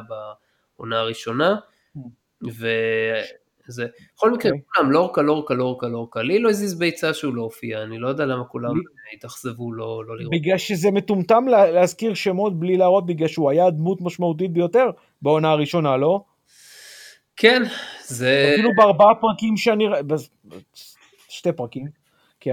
בעונה 0.77 0.99
הראשונה. 0.99 1.55
Mm. 1.97 1.99
וזה, 2.47 3.87
בכל 4.15 4.31
מקרה, 4.31 4.51
okay. 4.51 4.53
אוקיי. 4.53 4.61
כולם 4.75 4.91
לורקה, 4.91 5.21
לורקה, 5.21 5.53
לורקה, 5.53 5.87
לורקה, 5.87 6.21
לי 6.21 6.39
לא 6.39 6.49
הזיז 6.49 6.79
ביצה 6.79 7.13
שהוא 7.13 7.35
לא 7.35 7.41
הופיע, 7.41 7.83
אני 7.83 7.99
לא 7.99 8.07
יודע 8.07 8.25
למה 8.25 8.43
כולם 8.43 8.73
התאכזבו 9.13 9.73
לא, 9.73 10.03
לא 10.07 10.17
לראות. 10.17 10.33
בגלל 10.33 10.57
שזה 10.57 10.91
מטומטם 10.91 11.47
להזכיר 11.47 12.13
שמות 12.13 12.59
בלי 12.59 12.77
להראות, 12.77 13.05
בגלל 13.05 13.27
שהוא 13.27 13.49
היה 13.49 13.69
דמות 13.69 14.01
משמעותית 14.01 14.53
ביותר 14.53 14.85
בעונה 15.21 15.51
הראשונה, 15.51 15.97
לא? 15.97 16.23
כן, 17.35 17.63
זה... 18.03 18.51
אפילו 18.53 18.69
בארבעה 18.77 19.15
פרקים 19.15 19.57
שאני... 19.57 19.85
שתי 21.39 21.51
פרקים, 21.51 21.87
כי 22.39 22.49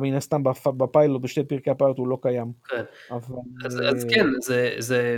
מן 0.00 0.14
הסתם 0.14 0.42
בפיילוט, 0.76 1.22
בשתי 1.22 1.44
פרקי 1.44 1.70
הפיילוט 1.70 1.98
הוא 1.98 2.08
לא 2.08 2.18
קיים. 2.22 2.52
כן. 2.68 2.82
אבל... 3.10 3.36
אז, 3.64 3.80
אז 3.88 4.06
כן, 4.10 4.26
זה, 4.40 4.74
זה 4.78 5.16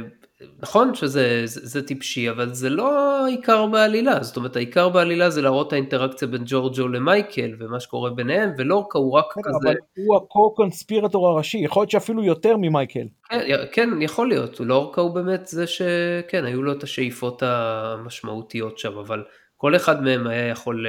נכון 0.63 0.95
שזה 0.95 1.43
זה, 1.45 1.61
זה 1.67 1.87
טיפשי, 1.87 2.31
אבל 2.31 2.55
זה 2.55 2.71
לא 2.71 3.25
העיקר 3.25 3.67
בעלילה, 3.67 4.23
זאת 4.23 4.37
אומרת 4.37 4.57
העיקר 4.57 4.89
בעלילה 4.89 5.31
זה 5.31 5.43
להראות 5.43 5.69
את 5.69 5.73
האינטראקציה 5.73 6.29
בין 6.29 6.43
ג'ורג'ו 6.47 6.89
למייקל 6.89 7.55
ומה 7.59 7.81
שקורה 7.81 8.11
ביניהם, 8.11 8.53
ולורקה 8.59 8.99
הוא 8.99 9.13
רק 9.13 9.33
כן, 9.35 9.41
כזה... 9.43 9.57
אבל 9.63 9.77
הוא 9.97 10.17
הקו-קונספירטור 10.17 11.29
הראשי, 11.29 11.59
יכול 11.59 11.81
להיות 11.81 11.91
שאפילו 11.91 12.25
יותר 12.25 12.57
ממייקל. 12.57 13.07
כן, 13.29 13.41
כן, 13.73 13.89
יכול 14.01 14.29
להיות, 14.29 14.61
לורקה 14.61 15.01
הוא 15.01 15.15
באמת 15.15 15.47
זה 15.47 15.67
שכן, 15.67 16.45
היו 16.45 16.63
לו 16.63 16.73
את 16.73 16.83
השאיפות 16.83 17.43
המשמעותיות 17.43 18.79
שם, 18.79 18.99
אבל 18.99 19.25
כל 19.57 19.77
אחד 19.77 20.03
מהם 20.03 20.27
היה 20.27 20.49
יכול... 20.49 20.87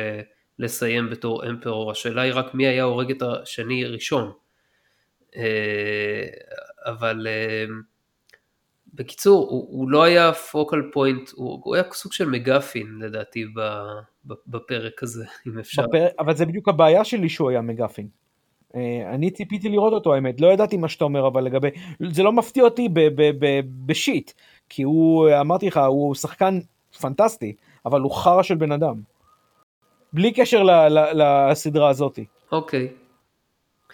לסיים 0.59 1.09
בתור 1.09 1.49
אמפרור, 1.49 1.91
השאלה 1.91 2.21
היא 2.21 2.33
רק 2.35 2.53
מי 2.53 2.67
היה 2.67 2.83
הורג 2.83 3.11
את 3.11 3.21
השני 3.21 3.85
ראשון. 3.85 4.31
אה, 5.35 6.25
אבל 6.85 7.27
אה, 7.29 7.65
בקיצור, 8.93 9.47
הוא, 9.49 9.67
הוא 9.69 9.89
לא 9.89 10.03
היה 10.03 10.33
פוקל 10.33 10.81
פוינט, 10.93 11.29
הוא, 11.35 11.61
הוא 11.63 11.75
היה 11.75 11.83
סוג 11.91 12.13
של 12.13 12.29
מגפין 12.29 12.99
לדעתי 12.99 13.45
בפרק 14.47 15.03
הזה, 15.03 15.25
אם 15.47 15.59
אפשר. 15.59 15.87
בפרק, 15.87 16.11
אבל 16.19 16.35
זה 16.35 16.45
בדיוק 16.45 16.67
הבעיה 16.67 17.03
שלי 17.03 17.29
שהוא 17.29 17.49
היה 17.49 17.61
מגפין. 17.61 18.07
אה, 18.75 19.13
אני 19.13 19.31
ציפיתי 19.31 19.69
לראות 19.69 19.93
אותו 19.93 20.13
האמת, 20.13 20.41
לא 20.41 20.53
ידעתי 20.53 20.77
מה 20.77 20.87
שאתה 20.87 21.03
אומר 21.03 21.27
אבל 21.27 21.43
לגבי, 21.43 21.69
זה 22.11 22.23
לא 22.23 22.31
מפתיע 22.31 22.63
אותי 22.63 22.89
בשיט, 23.85 24.31
כי 24.69 24.83
הוא, 24.83 25.29
אמרתי 25.41 25.67
לך, 25.67 25.77
הוא 25.87 26.15
שחקן 26.15 26.59
פנטסטי, 27.01 27.55
אבל 27.85 28.01
הוא 28.01 28.11
חרא 28.11 28.43
של 28.43 28.55
בן 28.55 28.71
אדם. 28.71 29.01
בלי 30.13 30.33
קשר 30.33 30.63
ל, 30.63 30.71
ל, 30.71 31.21
לסדרה 31.51 31.89
הזאתי. 31.89 32.25
אוקיי. 32.51 32.87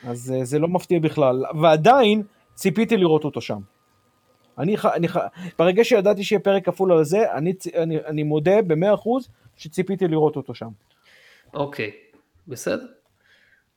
אז 0.03 0.33
אה, 0.35 0.45
זה 0.45 0.59
לא 0.59 0.67
מפתיע 0.67 0.99
בכלל, 0.99 1.43
ועדיין 1.61 2.23
ציפיתי 2.53 2.97
לראות 2.97 3.23
אותו 3.23 3.41
שם. 3.41 3.59
אני, 4.57 4.75
אני, 4.93 5.07
ברגע 5.59 5.83
שידעתי 5.83 6.23
שיהיה 6.23 6.39
פרק 6.39 6.65
כפול 6.65 6.91
על 6.91 7.03
זה, 7.03 7.33
אני, 7.33 7.53
אני, 7.75 7.97
אני 8.05 8.23
מודה 8.23 8.61
במאה 8.61 8.93
אחוז 8.93 9.29
שציפיתי 9.57 10.07
לראות 10.07 10.35
אותו 10.35 10.55
שם. 10.55 10.69
אוקיי, 11.53 11.91
בסדר. 12.47 12.85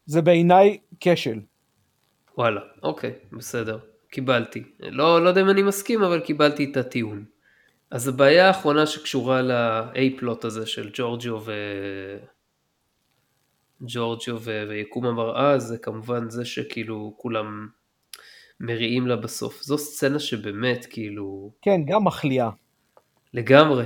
זה 0.06 0.22
בעיניי 0.22 0.78
כשל. 1.00 1.40
וואלה, 2.38 2.60
אוקיי, 2.82 3.12
בסדר, 3.32 3.78
קיבלתי. 4.10 4.62
לא, 4.80 5.24
לא 5.24 5.28
יודע 5.28 5.40
אם 5.40 5.50
אני 5.50 5.62
מסכים, 5.62 6.02
אבל 6.02 6.20
קיבלתי 6.20 6.68
את 6.70 6.76
הטיעון. 6.76 7.24
אז 7.90 8.08
הבעיה 8.08 8.46
האחרונה 8.46 8.86
שקשורה 8.86 9.42
ל-A 9.42 10.18
פלוט 10.18 10.44
הזה 10.44 10.66
של 10.66 10.90
ג'ורג'יו 10.92 11.38
ו... 11.44 11.52
ג'ורג'יו 13.80 14.36
ו... 14.40 14.64
ויקום 14.68 15.06
המראה 15.06 15.58
זה 15.58 15.78
כמובן 15.78 16.30
זה 16.30 16.44
שכאילו 16.44 17.14
כולם 17.16 17.68
מריעים 18.60 19.06
לה 19.06 19.16
בסוף. 19.16 19.62
זו 19.62 19.78
סצנה 19.78 20.18
שבאמת 20.18 20.86
כאילו... 20.90 21.50
כן, 21.62 21.80
גם 21.86 22.04
מחליאה. 22.04 22.50
לגמרי. 23.34 23.84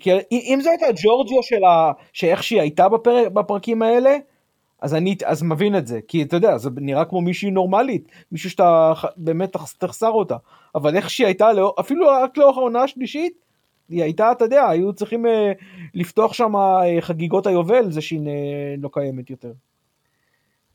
כי 0.00 0.10
אם 0.32 0.58
זו 0.62 0.70
הייתה 0.70 0.86
ג'ורג'יו 1.02 1.42
של 1.42 1.64
ה... 1.64 1.92
שאיך 2.12 2.42
שהיא 2.42 2.60
הייתה 2.60 2.88
בפרק, 2.88 3.32
בפרקים 3.32 3.82
האלה, 3.82 4.16
אז 4.82 4.94
אני 4.94 5.16
אז 5.24 5.42
מבין 5.42 5.76
את 5.76 5.86
זה, 5.86 6.00
כי 6.08 6.22
אתה 6.22 6.36
יודע, 6.36 6.58
זה 6.58 6.70
נראה 6.76 7.04
כמו 7.04 7.20
מישהי 7.20 7.50
נורמלית, 7.50 8.08
מישהו 8.32 8.50
שאתה 8.50 8.92
באמת 9.16 9.56
תחסר 9.80 10.10
אותה, 10.10 10.36
אבל 10.74 10.96
איך 10.96 11.10
שהיא 11.10 11.26
הייתה, 11.26 11.48
אפילו 11.80 12.06
רק 12.08 12.38
לאורך 12.38 12.56
העונה 12.56 12.82
השלישית, 12.82 13.32
היא 13.88 14.02
הייתה, 14.02 14.32
אתה 14.32 14.44
יודע, 14.44 14.68
היו 14.68 14.92
צריכים 14.92 15.26
אה, 15.26 15.52
לפתוח 15.94 16.32
שם 16.32 16.56
אה, 16.56 17.00
חגיגות 17.00 17.46
היובל, 17.46 17.90
זה 17.90 18.00
שהיא 18.00 18.20
אה, 18.26 18.74
לא 18.78 18.88
קיימת 18.92 19.30
יותר. 19.30 19.52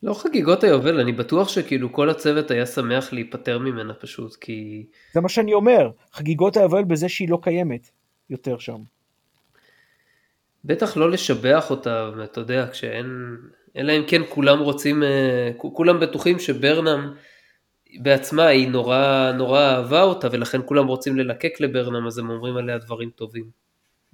לא 0.02 0.14
חגיגות 0.14 0.64
היובל, 0.64 1.00
אני 1.00 1.12
בטוח 1.12 1.48
שכאילו 1.48 1.92
כל 1.92 2.10
הצוות 2.10 2.50
היה 2.50 2.66
שמח 2.66 3.12
להיפטר 3.12 3.58
ממנה 3.58 3.94
פשוט, 3.94 4.34
כי... 4.34 4.86
זה 5.14 5.20
מה 5.20 5.28
שאני 5.28 5.54
אומר, 5.54 5.90
חגיגות 6.12 6.56
היובל 6.56 6.84
בזה 6.84 7.08
שהיא 7.08 7.28
לא 7.28 7.38
קיימת 7.42 7.90
יותר 8.30 8.58
שם. 8.58 8.78
בטח 10.64 10.96
לא 10.96 11.10
לשבח 11.10 11.70
אותה, 11.70 12.10
אתה 12.24 12.40
יודע, 12.40 12.66
כשאין... 12.72 13.36
אלא 13.76 13.92
אם 13.92 14.02
כן 14.06 14.22
כולם 14.28 14.58
רוצים, 14.60 15.02
אה, 15.02 15.50
כולם 15.56 16.00
בטוחים 16.00 16.38
שברנם 16.38 17.14
בעצמה 18.00 18.46
היא 18.46 18.68
נורא 18.68 19.32
נורא 19.32 19.60
אהבה 19.60 20.02
אותה 20.02 20.28
ולכן 20.32 20.60
כולם 20.64 20.86
רוצים 20.86 21.16
ללקק 21.16 21.60
לברנם 21.60 22.06
אז 22.06 22.18
הם 22.18 22.30
אומרים 22.30 22.56
עליה 22.56 22.78
דברים 22.78 23.10
טובים. 23.10 23.44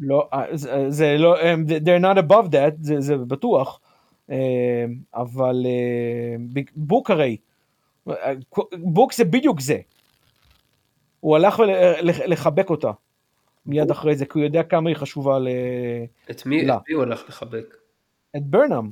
לא, 0.00 0.28
אה, 0.32 0.44
זה, 0.88 1.16
לא, 1.18 1.36
they're 1.66 2.02
not 2.02 2.18
above 2.18 2.46
that, 2.50 2.74
זה, 2.80 3.00
זה 3.00 3.16
בטוח, 3.16 3.80
אה, 4.30 4.84
אבל 5.14 5.66
בוק 6.76 7.10
הרי, 7.10 7.36
בוק 8.72 9.12
זה 9.12 9.24
בדיוק 9.24 9.60
זה, 9.60 9.78
הוא 11.20 11.36
הלך 11.36 11.62
לחבק 12.02 12.70
אותה 12.70 12.90
מיד 13.68 13.90
אחרי 13.90 14.16
זה, 14.16 14.26
כי 14.26 14.38
הוא 14.38 14.44
יודע 14.44 14.62
כמה 14.62 14.90
היא 14.90 14.96
חשובה 14.96 15.38
ל... 15.38 15.48
את 16.30 16.46
מי, 16.46 16.64
לה. 16.64 16.76
את 16.76 16.82
מי 16.88 16.94
הוא 16.94 17.02
הלך 17.02 17.24
לחבק? 17.28 17.76
את 18.36 18.42
ברנם. 18.42 18.90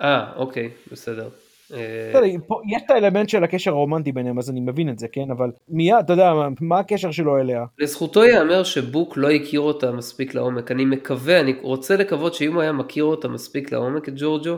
אה, 0.00 0.32
אוקיי, 0.36 0.70
בסדר. 0.92 1.28
יש 1.70 2.82
את 2.86 2.90
האלמנט 2.90 3.28
של 3.28 3.44
הקשר 3.44 3.70
הרומנטי 3.70 4.12
ביניהם, 4.12 4.38
אז 4.38 4.50
אני 4.50 4.60
מבין 4.60 4.88
את 4.88 4.98
זה, 4.98 5.08
כן? 5.08 5.30
אבל 5.30 5.50
מיד, 5.68 5.96
אתה 6.04 6.12
יודע, 6.12 6.32
מה 6.60 6.78
הקשר 6.78 7.10
שלו 7.10 7.38
אליה? 7.38 7.64
לזכותו 7.78 8.24
ייאמר 8.24 8.64
שבוק 8.64 9.16
לא 9.16 9.30
הכיר 9.30 9.60
אותה 9.60 9.92
מספיק 9.92 10.34
לעומק. 10.34 10.70
אני 10.70 10.84
מקווה, 10.84 11.40
אני 11.40 11.54
רוצה 11.62 11.96
לקוות 11.96 12.34
שאם 12.34 12.54
הוא 12.54 12.62
היה 12.62 12.72
מכיר 12.72 13.04
אותה 13.04 13.28
מספיק 13.28 13.72
לעומק, 13.72 14.08
את 14.08 14.14
ג'ורג'ו, 14.16 14.56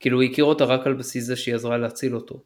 כאילו 0.00 0.22
הוא 0.22 0.30
הכיר 0.30 0.44
אותה 0.44 0.64
רק 0.64 0.86
על 0.86 0.94
בסיס 0.94 1.24
זה 1.24 1.36
שהיא 1.36 1.54
עזרה 1.54 1.78
להציל 1.78 2.14
אותו. 2.14 2.42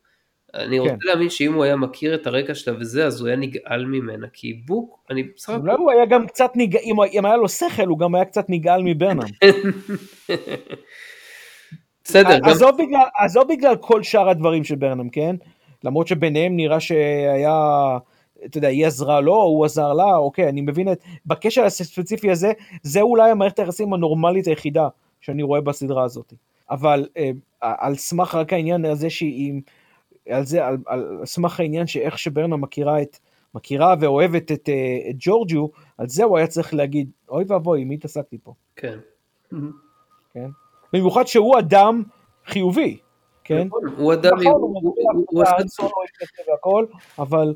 אני 0.54 0.78
רוצה 0.78 0.92
כן. 0.92 0.98
להאמין 1.02 1.30
שאם 1.30 1.54
הוא 1.54 1.64
היה 1.64 1.76
מכיר 1.76 2.14
את 2.14 2.26
הרקע 2.26 2.54
שלה 2.54 2.74
וזה, 2.80 3.06
אז 3.06 3.20
הוא 3.20 3.28
היה 3.28 3.36
נגעל 3.36 3.84
ממנה, 3.84 4.26
כי 4.32 4.52
בוק, 4.52 4.98
אני 5.10 5.22
בסך 5.22 5.50
הכל... 5.50 5.60
אולי 5.60 5.74
הוא 5.78 5.90
היה 5.90 6.06
גם 6.06 6.26
קצת 6.26 6.50
נגעל, 6.54 6.82
אם 7.12 7.24
היה 7.24 7.36
לו 7.36 7.48
שכל, 7.48 7.86
הוא 7.86 7.98
גם 7.98 8.14
היה 8.14 8.24
קצת 8.24 8.44
נגעל 8.48 8.82
מברנם. 8.84 9.20
בסדר. 12.04 12.38
עזוב, 12.44 12.70
גם... 12.70 12.86
בגלל, 12.86 13.02
עזוב 13.18 13.48
בגלל 13.48 13.76
כל 13.76 14.02
שאר 14.02 14.28
הדברים 14.28 14.64
של 14.64 14.74
ברנם, 14.74 15.08
כן? 15.08 15.36
למרות 15.84 16.08
שביניהם 16.08 16.56
נראה 16.56 16.80
שהיה 16.80 17.98
אתה 18.44 18.58
יודע, 18.58 18.68
היא 18.68 18.86
עזרה 18.86 19.20
לו, 19.20 19.34
הוא 19.34 19.64
עזר 19.64 19.92
לה, 19.92 20.16
אוקיי, 20.16 20.48
אני 20.48 20.60
מבין 20.60 20.92
את, 20.92 21.02
בקשר 21.26 21.64
הספציפי 21.64 22.30
הזה, 22.30 22.52
זה 22.82 23.00
אולי 23.00 23.30
המערכת 23.30 23.58
היחסים 23.58 23.92
הנורמלית 23.92 24.46
היחידה 24.46 24.88
שאני 25.20 25.42
רואה 25.42 25.60
בסדרה 25.60 26.04
הזאת. 26.04 26.32
אבל 26.70 27.06
אה, 27.16 27.30
על 27.60 27.94
סמך 27.94 28.34
רק 28.34 28.52
העניין 28.52 28.84
הזה 28.84 29.10
שהיא, 29.10 29.60
על 30.28 30.44
זה, 30.44 30.66
על, 30.66 30.76
על 30.86 31.20
סמך 31.24 31.60
העניין 31.60 31.86
שאיך 31.86 32.18
שברנה 32.18 32.56
מכירה 32.56 33.02
את, 33.02 33.18
מכירה 33.54 33.94
ואוהבת 34.00 34.52
את, 34.52 34.68
אה, 34.68 35.10
את 35.10 35.16
ג'ורג'יו, 35.18 35.66
על 35.98 36.08
זה 36.08 36.24
הוא 36.24 36.38
היה 36.38 36.46
צריך 36.46 36.74
להגיד, 36.74 37.10
אוי 37.28 37.44
ואבוי, 37.48 37.84
מי 37.84 37.94
התעסקתי 37.94 38.38
פה? 38.42 38.54
כן. 38.76 38.98
כן? 40.34 40.48
במיוחד 40.92 41.26
שהוא 41.26 41.58
אדם 41.58 42.02
חיובי, 42.46 42.98
כן? 43.44 43.66
נכון, 43.66 43.82
הוא 43.96 44.12
אדם, 44.12 44.30
נכון, 44.40 44.52
הוא- 44.52 44.94
על 45.46 45.64
והכל, 46.48 46.86
אבל 47.18 47.54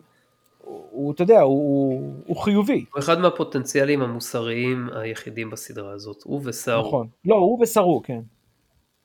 הוא, 0.91 1.12
אתה 1.12 1.23
יודע, 1.23 1.41
הוא, 1.41 2.16
חיובי. 2.45 2.85
הוא 2.93 2.99
אחד 2.99 3.18
מהפוטנציאלים 3.18 4.03
המוסריים 4.03 4.89
היחידים 4.95 5.51
בסדרה 5.51 5.93
הזאת, 5.93 6.23
הוא 6.23 6.41
וסארו. 6.45 6.89
נכון. 6.89 7.07
לא, 7.25 7.35
הוא 7.35 7.62
ושרו, 7.62 8.03
כן. 8.05 8.20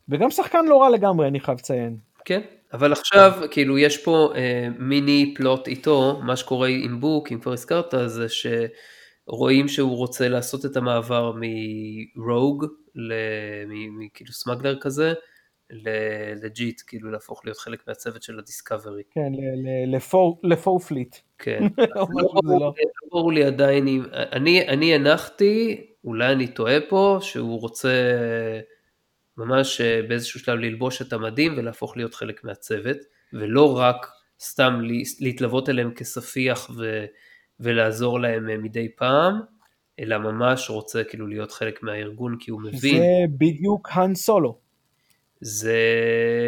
וגם 0.10 0.32
שחקן 0.32 0.66
לא 0.66 0.82
רע 0.82 0.90
לגמרי, 0.90 1.28
אני 1.28 1.40
חייב 1.40 1.58
לציין. 1.58 1.98
כן, 2.26 2.42
אבל 2.74 2.92
עכשיו 2.92 3.32
כאילו 3.52 3.78
יש 3.78 3.98
פה 4.04 4.32
אה, 4.36 4.68
מיני 4.80 5.34
פלוט 5.38 5.68
איתו, 5.68 6.20
מה 6.24 6.36
שקורה 6.36 6.68
עם 6.68 7.00
בוק, 7.02 7.32
אם 7.32 7.40
כבר 7.40 7.54
הזכרת, 7.54 7.94
זה 8.06 8.26
שרואים 8.30 9.68
שהוא 9.68 9.98
רוצה 9.98 10.28
לעשות 10.30 10.66
את 10.66 10.78
המעבר 10.78 11.32
מרוג, 12.16 12.66
כאילו 14.14 14.34
smuggler 14.34 14.80
כזה, 14.82 15.14
legit, 16.44 16.82
כאילו 16.88 17.12
להפוך 17.12 17.46
להיות 17.46 17.58
חלק 17.58 17.80
מהצוות 17.88 18.24
של 18.24 18.40
הדיסקאברי. 18.40 19.04
כן, 19.12 19.32
לפור- 19.88 20.40
פליט. 20.80 21.16
כן. 21.38 21.64
לא 21.96 22.06
ברור- 22.06 22.42
לא. 22.60 22.60
לא 22.60 22.74
לי 23.32 23.44
עדיין 23.44 23.88
אני 24.70 24.94
הנחתי, 24.96 25.86
אולי 26.04 26.32
אני 26.32 26.48
טועה 26.48 26.78
פה, 26.90 27.18
שהוא 27.22 27.60
רוצה 27.62 27.92
ממש 29.38 29.82
אה, 29.82 30.02
באיזשהו 30.08 30.40
שלב 30.40 30.60
ללבוש 30.60 31.02
את 31.02 31.14
המדים 31.14 31.54
ולהפוך 31.58 31.98
להיות 31.98 32.16
חלק 32.16 32.44
מהצוות, 32.44 32.98
ולא 33.34 33.78
רק 33.78 34.08
סתם 34.42 34.82
לה- 34.82 35.04
להתלוות 35.20 35.70
אליהם 35.70 35.92
כספיח 35.92 36.70
ו, 36.78 37.06
ולעזור 37.60 38.20
להם 38.20 38.50
אה, 38.50 38.58
מדי 38.58 38.88
פעם, 38.96 39.40
אלא 40.00 40.18
ממש 40.18 40.70
רוצה 40.70 41.04
כאילו 41.04 41.28
להיות 41.28 41.52
חלק 41.52 41.84
מהארגון 41.84 42.38
כי 42.40 42.52
הוא 42.52 42.62
מבין. 42.62 42.98
זה 42.98 43.06
בדיוק 43.38 43.90
האן 43.92 44.16
סולו. 44.16 44.58
זה... 45.42 45.78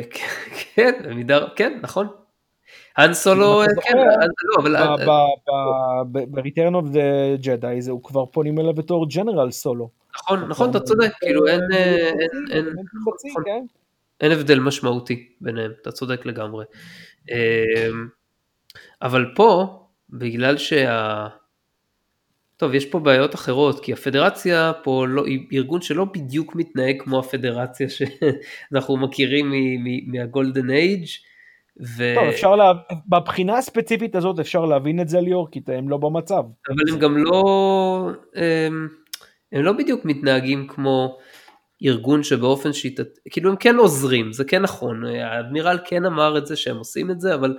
כן, 0.76 0.92
במידה... 1.04 1.40
כן, 1.56 1.80
נכון. 1.82 2.08
האן 2.98 3.14
סולו, 3.14 3.64
אם 3.64 3.68
אתה 3.74 3.82
כן, 3.82 3.98
לא, 3.98 4.64
אבל... 4.64 4.76
ב-return 6.12 6.74
of 6.74 6.94
the 6.94 7.44
Jedi 7.46 7.90
הוא 7.90 8.04
כבר 8.04 8.26
פונים 8.26 8.60
אליו 8.60 8.74
בתור 8.74 9.10
ג'נרל 9.10 9.52
סולו. 9.52 9.90
נכון, 10.16 10.50
נכון, 10.50 10.70
אתה 10.70 10.80
צודק, 10.80 11.12
כאילו 11.20 11.48
אין, 11.48 11.62
אה, 11.74 12.12
אין, 12.50 12.66
בצי, 13.14 13.28
כן? 13.46 13.66
אין 14.22 14.32
הבדל 14.32 14.60
משמעותי 14.60 15.30
ביניהם, 15.42 15.72
אתה 15.82 15.92
צודק 15.92 16.26
לגמרי. 16.26 16.66
אמ, 17.32 18.08
אבל 19.02 19.26
פה, 19.36 19.80
בגלל 20.10 20.58
שה... 20.58 21.28
טוב, 22.58 22.74
יש 22.74 22.86
פה 22.86 23.00
בעיות 23.00 23.36
אחרות, 23.36 23.84
כי 23.84 23.94
הפדרציה 23.94 24.72
פה 24.84 25.06
לא, 25.08 25.26
היא 25.26 25.48
ארגון 25.54 25.82
שלא 25.82 26.06
בדיוק 26.06 26.56
מתנהג 26.56 27.02
כמו 27.02 27.20
הפדרציה 27.20 27.88
שאנחנו 27.90 28.98
מכירים 29.08 29.52
מהגולדן 30.08 30.70
אייג' 30.70 31.06
ו... 31.98 32.16
טוב, 32.16 32.24
אפשר 32.24 32.56
לה... 32.56 32.74
בבחינה 33.08 33.58
הספציפית 33.58 34.16
הזאת 34.16 34.40
אפשר 34.40 34.66
להבין 34.66 35.00
את 35.00 35.10
זה 35.10 35.22
ליאור, 35.22 35.52
כי 35.52 35.62
הם 35.68 35.90
לא 35.90 35.98
במצב. 35.98 36.44
אבל 36.70 36.94
הם 36.94 37.00
גם 37.00 37.18
לא, 37.18 38.12
הם, 38.36 38.88
הם 39.52 39.64
לא 39.64 39.72
בדיוק 39.72 40.06
מתנהגים 40.06 40.68
כמו 40.68 41.18
ארגון 41.86 42.24
שבאופן 42.24 42.74
שיטת, 42.74 43.08
כאילו 43.30 43.50
הם 43.50 43.56
כן 43.56 43.76
עוזרים, 43.76 44.34
זה 44.34 44.44
כן 44.46 44.62
נכון, 44.62 45.06
האדמירל 45.06 45.80
כן 45.86 46.06
אמר 46.06 46.38
את 46.38 46.46
זה 46.46 46.56
שהם 46.56 46.78
עושים 46.78 47.12
את 47.12 47.20
זה, 47.20 47.36
אבל 47.36 47.58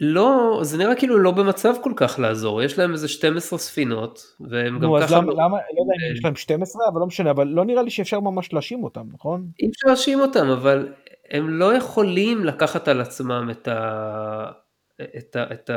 לא, 0.00 0.58
זה 0.62 0.78
נראה 0.78 0.94
כאילו 0.94 1.18
לא 1.18 1.30
במצב 1.30 1.74
כל 1.82 1.92
כך 1.96 2.18
לעזור, 2.18 2.62
יש 2.62 2.78
להם 2.78 2.92
איזה 2.92 3.08
12 3.08 3.58
ספינות, 3.58 4.22
והם 4.40 4.78
גם 4.78 4.84
נו, 4.84 4.98
אז 4.98 5.04
ככה, 5.04 5.16
למה, 5.16 5.32
למה, 5.32 5.56
לא 5.56 5.82
יודע 5.82 5.94
אם 6.08 6.14
יש 6.14 6.24
להם 6.24 6.36
12, 6.36 6.82
אבל 6.92 7.00
לא 7.00 7.06
משנה, 7.06 7.30
אבל 7.30 7.46
לא 7.46 7.64
נראה 7.64 7.82
לי 7.82 7.90
שאפשר 7.90 8.20
ממש 8.20 8.52
להאשים 8.52 8.84
אותם, 8.84 9.06
נכון? 9.12 9.46
אי 9.60 9.68
אפשר 9.70 9.88
להאשים 9.88 10.20
אותם, 10.20 10.46
אבל 10.46 10.92
הם 11.30 11.48
לא 11.48 11.74
יכולים 11.74 12.44
לקחת 12.44 12.88
על 12.88 13.00
עצמם 13.00 13.48
את, 13.50 13.68
ה, 13.68 14.50
את, 15.18 15.36
ה, 15.36 15.44
את 15.52 15.70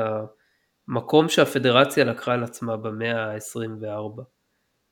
המקום 0.88 1.30
שהפדרציה 1.30 2.06
לקחה 2.06 2.34
על 2.34 2.44
עצמה 2.44 2.78
במאה 2.78 3.34
ה-24. 3.34 4.22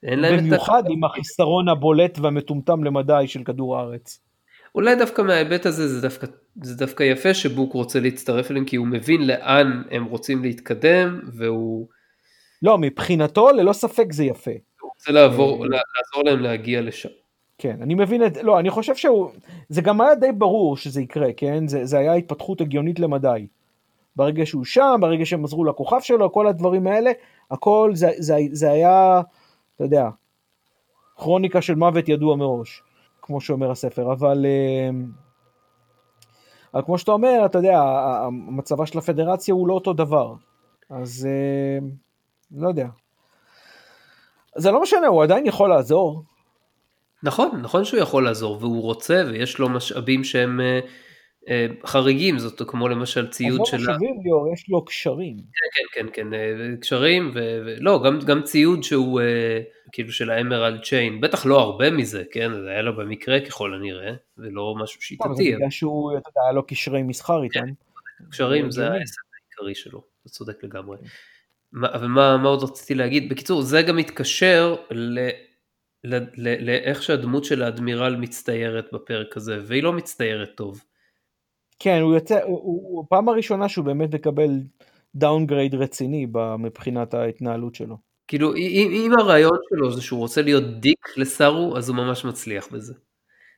אין 0.04 0.20
להם 0.20 0.36
את. 0.36 0.44
במיוחד 0.44 0.84
עם 0.90 1.04
החיסרון 1.04 1.70
הבולט 1.70 2.20
והמטומטם 2.20 2.84
למדי 2.84 3.28
של 3.28 3.44
כדור 3.44 3.78
הארץ. 3.78 4.20
אולי 4.76 4.96
דווקא 4.96 5.22
מההיבט 5.22 5.66
הזה 5.66 5.88
זה 5.88 6.02
דווקא, 6.02 6.28
זה 6.64 6.78
דווקא 6.78 7.04
יפה 7.04 7.34
שבוק 7.34 7.74
רוצה 7.74 8.00
להצטרף 8.00 8.52
אליהם 8.52 8.66
כי 8.66 8.76
הוא 8.76 8.88
מבין 8.88 9.28
לאן 9.28 9.84
הם 9.92 10.06
רוצים 10.06 10.44
להתקדם 10.44 11.20
והוא 11.34 11.88
לא, 12.62 12.78
מבחינתו 12.78 13.52
ללא 13.52 13.74
ספק 13.74 14.12
זה 14.12 14.24
יפה. 14.24 14.52
רוצה 15.00 15.12
לעבור, 15.12 15.66
לעזור 15.66 16.24
להם 16.26 16.40
להגיע 16.40 16.82
לשם. 16.82 17.10
כן, 17.58 17.78
אני 17.82 17.96
מבין 17.96 18.26
את, 18.26 18.38
לא, 18.38 18.60
אני 18.60 18.70
חושב 18.70 18.96
שהוא, 18.96 19.30
זה 19.70 19.82
גם 19.82 20.02
היה 20.02 20.16
די 20.16 20.32
ברור 20.32 20.78
שזה 20.78 21.02
יקרה, 21.02 21.34
כן? 21.38 21.68
זה, 21.68 21.86
זה 21.86 22.00
היה 22.00 22.14
התפתחות 22.14 22.62
הגיונית 22.62 23.00
למדי. 23.00 23.48
ברגע 24.16 24.46
שהוא 24.46 24.66
שם, 24.66 24.98
ברגע 25.02 25.26
שהם 25.26 25.46
עזרו 25.46 25.66
לכוכב 25.66 26.00
שלו, 26.02 26.32
כל 26.32 26.48
הדברים 26.48 26.88
האלה, 26.88 27.12
הכל, 27.52 27.92
זה, 27.94 28.12
זה, 28.18 28.36
זה 28.52 28.72
היה, 28.72 29.22
אתה 29.80 29.88
יודע, 29.88 30.10
כרוניקה 31.18 31.62
של 31.62 31.76
מוות 31.76 32.10
ידוע 32.10 32.36
מראש, 32.36 32.84
כמו 33.22 33.42
שאומר 33.42 33.72
הספר, 33.72 34.12
אבל, 34.14 34.46
אה, 34.46 34.90
אבל 36.74 36.82
כמו 36.86 36.98
שאתה 36.98 37.12
אומר, 37.12 37.46
אתה 37.46 37.58
יודע, 37.58 37.82
מצבה 38.32 38.86
של 38.86 38.98
הפדרציה 38.98 39.54
הוא 39.54 39.68
לא 39.68 39.74
אותו 39.74 39.94
דבר, 39.94 40.34
אז 40.90 41.28
אה, 41.30 41.88
לא 42.52 42.68
יודע. 42.68 42.88
זה 44.56 44.72
לא 44.72 44.82
משנה, 44.82 45.08
הוא 45.08 45.24
עדיין 45.24 45.46
יכול 45.46 45.70
לעזור. 45.70 46.24
נכון, 47.24 47.62
נכון 47.62 47.86
שהוא 47.86 48.00
יכול 48.00 48.24
לעזור 48.24 48.58
והוא 48.60 48.82
רוצה 48.82 49.24
ויש 49.28 49.60
לו 49.60 49.70
משאבים 49.70 50.24
שהם 50.24 50.62
אה, 50.62 50.80
חריגים, 51.86 52.40
זאת 52.40 52.62
כמו 52.68 52.88
למשל 52.88 53.28
ציוד 53.28 53.66
של... 53.66 53.78
עזוב 53.78 53.90
משאבים 53.90 54.22
ליאור, 54.24 54.54
יש 54.54 54.70
לו 54.70 54.86
קשרים. 54.86 55.38
כן, 55.38 56.04
כן, 56.04 56.08
כן, 56.14 56.34
אה, 56.34 56.78
קשרים, 56.82 57.32
ולא, 57.34 58.04
גם, 58.06 58.20
גם 58.20 58.44
ציוד 58.44 58.84
שהוא 58.84 59.22
אה, 59.22 59.62
כאילו 59.92 60.12
של 60.12 60.30
האמרלד 60.30 60.84
צ'יין, 60.84 61.22
בטח 61.22 61.46
לא 61.46 61.60
הרבה 61.60 61.92
מזה, 61.92 62.24
כן, 62.32 62.54
זה 62.54 62.70
היה 62.70 62.82
לו 62.82 62.96
במקרה 62.96 63.40
ככל 63.40 63.74
הנראה, 63.74 64.14
ולא 64.38 64.76
משהו 64.84 65.02
שיטתי. 65.02 65.30
זה 65.36 65.44
בגלל 65.56 65.70
שהוא, 65.70 66.18
אתה 66.18 66.30
יודע, 66.30 66.42
היה 66.44 66.52
לו 66.52 66.68
קשרי 66.68 67.04
מסחר 67.04 67.44
איתם. 67.44 67.66
קשרים 68.32 68.72
זה 68.72 68.88
העסק 68.88 69.22
העיקרי 69.34 69.76
שלו, 69.76 70.04
אתה 70.22 70.30
צודק 70.30 70.64
לגמרי. 70.64 70.98
אבל 71.84 72.08
מה, 72.08 72.38
מה 72.38 72.50
עוד 72.50 72.64
רציתי 72.64 72.96
להגיד? 72.96 73.30
בקיצור, 73.30 73.62
זה 73.62 73.82
גם 73.82 73.98
מתקשר 73.98 74.76
ל... 74.92 75.30
לאיך 76.38 77.04
שהדמות 77.04 77.46
של 77.46 77.64
האדמירל 77.64 78.16
מצטיירת 78.16 78.86
בפרק 78.94 79.38
הזה, 79.38 79.60
והיא 79.64 79.84
לא 79.84 79.94
מצטיירת 79.94 80.50
טוב. 80.56 80.84
כן, 81.80 82.00
הוא 82.02 82.14
יוצא, 82.14 82.40
הוא, 82.44 82.60
הוא 82.64 83.06
פעם 83.10 83.30
הראשונה 83.30 83.70
שהוא 83.70 83.86
באמת 83.86 84.16
מקבל 84.16 84.50
downgrade 85.16 85.76
רציני 85.76 86.28
מבחינת 86.60 87.14
ההתנהלות 87.14 87.76
שלו. 87.76 87.98
כאילו, 88.28 88.56
אם, 88.56 88.90
אם 88.94 89.12
הרעיון 89.20 89.58
שלו 89.70 89.92
זה 89.92 90.02
שהוא 90.02 90.20
רוצה 90.20 90.42
להיות 90.42 90.80
dick 90.80 91.18
לסארו, 91.18 91.78
אז 91.78 91.90
הוא 91.90 91.98
ממש 91.98 92.26
מצליח 92.26 92.68
בזה. 92.72 92.94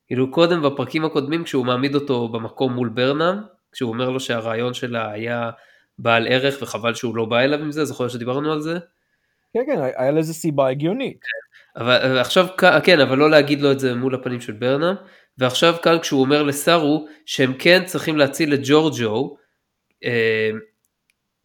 כאילו, 0.07 0.31
קודם 0.31 0.61
בפרקים 0.61 1.05
הקודמים, 1.05 1.43
כשהוא 1.43 1.65
מעמיד 1.65 1.95
אותו 1.95 2.27
במקום 2.27 2.73
מול 2.73 2.89
ברנהם, 2.89 3.41
כשהוא 3.71 3.93
אומר 3.93 4.09
לו 4.09 4.19
שהרעיון 4.19 4.73
שלה 4.73 5.11
היה 5.11 5.49
בעל 5.99 6.27
ערך 6.27 6.57
וחבל 6.61 6.93
שהוא 6.93 7.15
לא 7.15 7.25
בא 7.25 7.39
אליו 7.39 7.59
עם 7.59 7.71
זה, 7.71 7.85
זוכר 7.85 8.07
שדיברנו 8.07 8.51
על 8.51 8.61
זה? 8.61 8.77
כן, 9.53 9.63
כן, 9.65 9.81
היה 9.97 10.11
לזה 10.11 10.33
סיבה 10.33 10.69
הגיונית. 10.69 11.19
אבל 11.75 12.17
עכשיו, 12.17 12.47
כן, 12.83 12.99
אבל 12.99 13.17
לא 13.17 13.29
להגיד 13.29 13.61
לו 13.61 13.71
את 13.71 13.79
זה 13.79 13.95
מול 13.95 14.15
הפנים 14.15 14.41
של 14.41 14.53
ברנהם, 14.53 14.95
ועכשיו 15.37 15.75
כאן 15.83 15.99
כשהוא 15.99 16.21
אומר 16.21 16.43
לסארו 16.43 17.07
שהם 17.25 17.53
כן 17.59 17.85
צריכים 17.85 18.17
להציל 18.17 18.53
את 18.53 18.59
ג'ורג'ו, 18.63 19.37
אה, 20.03 20.49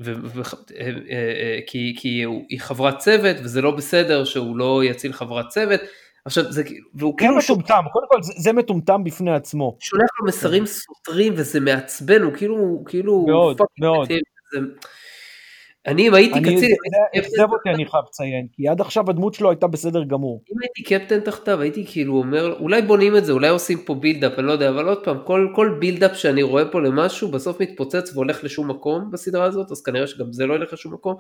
ו- 0.01 0.14
ו- 0.24 0.41
אה, 0.80 0.87
אה, 1.11 1.59
כי, 1.66 1.95
כי 1.99 2.24
היא 2.49 2.61
חברת 2.61 2.99
צוות 2.99 3.37
וזה 3.45 3.62
לא 3.62 3.70
בסדר 3.70 4.24
שהוא 4.24 4.57
לא 4.57 4.84
יציל 4.84 5.12
חברת 5.12 5.49
צוות. 5.49 5.80
עכשיו 6.24 6.53
זה 6.53 6.62
והוא 6.95 7.18
כאילו 7.18 7.37
מטומטם, 7.37 7.82
קודם 7.93 8.07
כל 8.09 8.22
זה, 8.22 8.32
זה 8.37 8.53
מטומטם 8.53 9.05
בפני 9.05 9.34
עצמו. 9.34 9.76
שולח 9.80 10.09
לו 10.20 10.26
מסרים 10.26 10.66
סותרים 10.66 11.32
וזה 11.37 11.61
מעצבן, 11.61 12.22
הוא 12.22 12.32
כאילו, 12.34 12.84
כאילו, 12.87 13.26
מאוד, 13.26 13.61
מאוד. 13.80 14.09
זה, 14.53 14.59
אני 15.87 16.09
אם 16.09 16.14
הייתי 16.14 16.39
אני, 16.39 16.57
קצין, 16.57 16.70
הייתי 17.12 17.28
אכזב 17.28 17.53
אותי 17.53 17.68
אני 17.68 17.87
חייב 17.87 18.05
לציין, 18.09 18.47
כי 18.53 18.68
עד 18.68 18.80
עכשיו 18.80 19.11
הדמות 19.11 19.34
שלו 19.34 19.51
הייתה 19.51 19.66
בסדר 19.66 20.05
גמור. 20.05 20.43
אם 20.53 20.57
הייתי 20.62 20.82
קפטן 20.82 21.20
תחתיו 21.20 21.61
הייתי 21.61 21.87
כאילו 21.87 22.16
אומר 22.16 22.57
אולי 22.61 22.82
בונים 22.82 23.16
את 23.16 23.24
זה 23.24 23.32
אולי 23.32 23.49
עושים 23.49 23.78
פה 23.78 23.95
buildup 23.95 24.39
אני 24.39 24.47
לא 24.47 24.53
יודע 24.53 24.68
אבל 24.68 24.89
עוד 24.89 25.05
פעם 25.05 25.18
כל, 25.24 25.49
כל 25.55 25.76
buildup 25.80 26.16
שאני 26.16 26.43
רואה 26.43 26.64
פה 26.64 26.80
למשהו 26.80 27.30
בסוף 27.30 27.61
מתפוצץ 27.61 28.11
והולך 28.14 28.45
לשום 28.45 28.70
מקום 28.70 29.11
בסדרה 29.11 29.45
הזאת 29.45 29.70
אז 29.70 29.82
כנראה 29.82 30.07
שגם 30.07 30.32
זה 30.32 30.47
לא 30.47 30.55
ילך 30.55 30.72
לשום 30.72 30.95
מקום. 30.95 31.14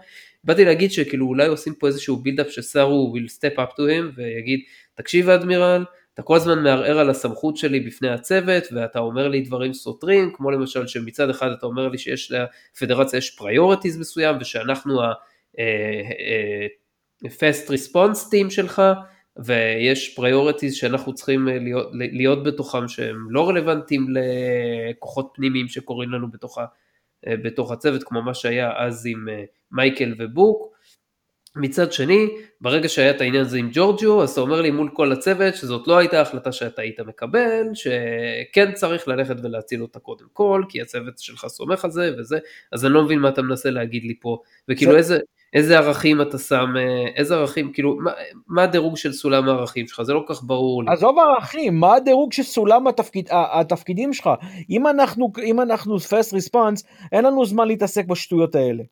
באתי 0.44 0.64
להגיד 0.64 0.92
שכאילו 0.92 1.26
אולי 1.26 1.46
עושים 1.46 1.74
פה 1.74 1.86
איזשהו 1.86 2.16
buildup 2.16 2.50
שסארו 2.50 3.14
will 3.16 3.30
step 3.30 3.58
up 3.58 3.72
to 3.72 3.80
him 3.80 4.16
ויגיד 4.16 4.60
תקשיב 4.94 5.28
אדמירל 5.28 5.84
אתה 6.16 6.24
כל 6.24 6.36
הזמן 6.36 6.62
מערער 6.62 6.98
על 6.98 7.10
הסמכות 7.10 7.56
שלי 7.56 7.80
בפני 7.80 8.08
הצוות 8.08 8.64
ואתה 8.72 8.98
אומר 8.98 9.28
לי 9.28 9.40
דברים 9.40 9.72
סותרים 9.72 10.32
כמו 10.34 10.50
למשל 10.50 10.86
שמצד 10.86 11.30
אחד 11.30 11.50
אתה 11.50 11.66
אומר 11.66 11.88
לי 11.88 11.98
שיש 11.98 12.32
לפדרציה 12.32 13.16
יש 13.16 13.30
priorities 13.30 13.98
מסוים 13.98 14.36
ושאנחנו 14.40 15.02
ה... 15.02 15.12
אה, 15.58 16.02
אה, 17.24 17.68
response 17.68 18.18
team 18.18 18.50
שלך 18.50 18.82
ויש 19.36 20.14
פריורטיז 20.14 20.74
שאנחנו 20.74 21.14
צריכים 21.14 21.48
אה, 21.48 21.58
להיות, 21.58 21.88
להיות 21.92 22.44
בתוכם 22.44 22.88
שהם 22.88 23.30
לא 23.30 23.48
רלוונטיים 23.48 24.06
לכוחות 24.10 25.32
פנימיים 25.34 25.68
שקורים 25.68 26.10
לנו 26.10 26.30
בתוך, 26.30 26.58
ה, 26.58 26.64
בתוך 27.26 27.72
הצוות 27.72 28.02
כמו 28.04 28.22
מה 28.22 28.34
שהיה 28.34 28.72
אז 28.76 29.06
עם 29.06 29.28
מייקל 29.72 30.14
ובוק. 30.18 30.75
מצד 31.56 31.92
שני, 31.92 32.28
ברגע 32.60 32.88
שהיה 32.88 33.10
את 33.10 33.20
העניין 33.20 33.44
הזה 33.44 33.58
עם 33.58 33.70
ג'ורג'יו, 33.72 34.22
אז 34.22 34.30
אתה 34.30 34.40
אומר 34.40 34.60
לי 34.60 34.70
מול 34.70 34.90
כל 34.92 35.12
הצוות 35.12 35.54
שזאת 35.54 35.88
לא 35.88 35.98
הייתה 35.98 36.20
החלטה 36.20 36.52
שאתה 36.52 36.82
היית 36.82 37.00
מקבל, 37.00 37.66
שכן 37.74 38.72
צריך 38.72 39.08
ללכת 39.08 39.36
ולהציל 39.42 39.82
אותה 39.82 39.98
קודם 39.98 40.26
כל, 40.32 40.62
כי 40.68 40.82
הצוות 40.82 41.18
שלך 41.18 41.46
סומך 41.46 41.84
על 41.84 41.90
זה 41.90 42.10
וזה, 42.18 42.38
אז 42.72 42.84
אני 42.84 42.92
לא 42.92 43.04
מבין 43.04 43.18
מה 43.18 43.28
אתה 43.28 43.42
מנסה 43.42 43.70
להגיד 43.70 44.04
לי 44.04 44.14
פה, 44.20 44.38
וכאילו 44.68 44.92
זה... 44.92 44.98
איזה, 44.98 45.18
איזה 45.52 45.78
ערכים 45.78 46.22
אתה 46.22 46.38
שם, 46.38 46.66
אה, 46.76 47.06
איזה 47.16 47.34
ערכים, 47.34 47.72
כאילו, 47.72 47.96
מה, 47.96 48.10
מה 48.48 48.62
הדירוג 48.62 48.96
של 48.96 49.12
סולם 49.12 49.48
הערכים 49.48 49.86
שלך? 49.86 50.02
זה 50.02 50.12
לא 50.12 50.24
כל 50.26 50.34
כך 50.34 50.42
ברור 50.44 50.82
לי. 50.82 50.92
עזוב 50.92 51.18
ערכים, 51.18 51.80
מה 51.80 51.94
הדירוג 51.94 52.32
של 52.32 52.42
סולם 52.42 52.86
התפקיד, 52.86 53.28
התפקידים 53.30 54.12
שלך? 54.12 54.30
אם 54.70 54.86
אנחנו, 54.86 55.32
אם 55.42 55.60
אנחנו 55.60 55.96
first 55.96 56.32
response, 56.32 56.86
אין 57.12 57.24
לנו 57.24 57.46
זמן 57.46 57.68
להתעסק 57.68 58.04
בשטויות 58.04 58.54
האלה. 58.54 58.82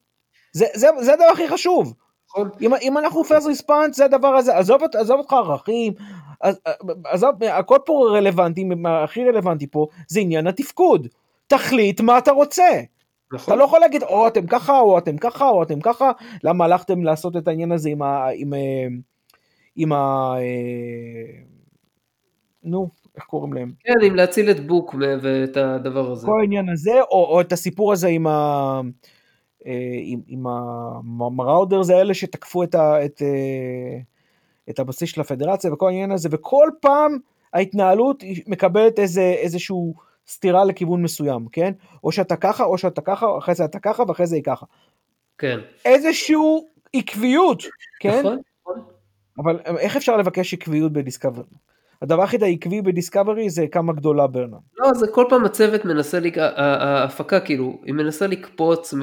זה, 0.53 0.67
זה, 0.75 0.89
זה 1.01 1.13
הדבר 1.13 1.25
הכי 1.33 1.49
חשוב. 1.49 1.95
נכון. 2.35 2.51
אם, 2.61 2.75
אם 2.83 2.99
אנחנו 2.99 3.23
first 3.23 3.61
response 3.61 3.93
זה 3.93 4.05
הדבר 4.05 4.29
הזה, 4.29 4.57
עזוב, 4.57 4.81
עזוב 4.95 5.19
אותך 5.19 5.33
ערכים, 5.33 5.93
עזוב, 7.05 7.45
הכל 7.45 7.79
פה 7.85 8.09
רלוונטי, 8.13 8.69
הכי 8.89 9.25
רלוונטי 9.25 9.67
פה 9.67 9.87
זה 10.09 10.21
עניין 10.21 10.47
התפקוד. 10.47 11.09
תחליט 11.47 12.01
מה 12.01 12.19
אתה 12.19 12.33
רוצה. 12.33 12.81
נכון. 13.33 13.55
אתה 13.55 13.59
לא 13.61 13.65
יכול 13.65 13.81
להגיד 13.81 14.03
או 14.03 14.29
אתם 14.29 14.47
ככה 14.47 14.79
או 14.79 14.99
אתם 14.99 15.17
ככה 15.17 15.49
או 15.49 15.63
אתם 15.63 15.81
ככה, 15.81 16.11
למה 16.45 16.65
הלכתם 16.65 17.05
לעשות 17.05 17.37
את 17.37 17.49
העניין 17.49 17.73
הזה 17.73 17.89
עם 17.89 18.03
ה... 18.03 18.29
עם, 18.35 18.55
אה, 18.55 18.87
עם 19.77 19.93
ה... 19.93 20.35
אה, 20.39 21.43
נו, 22.63 22.89
איך 23.17 23.25
קוראים 23.25 23.53
להם? 23.53 23.73
כן, 23.85 23.95
עם 24.03 24.15
להציל 24.15 24.51
את 24.51 24.67
בוק 24.67 24.95
ואת 25.23 25.57
הדבר 25.57 26.11
הזה. 26.11 26.27
כל 26.27 26.41
העניין 26.41 26.69
הזה, 26.69 27.01
או, 27.11 27.27
או 27.27 27.41
את 27.41 27.53
הסיפור 27.53 27.93
הזה 27.93 28.09
עם 28.09 28.27
ה... 28.27 28.81
אה, 29.67 29.73
עם, 30.03 30.21
עם 30.27 30.47
המראודרס 30.47 31.91
האלה 31.91 32.15
שתקפו 32.15 32.63
את, 32.63 32.75
ה, 32.75 33.05
את, 33.05 33.23
את 34.71 34.79
הבסיס 34.79 35.11
של 35.11 35.21
הפדרציה 35.21 35.73
וכל 35.73 35.89
העניין 35.89 36.13
הזה, 36.13 36.29
וכל 36.33 36.69
פעם 36.81 37.19
ההתנהלות 37.55 38.25
מקבלת 38.47 38.99
איזה, 38.99 39.23
איזשהו 39.23 39.95
סתירה 40.29 40.65
לכיוון 40.65 41.03
מסוים, 41.03 41.47
כן? 41.53 41.73
או 42.05 42.13
שאתה 42.13 42.37
ככה, 42.37 42.65
או 42.65 42.79
שאתה 42.79 43.01
ככה, 43.01 43.27
אחרי 43.39 43.55
זה 43.55 43.65
אתה 43.65 43.79
ככה, 43.79 44.03
ואחרי 44.09 44.27
זה 44.27 44.37
היא 44.37 44.45
ככה. 44.45 44.67
כן. 45.39 45.59
איזשהו 45.85 46.69
עקביות, 46.95 47.63
כן? 48.01 48.19
נכון. 48.19 48.39
אבל 49.39 49.61
איך 49.79 49.97
אפשר 49.97 50.17
לבקש 50.17 50.55
עקביות 50.55 50.93
בדיסקאברי? 50.93 51.45
הדבר 52.03 52.23
הכי 52.23 52.37
עקבי 52.41 52.83
בדיסקאברי 52.83 53.51
זה 53.51 53.67
כמה 53.73 53.93
גדולה 53.93 54.27
ברנר. 54.27 54.59
לא, 54.79 54.95
זה 54.95 55.07
כל 55.13 55.25
פעם 55.29 55.45
הצוות 55.45 55.85
מנסה, 55.85 56.21
לק... 56.21 56.39
ההפקה 56.39 57.41
כאילו, 57.41 57.81
היא 57.85 57.95
מנסה 57.95 58.27
לקפוץ 58.27 58.95
מ... 58.95 59.01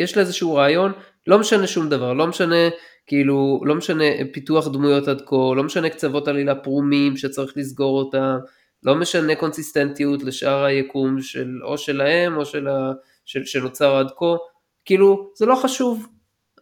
יש 0.00 0.16
לה 0.16 0.22
איזשהו 0.22 0.54
רעיון, 0.54 0.92
לא 1.26 1.38
משנה 1.38 1.66
שום 1.66 1.88
דבר, 1.88 2.12
לא 2.12 2.26
משנה 2.26 2.68
כאילו, 3.06 3.60
לא 3.64 3.74
משנה 3.74 4.04
פיתוח 4.32 4.68
דמויות 4.68 5.08
עד 5.08 5.22
כה, 5.26 5.36
לא 5.56 5.62
משנה 5.64 5.90
קצוות 5.90 6.28
עלילה 6.28 6.54
פרומים 6.54 7.16
שצריך 7.16 7.52
לסגור 7.56 7.98
אותם, 7.98 8.38
לא 8.82 8.94
משנה 8.94 9.34
קונסיסטנטיות 9.34 10.22
לשאר 10.22 10.64
היקום 10.64 11.20
של 11.20 11.58
או 11.62 11.78
שלהם 11.78 12.36
או 12.36 12.44
של 12.44 12.68
ה, 12.68 12.92
של, 13.24 13.44
שנוצר 13.44 13.96
עד 13.96 14.10
כה, 14.16 14.36
כאילו 14.84 15.30
זה 15.34 15.46
לא 15.46 15.54
חשוב, 15.54 16.06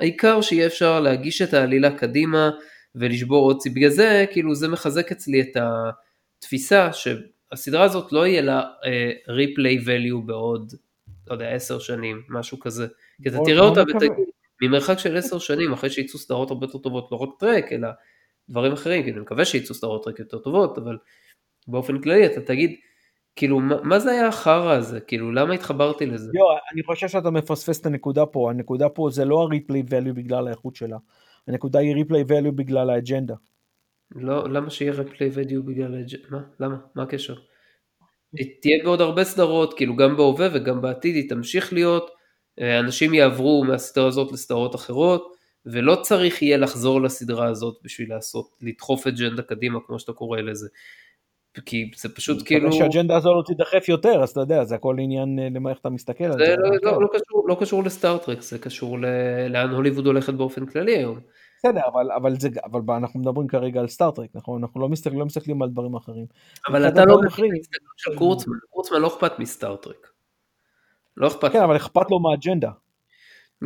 העיקר 0.01 0.41
שיהיה 0.41 0.67
אפשר 0.67 1.01
להגיש 1.01 1.43
את 1.43 1.55
העלילה 1.55 1.91
קדימה 1.91 2.51
ולשבור 2.95 3.45
עוד 3.45 3.59
צי, 3.59 3.71
בגלל 3.71 3.91
זה 3.91 4.25
כאילו 4.33 4.55
זה 4.55 4.69
מחזק 4.69 5.13
אצלי 5.13 5.41
את 5.41 5.57
התפיסה 5.57 6.91
שהסדרה 6.93 7.85
הזאת 7.85 8.13
לא 8.13 8.27
יהיה 8.27 8.43
לה 8.43 8.63
ריפליי 9.29 9.79
uh, 9.79 9.83
value 9.83 10.27
בעוד, 10.27 10.73
לא 11.27 11.33
יודע, 11.33 11.49
עשר 11.49 11.79
שנים, 11.79 12.23
משהו 12.29 12.61
כזה, 12.61 12.87
כי 13.23 13.29
אתה 13.29 13.39
תראה 13.45 13.65
אותה 13.65 13.83
ותגיד, 13.83 14.13
ממרחק 14.63 14.99
של 14.99 15.17
עשר 15.17 15.39
שנים 15.39 15.73
אחרי 15.73 15.91
שיצאו 15.91 16.19
סדרות 16.19 16.51
הרבה 16.51 16.67
יותר 16.67 16.79
טובות, 16.79 17.09
לא 17.13 17.17
רק 17.17 17.29
טרק 17.39 17.73
אלא 17.73 17.89
דברים 18.49 18.73
אחרים, 18.73 19.05
כי 19.05 19.11
אני 19.11 19.21
מקווה 19.21 19.45
שיצאו 19.45 19.75
סדרות 19.75 20.05
טרק 20.05 20.19
יותר 20.19 20.39
טובות, 20.39 20.79
אבל 20.79 20.97
באופן 21.69 22.01
כללי 22.01 22.27
אתה 22.27 22.41
תגיד, 22.41 22.75
כאילו 23.37 23.61
מה, 23.61 23.83
מה 23.83 23.99
זה 23.99 24.11
היה 24.11 24.29
החרא 24.29 24.73
הזה, 24.73 25.01
כאילו 25.01 25.33
למה 25.33 25.55
התחברתי 25.55 26.07
לזה? 26.07 26.33
יו, 26.35 26.45
אני 26.73 26.83
חושב 26.83 27.09
שאתה 27.09 27.31
מפספס 27.31 27.81
את 27.81 27.87
הנקודה 27.87 28.27
פה, 28.27 28.51
הנקודה 28.51 28.89
פה 28.89 29.09
זה 29.13 29.25
לא 29.25 29.43
ה-replay 29.43 29.91
value 29.91 30.13
בגלל 30.13 30.47
האיכות 30.47 30.77
שלה, 30.77 30.97
הנקודה 31.49 31.79
היא 31.79 32.05
replay 32.05 32.29
value 32.29 32.51
בגלל 32.51 32.91
האג'נדה. 32.91 33.35
לא, 34.17 34.49
למה 34.49 34.71
שיהיה 34.71 34.93
replay 34.93 35.35
value 35.35 35.63
בגלל 35.65 35.95
האג'נדה? 35.95 36.27
מה? 36.31 36.43
למה? 36.61 36.77
מה 36.95 37.03
הקשר? 37.03 37.35
תהיה 38.61 38.85
בעוד 38.85 39.01
הרבה 39.01 39.25
סדרות, 39.25 39.75
כאילו 39.75 39.97
גם 39.97 40.17
בהווה 40.17 40.49
וגם 40.55 40.83
בעתיד 40.83 41.15
היא 41.15 41.29
תמשיך 41.29 41.73
להיות, 41.73 42.11
אנשים 42.61 43.15
יעברו 43.15 43.65
מהסדרה 43.65 44.07
הזאת 44.07 44.33
לסדרות 44.33 44.75
אחרות, 44.75 45.37
ולא 45.67 45.95
צריך 46.03 46.43
יהיה 46.43 46.57
לחזור 46.57 47.03
לסדרה 47.03 47.47
הזאת 47.47 47.77
בשביל 47.83 48.11
לעשות, 48.11 48.51
לדחוף 48.61 49.07
אג'נדה 49.07 49.43
קדימה 49.43 49.79
כמו 49.87 49.99
שאתה 49.99 50.13
קורא 50.13 50.41
לזה. 50.41 50.69
כי 51.67 51.91
זה 51.97 52.09
פשוט 52.09 52.43
כאילו... 52.47 52.69
אני 52.69 52.79
שהאג'נדה 52.79 53.17
הזו 53.17 53.35
לא 53.35 53.43
תידחף 53.47 53.89
יותר, 53.89 54.23
אז 54.23 54.31
אתה 54.31 54.41
יודע, 54.41 54.65
זה 54.65 54.75
הכל 54.75 54.97
עניין 54.99 55.39
אה, 55.39 55.49
למה 55.55 55.71
איך 55.71 55.79
אתה 55.79 55.91
מסתכל 55.91 56.25
על 56.25 56.33
זה. 56.33 56.45
זה 56.45 56.57
לא, 56.57 56.93
לא, 56.93 57.03
לא, 57.03 57.09
קשור, 57.13 57.49
לא 57.49 57.57
קשור 57.61 57.85
לסטארט-טרק, 57.85 58.43
זה 58.43 58.59
קשור 58.59 58.99
ל... 58.99 59.05
לאן 59.49 59.71
הוליווד 59.71 60.07
הולכת 60.07 60.35
באופן 60.35 60.67
כללי 60.67 60.97
היום. 60.97 61.19
בסדר, 61.59 61.81
אבל, 61.93 62.13
אבל, 62.13 62.41
זה, 62.41 62.49
אבל 62.65 62.95
אנחנו 62.97 63.21
מדברים 63.21 63.49
כרגע 63.49 63.81
על 63.81 63.89
סטארט-טרק, 63.89 64.29
נכון? 64.35 64.63
אנחנו 64.63 64.81
לא 64.81 64.89
מסתכלים, 64.89 65.19
לא 65.19 65.27
מסתכלים 65.27 65.63
על 65.63 65.69
דברים 65.69 65.95
אחרים. 65.95 66.27
אבל 66.69 66.89
אתה 66.89 67.05
לא 67.05 67.17
מבין 67.19 67.51
את 67.57 67.77
של 67.97 68.17
קורצמן, 68.17 68.57
קורצמן 68.71 69.01
לא 69.01 69.07
אכפת 69.07 69.39
מסטארט-טרק. 69.39 70.18
לא 71.19 71.27
אכפת. 71.27 71.53
כן, 71.53 71.63
אבל 71.63 71.77
אכפת 71.77 72.11
לו 72.11 72.21
מהאג'נדה. 72.21 72.71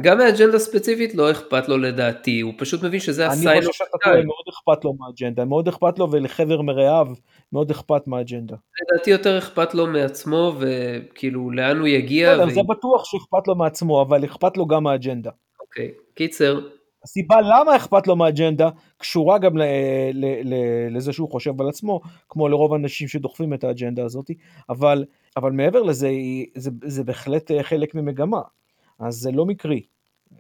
גם 0.01 0.19
מהאג'נדה 0.19 0.59
ספציפית 0.59 1.15
לא 1.15 1.31
אכפת 1.31 1.69
לו 1.69 1.79
לדעתי, 1.79 2.41
הוא 2.41 2.53
פשוט 2.59 2.83
מבין 2.83 3.01
שזה 3.01 3.27
הסיין. 3.27 3.49
אני 3.49 3.67
חושב 3.67 3.85
שאתה 3.85 3.99
טועה, 4.05 4.23
מאוד 4.23 4.45
אכפת 4.49 4.85
לו 4.85 4.95
מהאג'נדה, 4.99 5.45
מאוד 5.45 5.69
אכפת 5.69 5.99
לו 5.99 6.11
ולחבר 6.13 6.63
מרעיו 6.63 7.07
מאוד 7.53 7.71
אכפת 7.71 8.07
מהאג'נדה. 8.07 8.57
לדעתי 8.83 9.11
יותר 9.11 9.39
אכפת 9.39 9.75
לו 9.75 9.87
מעצמו 9.87 10.53
וכאילו 10.59 11.51
לאן 11.51 11.79
הוא 11.79 11.87
יגיע. 11.87 12.35
בסדר, 12.35 12.47
ו... 12.49 12.51
זה 12.51 12.61
בטוח 12.69 13.05
שאכפת 13.05 13.49
לו 13.49 13.55
מעצמו, 13.55 14.03
אבל 14.03 14.25
אכפת 14.25 14.57
לו 14.57 14.67
גם 14.67 14.85
מהאג'נדה. 14.85 15.31
אוקיי, 15.61 15.91
קיצר. 16.15 16.61
הסיבה 17.05 17.41
למה 17.41 17.77
אכפת 17.77 18.07
לו 18.07 18.17
מהאג'נדה 18.17 18.69
קשורה 18.99 19.39
גם 19.39 19.57
ל, 19.57 19.63
ל, 20.13 20.27
ל, 20.45 20.55
לזה 20.97 21.13
שהוא 21.13 21.31
חושב 21.31 21.61
על 21.61 21.69
עצמו, 21.69 22.01
כמו 22.29 22.49
לרוב 22.49 22.73
האנשים 22.73 23.09
שדוחפים 23.09 23.55
את 23.55 23.65
האג'נדה 23.65 24.05
הזאת, 24.05 24.31
אבל, 24.69 25.05
אבל 25.37 25.53
מעבר 25.53 25.83
לזה, 25.83 26.11
זה, 26.55 26.71
זה 26.85 27.05
בהחלט 27.05 27.51
חלק 27.63 27.95
ממגמה. 27.95 28.41
אז 28.99 29.15
זה 29.15 29.31
לא 29.33 29.47
מקרי, 29.47 29.83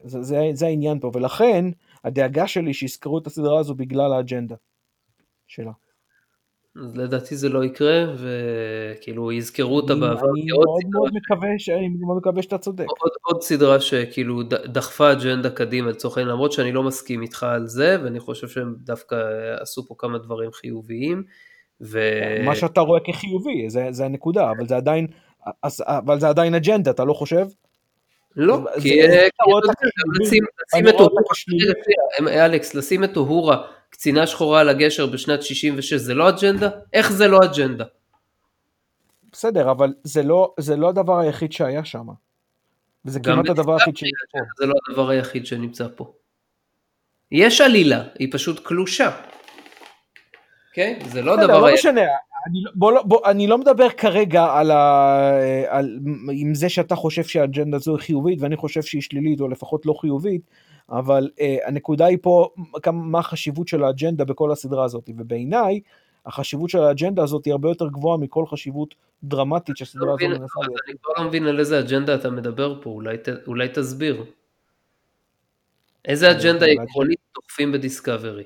זה, 0.05 0.22
זה, 0.22 0.40
זה 0.53 0.66
העניין 0.66 1.01
פה, 1.01 1.11
ולכן 1.14 1.64
הדאגה 2.05 2.47
שלי 2.47 2.74
שיזכרו 2.74 3.18
את 3.18 3.26
הסדרה 3.26 3.61
הזו 3.61 3.74
בגלל 3.74 4.12
האג'נדה 4.12 4.55
שלה. 5.47 5.72
אז 6.76 6.97
לדעתי 6.97 7.36
זה 7.36 7.49
לא 7.49 7.64
יקרה, 7.64 8.05
וכאילו 8.16 9.32
יזכרו 9.32 9.76
אותה 9.76 9.95
בעבר. 9.95 10.30
אני 10.30 10.47
מאוד 10.47 10.80
מאוד 10.90 11.11
מקווה, 11.14 11.49
אני 11.78 11.88
מאוד 11.88 12.16
מקווה 12.16 12.43
שאתה 12.43 12.59
צודק. 12.59 12.86
עוד, 13.01 13.12
עוד 13.22 13.43
סדרה 13.43 13.80
שכאילו 13.80 14.43
דחפה 14.43 15.12
אג'נדה 15.12 15.51
קדימה 15.51 15.90
לצורך 15.90 16.18
העניין, 16.18 16.34
למרות 16.34 16.53
שאני 16.53 16.72
לא 16.72 16.82
מסכים 16.82 17.22
איתך 17.22 17.43
על 17.43 17.66
זה, 17.66 17.97
ואני 18.05 18.20
חושב 18.20 18.49
שהם 18.49 18.74
דווקא 18.78 19.16
עשו 19.61 19.86
פה 19.86 19.95
כמה 19.99 20.18
דברים 20.18 20.53
חיוביים. 20.53 21.24
ו... 21.82 22.00
מה 22.44 22.56
שאתה 22.56 22.80
רואה 22.80 23.00
כחיובי, 23.00 23.70
זה, 23.70 23.86
זה 23.90 24.04
הנקודה, 24.04 24.50
אבל 24.50 24.68
זה 24.68 24.76
עדיין, 24.76 25.06
אבל 25.78 26.20
זה 26.20 26.28
עדיין 26.28 26.54
אג'נדה, 26.54 26.90
אתה 26.90 27.04
לא 27.04 27.12
חושב? 27.12 27.46
לא, 28.36 28.60
כי 28.82 29.02
לשים 30.20 30.88
את 30.88 30.94
אוהורה, 30.94 32.44
אלכס, 32.44 32.74
לשים 32.74 33.04
את 33.04 33.16
אוהורה, 33.16 33.66
קצינה 33.90 34.26
שחורה 34.26 34.60
על 34.60 34.68
הגשר 34.68 35.06
בשנת 35.06 35.42
66, 35.42 35.92
זה 35.92 36.14
לא 36.14 36.28
אג'נדה? 36.28 36.68
איך 36.92 37.12
זה 37.12 37.28
לא 37.28 37.38
אג'נדה? 37.44 37.84
בסדר, 39.32 39.70
אבל 39.70 39.94
זה 40.04 40.22
לא, 40.22 40.54
זה 40.60 40.76
לא 40.76 40.88
הדבר 40.88 41.18
היחיד 41.18 41.52
שהיה 41.52 41.84
שם. 41.84 42.06
וזה 43.04 43.20
כמעט 43.20 43.48
הדבר 43.48 43.72
היחיד 43.72 43.96
שנמצא 43.96 44.38
פה. 44.38 44.38
זה 44.58 44.66
לא 44.66 44.74
הדבר 44.88 45.08
היחיד 45.08 45.46
שנמצא 45.46 45.86
פה. 45.96 46.12
יש 47.32 47.60
עלילה, 47.60 48.04
היא 48.18 48.28
פשוט 48.32 48.60
קלושה. 48.66 49.10
כן? 50.72 50.98
זה 51.06 51.22
לא 51.22 51.34
הדבר 51.34 51.60
לא. 51.66 51.74
משנה, 51.74 52.00
אני, 52.46 52.62
לא- 52.62 52.70
בוא, 52.74 52.92
לא- 52.92 53.02
בוא, 53.02 53.30
אני 53.30 53.46
לא 53.46 53.58
מדבר 53.58 53.88
כרגע 53.88 54.44
על, 54.44 54.70
ה, 54.70 55.30
על 55.68 55.98
עם 56.32 56.54
זה 56.54 56.68
שאתה 56.68 56.94
חושב 56.94 57.24
שהאג'נדה 57.24 57.76
הזו 57.76 57.96
היא 57.96 58.02
חיובית 58.02 58.40
ואני 58.40 58.56
חושב 58.56 58.82
שהיא 58.82 59.02
שלילית 59.02 59.40
או 59.40 59.48
לפחות 59.48 59.86
לא 59.86 59.94
חיובית, 60.00 60.42
אבל 60.90 61.30
uh, 61.36 61.68
הנקודה 61.68 62.06
היא 62.06 62.18
פה 62.22 62.48
כמה, 62.82 63.02
מה 63.02 63.18
החשיבות 63.18 63.68
של 63.68 63.84
האג'נדה 63.84 64.24
בכל 64.24 64.52
הסדרה 64.52 64.84
הזאת, 64.84 65.10
ובעיניי 65.16 65.80
החשיבות 66.26 66.70
של 66.70 66.78
האג'נדה 66.78 67.22
הזאת 67.22 67.44
היא 67.44 67.52
הרבה 67.52 67.68
יותר 67.68 67.88
גבוהה 67.88 68.18
מכל 68.18 68.46
חשיבות 68.46 68.94
דרמטית 69.24 69.68
לא 69.68 69.74
שהסדרה 69.78 70.08
הזו 70.08 70.14
מבין, 70.14 70.30
מנסה 70.30 70.60
להיות. 70.60 70.80
אני 70.88 70.94
כבר 71.02 71.12
לא 71.18 71.28
מבין 71.28 71.46
על 71.46 71.58
איזה 71.58 71.80
אג'נדה 71.80 72.14
אתה 72.14 72.30
מדבר 72.30 72.82
פה, 72.82 72.90
אולי, 72.90 73.18
ת, 73.18 73.28
אולי 73.46 73.68
תסביר. 73.68 74.24
איזה 76.04 76.30
אג'נדה. 76.30 76.66
עקרונית 76.66 77.18
תוקפים 77.32 77.72
בדיסקאברי? 77.72 78.44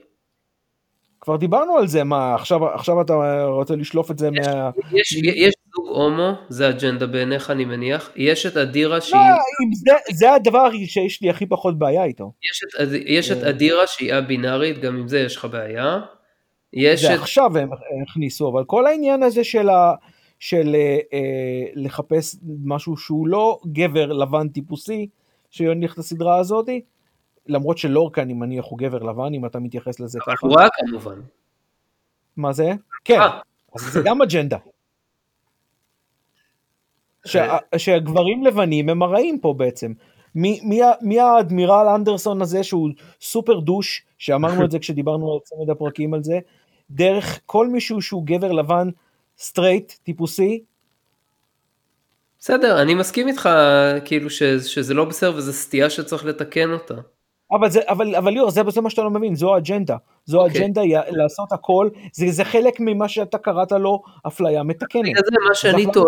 כבר 1.26 1.36
דיברנו 1.36 1.76
על 1.76 1.86
זה, 1.86 2.04
מה 2.04 2.34
עכשיו, 2.34 2.66
עכשיו 2.66 3.00
אתה 3.00 3.44
רוצה 3.44 3.76
לשלוף 3.76 4.10
את 4.10 4.18
זה 4.18 4.28
יש, 4.32 4.46
מה... 4.48 4.70
יש, 4.92 5.12
יש 5.12 5.54
זוג 5.74 5.88
הומו, 5.88 6.32
זה 6.48 6.68
אג'נדה 6.68 7.06
בעיניך 7.06 7.50
אני 7.50 7.64
מניח, 7.64 8.10
יש 8.16 8.46
את 8.46 8.56
אדירה 8.56 9.00
שהיא, 9.00 9.20
לא, 9.20 9.66
אם 9.66 9.74
זה, 9.74 9.92
זה 10.12 10.32
הדבר 10.32 10.70
שיש 10.84 11.22
לי 11.22 11.30
הכי 11.30 11.46
פחות 11.46 11.78
בעיה 11.78 12.04
איתו. 12.04 12.32
יש 12.50 12.62
את, 12.64 12.88
יש 13.06 13.30
את 13.30 13.44
אה. 13.44 13.48
אדירה 13.48 13.86
שהיא 13.86 14.14
א-בינארית, 14.14 14.78
גם 14.78 14.96
עם 14.96 15.08
זה 15.08 15.20
יש 15.20 15.36
לך 15.36 15.44
בעיה. 15.44 16.00
יש 16.72 17.02
זה 17.02 17.14
את, 17.14 17.20
עכשיו 17.20 17.58
הם 17.58 17.68
הכניסו, 18.02 18.48
אבל 18.48 18.64
כל 18.64 18.86
העניין 18.86 19.22
הזה 19.22 19.44
של, 19.44 19.68
ה, 19.68 19.94
של 20.38 20.74
אה, 20.74 20.98
אה, 21.12 21.64
לחפש 21.74 22.36
משהו 22.64 22.96
שהוא 22.96 23.28
לא 23.28 23.58
גבר 23.72 24.12
לבן 24.12 24.48
טיפוסי, 24.48 25.08
שיוניח 25.50 25.98
לסדרה 25.98 26.38
הזאת, 26.38 26.68
למרות 27.48 27.78
שלורקה 27.78 28.22
אני 28.22 28.34
מניח 28.34 28.64
הוא 28.64 28.78
גבר 28.78 29.02
לבן, 29.02 29.34
אם 29.34 29.46
אתה 29.46 29.58
מתייחס 29.58 30.00
לזה 30.00 30.18
אבל 30.26 30.36
ככה. 30.36 30.46
הוא 30.46 30.56
רע 30.60 30.68
כמובן. 30.74 31.20
מה 32.36 32.52
זה? 32.52 32.72
כן, 33.04 33.20
אה, 33.20 33.38
אז 33.74 33.80
זה 33.92 34.00
גם 34.04 34.22
אג'נדה. 34.22 34.58
שה, 37.26 37.56
שהגברים 37.76 38.44
לבנים 38.44 38.88
הם 38.88 39.02
הרעים 39.02 39.40
פה 39.40 39.54
בעצם. 39.58 39.92
מי, 40.34 40.60
מי, 40.62 40.82
ה- 40.82 40.92
מי 41.00 41.20
האדמירל 41.20 41.88
אנדרסון 41.94 42.42
הזה 42.42 42.62
שהוא 42.62 42.88
סופר 43.20 43.60
דוש, 43.60 44.04
שאמרנו 44.18 44.64
את 44.64 44.70
זה 44.70 44.78
כשדיברנו 44.78 45.32
על 45.32 45.38
צמד 45.44 45.70
הפרקים 45.70 46.14
על 46.14 46.22
זה, 46.22 46.38
דרך 46.90 47.40
כל 47.46 47.68
מישהו 47.68 48.02
שהוא 48.02 48.26
גבר 48.26 48.52
לבן 48.52 48.88
straight, 49.38 49.92
טיפוסי, 50.02 50.62
בסדר, 52.38 52.82
אני 52.82 52.94
מסכים 52.94 53.28
איתך 53.28 53.48
כאילו 54.04 54.30
ש, 54.30 54.42
שזה 54.42 54.94
לא 54.94 55.04
בסדר 55.04 55.34
וזה 55.36 55.52
סטייה 55.52 55.90
שצריך 55.90 56.24
לתקן 56.24 56.72
אותה. 56.72 56.94
אבל 57.52 57.70
זה, 57.70 57.80
אבל, 57.88 58.14
אבל 58.14 58.32
ליאור, 58.32 58.50
זה, 58.50 58.62
זה 58.68 58.80
מה 58.80 58.90
שאתה 58.90 59.02
לא 59.02 59.10
מבין, 59.10 59.34
זו 59.34 59.54
האג'נדה. 59.54 59.96
זו 60.24 60.40
אוקיי. 60.44 60.60
האג'נדה 60.60 60.80
היא 60.80 60.96
לעשות 61.10 61.52
הכל, 61.52 61.88
זה, 62.12 62.26
זה 62.30 62.44
חלק 62.44 62.74
ממה 62.80 63.08
שאתה 63.08 63.38
קראת 63.38 63.72
לו 63.72 64.02
אפליה 64.26 64.62
מתקנת. 64.62 65.04
זה 65.16 65.36
מה 65.48 65.54
שאני 65.54 65.86
טוען, 65.92 66.06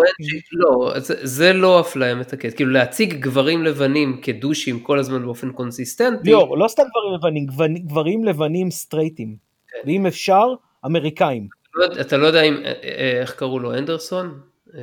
לא, 0.51 0.99
זה, 0.99 1.15
זה 1.21 1.53
לא 1.53 1.79
אפליה 1.81 2.15
מתקנת, 2.15 2.53
כאילו 2.55 2.71
להציג 2.71 3.13
גברים 3.13 3.63
לבנים 3.63 4.19
כרשעים 4.21 4.79
כל 4.79 4.99
הזמן 4.99 5.23
באופן 5.25 5.51
consistentי, 5.51 6.29
ליאור, 6.29 6.57
לא 6.57 6.67
סתם 6.67 6.83
גברים 6.83 7.13
לבנים, 7.19 7.45
גוונים- 7.45 7.83
גברים 7.87 8.23
לבנים 8.23 8.71
סטרייטים. 8.71 9.35
כן. 9.67 9.77
ואם 9.85 10.05
אפשר, 10.05 10.45
אמריקאים. 10.85 11.47
לא 11.75 11.85
אתה 12.01 12.17
לא 12.17 12.27
יודע 12.27 12.41
אם, 12.41 12.53
אה, 12.53 12.73
אה, 12.83 13.21
איך 13.21 13.35
קראו 13.35 13.59
לו, 13.59 13.73
אנדרסון? 13.73 14.39
אה? 14.75 14.79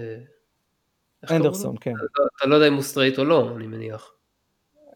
אנדרסון, 1.31 1.75
כן. 1.81 1.91
אתה 1.91 2.23
לא- 2.23 2.27
אתה 2.39 2.49
לא 2.49 2.55
יודע 2.55 2.69
אם 2.69 2.75
הוא 2.75 2.83
straight 2.83 3.18
או 3.19 3.25
לא, 3.25 3.51
אני 3.57 3.67
מניח. 3.67 4.11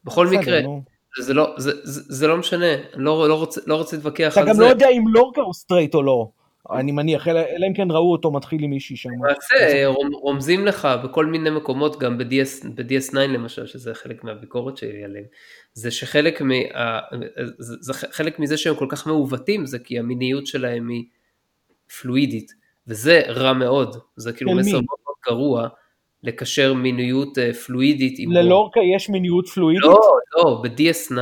בכל 0.05 0.27
מקרה, 0.27 0.61
נו. 0.61 0.83
זה 1.19 1.35
לא, 1.35 1.55
זה, 1.59 1.73
זה, 1.83 2.01
זה 2.17 2.27
לא 2.27 2.37
משנה, 2.37 2.67
לא, 2.95 3.29
לא, 3.29 3.35
רוצה, 3.35 3.61
לא 3.67 3.75
רוצה 3.75 3.97
להתווכח 3.97 4.33
אתה 4.33 4.41
על 4.41 4.49
גם 4.49 4.55
זה. 4.55 4.63
לא 4.63 4.69
יודע 4.69 4.89
אם 4.89 5.05
לורקה 5.09 5.41
הוא 5.41 5.55
straight 5.55 5.95
או 5.95 6.03
לא. 6.03 6.29
אני 6.71 6.93
מניח, 6.93 7.29
אלא 7.29 7.41
אלא 7.41 7.67
אם 7.67 7.73
כן 7.75 7.91
ראו 7.91 8.13
אותו 8.13 8.31
מתחיל 8.31 8.65
עם 8.65 8.71
מישהי 8.71 8.97
שם. 8.97 9.09
למעשה 9.11 9.87
רומ- 9.87 10.17
רומזים 10.21 10.67
לך 10.67 10.89
בכל 11.05 11.27
מיני 11.27 11.51
מקומות, 11.51 11.99
גם 11.99 12.19
ב-DS, 12.19 12.67
ב-DS9 12.75 13.15
למשל, 13.19 13.67
שזה 13.67 13.95
חלק 13.95 14.25
מהביקורת 14.25 14.77
שלי 14.77 15.05
עליהם, 15.05 15.25
זה 15.73 15.91
שחלק 15.91 16.41
מה, 16.41 16.55
זה, 17.59 17.75
זה 17.81 17.93
חלק 17.95 18.39
מזה 18.39 18.57
שהם 18.57 18.75
כל 18.75 18.87
כך 18.89 19.07
מעוותים, 19.07 19.67
זה 19.67 19.79
כי 19.79 19.99
המיניות 19.99 20.47
שלהם 20.47 20.89
היא 20.89 21.05
פלואידית, 22.01 22.53
וזה 22.87 23.21
רע 23.29 23.53
מאוד, 23.53 23.97
זה 24.17 24.33
כאילו 24.33 24.51
מסר 24.55 24.71
מאוד 24.81 25.17
גרוע, 25.27 25.69
לקשר 26.23 26.75
מיניות 26.75 27.39
אה, 27.39 27.53
פלואידית 27.53 28.15
עם... 28.19 28.33
ללורקה 28.33 28.81
יש 28.97 29.11
מיניות 29.11 29.49
פלואידית? 29.49 29.85
לא, 29.85 30.19
לא, 30.37 30.63
ב-DS9, 30.63 31.17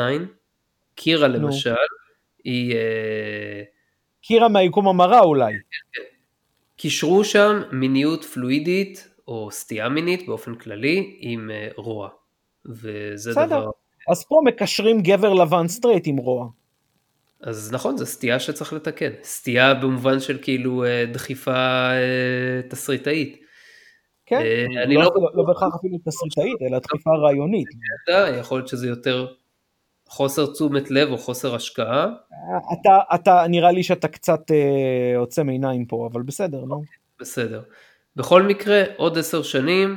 קירה. 0.95 1.29
למשל, 1.29 1.75
היא... 2.45 2.75
אה, 2.75 3.63
קירה 4.23 4.49
מהיקום 4.49 4.89
המרה 4.89 5.21
אולי. 5.21 5.53
קישרו 6.77 7.25
שם 7.25 7.63
מיניות 7.73 8.25
פלואידית 8.25 9.09
או 9.29 9.49
סטייה 9.51 9.89
מינית 9.89 10.27
באופן 10.27 10.55
כללי 10.55 11.17
עם 11.21 11.51
אה, 11.51 11.69
רוע. 11.77 12.09
וזה 12.67 13.31
בסדר. 13.31 13.47
דבר, 13.47 13.71
אז 14.11 14.25
פה 14.29 14.41
מקשרים 14.45 15.01
גבר 15.01 15.35
לבן 15.35 15.69
straight 15.69 16.07
עם 16.07 16.17
רוע. 16.17 16.49
אז 17.41 17.73
נכון, 17.73 17.97
זו 17.97 18.07
סטייה 18.07 18.41
שצריך 18.41 18.73
לתקן. 18.73 19.11
סטייה 19.23 19.75
במובן 19.75 20.21
של 20.21 20.39
כאילו 20.43 20.85
דחיפה 21.13 21.89
תסריטאית. 22.69 23.48
כן? 24.29 24.37
אה, 24.37 24.83
אני 24.85 24.95
לא, 24.95 25.03
לא 25.03 25.11
לא, 25.15 25.31
לא 25.35 25.43
בהכרח 25.43 25.75
אפילו 25.75 25.99
תסריטאית, 26.05 26.63
אלא 26.63 26.79
דחיפה 26.79 27.11
רעיונית. 27.11 27.69
יודע, 28.09 28.39
יכול 28.39 28.59
להיות 28.59 28.69
שזה 28.69 28.89
יותר 28.89 29.27
חוסר 30.09 30.53
תשומת 30.53 30.91
לב 30.91 31.09
או 31.09 31.19
חוסר 31.19 31.55
השקעה. 31.55 32.07
אתה, 32.73 32.99
אתה, 33.15 33.45
נראה 33.49 33.73
לי 33.73 33.83
שאתה 33.83 34.09
קצת 34.09 34.51
אה, 34.51 35.19
עוצם 35.19 35.49
עיניים 35.49 35.85
פה, 35.87 36.09
אבל 36.13 36.23
בסדר, 36.23 36.65
נו. 36.65 36.83
בסדר. 37.21 37.63
בכל 38.17 38.43
מקרה, 38.43 38.83
עוד 38.97 39.19
עשר 39.19 39.43
שנים, 39.43 39.97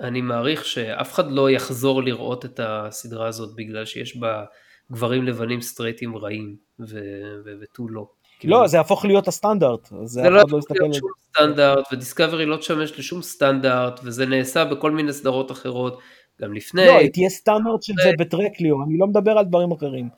אני 0.00 0.20
מעריך 0.20 0.64
שאף 0.64 1.12
אחד 1.12 1.30
לא 1.30 1.50
יחזור 1.50 2.02
לראות 2.02 2.44
את 2.44 2.60
הסדרה 2.62 3.26
הזאת 3.26 3.56
בגלל 3.56 3.84
שיש 3.84 4.16
בה 4.16 4.44
גברים 4.92 5.24
לבנים 5.24 5.60
סטרייטים 5.60 6.16
רעים 6.16 6.56
ותו 7.44 7.88
לא. 7.88 8.06
כאילו, 8.42 8.60
לא, 8.60 8.66
זה 8.66 8.76
יהפוך 8.76 9.04
להיות 9.04 9.28
הסטנדרט. 9.28 9.88
זה 10.04 10.22
לא 10.22 10.42
לא 10.50 10.58
יסתכל 10.58 10.74
להיות. 10.80 10.94
שום 10.94 11.10
סטנדרט, 11.28 11.84
ודיסקאברי 11.92 12.46
לא 12.46 12.56
תשמש 12.56 12.98
לשום 12.98 13.22
סטנדרט, 13.22 14.00
וזה 14.04 14.26
נעשה 14.26 14.64
בכל 14.64 14.90
מיני 14.90 15.12
סדרות 15.12 15.50
אחרות, 15.50 15.98
גם 16.40 16.54
לפני. 16.54 16.86
לא, 16.86 17.06
תהיה 17.12 17.28
סטנדרט 17.28 17.82
של 17.82 17.92
זה 18.02 18.10
בטרק, 18.18 18.60
ליאור, 18.60 18.84
אני 18.84 18.98
לא 18.98 19.06
מדבר 19.06 19.38
על 19.38 19.44
דברים 19.44 19.72
אחרים. 19.72 20.08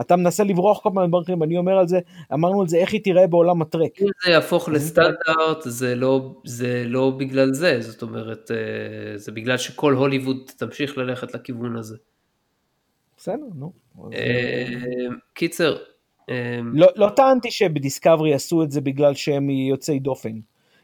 אתה 0.00 0.16
מנסה 0.16 0.44
לברוח 0.44 0.82
כל 0.82 0.90
פעם 0.94 1.04
מדברים 1.04 1.22
אחרים, 1.22 1.42
אני 1.42 1.58
אומר 1.58 1.78
על 1.78 1.88
זה, 1.88 1.98
אמרנו 2.32 2.60
על 2.60 2.68
זה, 2.68 2.76
איך 2.76 2.92
היא 2.92 3.04
תיראה 3.04 3.26
בעולם 3.26 3.62
הטרק. 3.62 4.02
אם 4.02 4.06
זה 4.24 4.30
יהפוך 4.30 4.68
לסטנדרט, 4.68 5.62
זה 5.62 5.94
לא, 5.94 6.34
זה 6.44 6.84
לא 6.86 7.10
בגלל 7.10 7.52
זה, 7.52 7.80
זאת 7.80 8.02
אומרת, 8.02 8.50
אה, 8.50 9.18
זה 9.18 9.32
בגלל 9.32 9.56
שכל 9.56 9.92
הוליווד 9.92 10.36
תמשיך 10.56 10.98
ללכת 10.98 11.34
לכיוון 11.34 11.76
הזה. 11.76 11.96
בסדר, 13.16 13.46
נו. 13.54 13.72
אה, 14.12 14.66
קיצר, 15.34 15.76
לא, 16.72 16.86
לא 16.96 17.08
טענתי 17.16 17.50
שבדיסקאברי 17.50 18.34
עשו 18.34 18.62
את 18.62 18.70
זה 18.70 18.80
בגלל 18.80 19.14
שהם 19.14 19.50
יוצאי 19.50 19.98
דופן. 19.98 20.32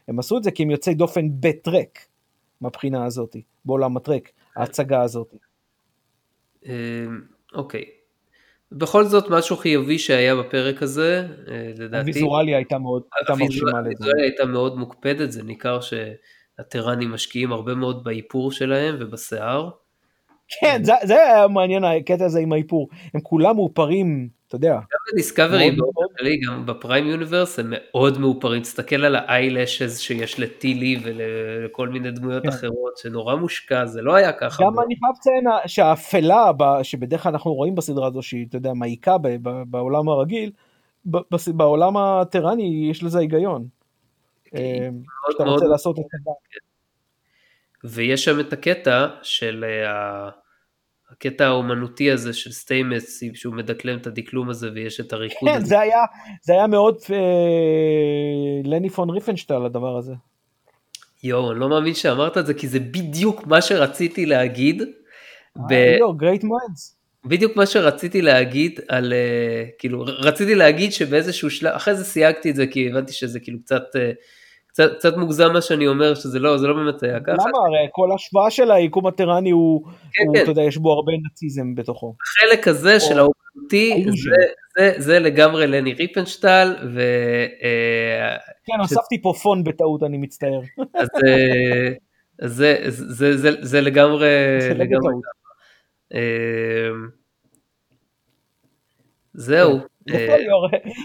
הם 0.07 0.19
עשו 0.19 0.37
את 0.37 0.43
זה 0.43 0.51
כי 0.51 0.63
הם 0.63 0.71
יוצאי 0.71 0.93
דופן 0.93 1.27
בטרק, 1.39 1.99
מהבחינה 2.61 3.05
הזאת, 3.05 3.35
בעולם 3.65 3.97
הטרק, 3.97 4.29
ההצגה 4.55 5.01
הזאת. 5.01 5.35
אה, 6.65 7.05
אוקיי. 7.53 7.83
בכל 8.71 9.03
זאת 9.03 9.25
משהו 9.29 9.57
חיובי 9.57 9.99
שהיה 9.99 10.35
בפרק 10.35 10.83
הזה, 10.83 11.27
אה, 11.47 11.71
לדעתי, 11.77 12.09
הוויזואליה 12.09 12.57
הייתה 12.57 12.77
מאוד, 12.77 13.03
הייתה 13.19 13.43
מרשימה 13.43 13.71
לזה. 13.71 13.79
הוויזואליה 13.79 14.23
הייתה 14.23 14.45
מאוד 14.45 14.77
מוקפדת, 14.77 15.31
זה 15.31 15.43
ניכר 15.43 15.79
שהטראנים 15.81 17.11
משקיעים 17.11 17.51
הרבה 17.51 17.75
מאוד 17.75 18.03
באיפור 18.03 18.51
שלהם 18.51 18.95
ובשיער. 18.99 19.69
כן, 20.59 20.83
זה 20.83 21.15
היה 21.15 21.47
מעניין 21.47 21.83
הקטע 21.83 22.25
הזה 22.25 22.39
עם 22.39 22.53
האיפור. 22.53 22.89
הם 23.13 23.21
כולם 23.21 23.55
מאופרים, 23.55 24.29
אתה 24.51 24.57
יודע. 24.57 24.73
גם 24.73 24.99
בדיסקאברי, 25.13 25.75
גם 26.47 26.65
בפריים 26.65 27.07
יוניברס 27.07 27.59
הם 27.59 27.73
מאוד 27.75 28.17
מאופרים, 28.17 28.61
תסתכל 28.61 29.05
על 29.05 29.15
האיילשז 29.15 29.99
שיש 29.99 30.39
לטילי 30.39 30.99
ולכל 31.03 31.89
מיני 31.89 32.11
דמויות 32.11 32.43
כן. 32.43 32.49
אחרות, 32.49 32.97
שנורא 32.97 33.35
מושקע, 33.35 33.85
זה 33.85 34.01
לא 34.01 34.15
היה 34.15 34.33
ככה. 34.33 34.63
גם 34.63 34.79
אני 34.79 34.95
חייב 34.95 35.13
לציין 35.19 35.67
שהאפלה, 35.67 36.51
שבדרך 36.83 37.23
כלל 37.23 37.31
אנחנו 37.31 37.53
רואים 37.53 37.75
בסדרה 37.75 38.07
הזו, 38.07 38.21
שהיא, 38.21 38.45
אתה 38.47 38.57
יודע, 38.57 38.73
מעיקה 38.73 39.15
בעולם 39.65 40.09
הרגיל, 40.09 40.51
בעולם 41.47 41.97
הטרני 41.97 42.87
יש 42.89 43.03
לזה 43.03 43.19
היגיון. 43.19 43.67
כן, 44.45 44.57
אה, 44.57 44.89
מאוד 45.39 45.49
רוצה 45.49 45.65
לעשות 45.65 45.99
את 45.99 46.03
זה. 46.03 46.31
ויש 47.83 48.25
שם 48.25 48.39
את 48.39 48.53
הקטע 48.53 49.07
של 49.21 49.65
אה, 49.67 50.29
הקטע 51.11 51.47
האומנותי 51.47 52.11
הזה 52.11 52.33
של 52.33 52.51
סטאמטס, 52.51 53.23
שהוא 53.33 53.53
מדקלם 53.53 53.97
את 53.97 54.07
הדקלום 54.07 54.49
הזה 54.49 54.69
ויש 54.75 54.99
את 54.99 55.13
הריקוד 55.13 55.49
כן, 55.49 55.55
הזה. 55.55 55.65
זה 55.65 55.79
היה, 55.79 55.99
זה 56.41 56.53
היה 56.53 56.67
מאוד 56.67 56.97
אה, 57.13 57.17
לני 58.63 58.89
פון 58.89 59.09
ריפנשטאל 59.09 59.65
הדבר 59.65 59.97
הזה. 59.97 60.13
יואו, 61.23 61.51
אני 61.51 61.59
לא 61.59 61.69
מאמין 61.69 61.93
שאמרת 61.93 62.37
את 62.37 62.45
זה, 62.45 62.53
כי 62.53 62.67
זה 62.67 62.79
בדיוק 62.79 63.47
מה 63.47 63.61
שרציתי 63.61 64.25
להגיד, 64.25 64.83
לא, 65.99 66.13
great 66.17 66.43
minds. 66.43 66.97
בדיוק 67.25 67.55
מה 67.55 67.65
שרציתי 67.65 68.21
להגיד 68.21 68.79
על, 68.87 69.13
כאילו, 69.77 70.03
רציתי 70.07 70.55
להגיד 70.55 70.91
שבאיזשהו 70.91 71.49
שלב, 71.49 71.71
אחרי 71.73 71.95
זה 71.95 72.03
סייגתי 72.03 72.49
את 72.49 72.55
זה 72.55 72.67
כי 72.67 72.89
הבנתי 72.89 73.13
שזה 73.13 73.39
כאילו 73.39 73.59
קצת, 73.61 73.83
קצת, 74.71 74.91
קצת 74.97 75.17
מוגזם 75.17 75.53
מה 75.53 75.61
שאני 75.61 75.87
אומר, 75.87 76.15
שזה 76.15 76.39
לא, 76.39 76.57
זה 76.57 76.67
לא 76.67 76.73
באמת 76.73 77.03
היה 77.03 77.19
ככה. 77.19 77.33
למה? 77.33 77.57
הרי 77.67 77.87
כל 77.91 78.09
השוואה 78.15 78.49
של 78.49 78.71
היקום 78.71 79.07
הטרני 79.07 79.51
הוא, 79.51 79.81
כן, 80.13 80.23
הוא 80.27 80.35
כן. 80.35 80.43
אתה 80.43 80.51
יודע, 80.51 80.61
יש 80.61 80.77
בו 80.77 80.91
הרבה 80.91 81.11
נאציזם 81.23 81.75
בתוכו. 81.75 82.15
החלק 82.21 82.67
הזה 82.67 82.95
או... 82.95 82.99
של 82.99 83.19
האומנותי, 83.19 84.05
זה, 84.09 84.35
זה, 84.77 84.93
זה 84.97 85.19
לגמרי 85.19 85.67
לני 85.67 85.93
ריפנשטאל, 85.93 86.75
ו... 86.93 87.01
כן, 88.65 88.73
ש... 88.77 88.79
הוספתי 88.79 89.21
פה 89.21 89.33
פון 89.43 89.63
בטעות, 89.63 90.03
אני 90.03 90.17
מצטער. 90.17 90.61
אז 92.39 92.51
זה, 92.51 92.75
זה, 92.87 93.37
זה, 93.37 93.51
זה 93.61 93.81
לגמרי, 93.81 94.27
זה 94.59 94.73
לא 94.73 94.83
לגמרי. 94.83 95.13
אמ, 96.13 97.09
זהו. 99.33 99.79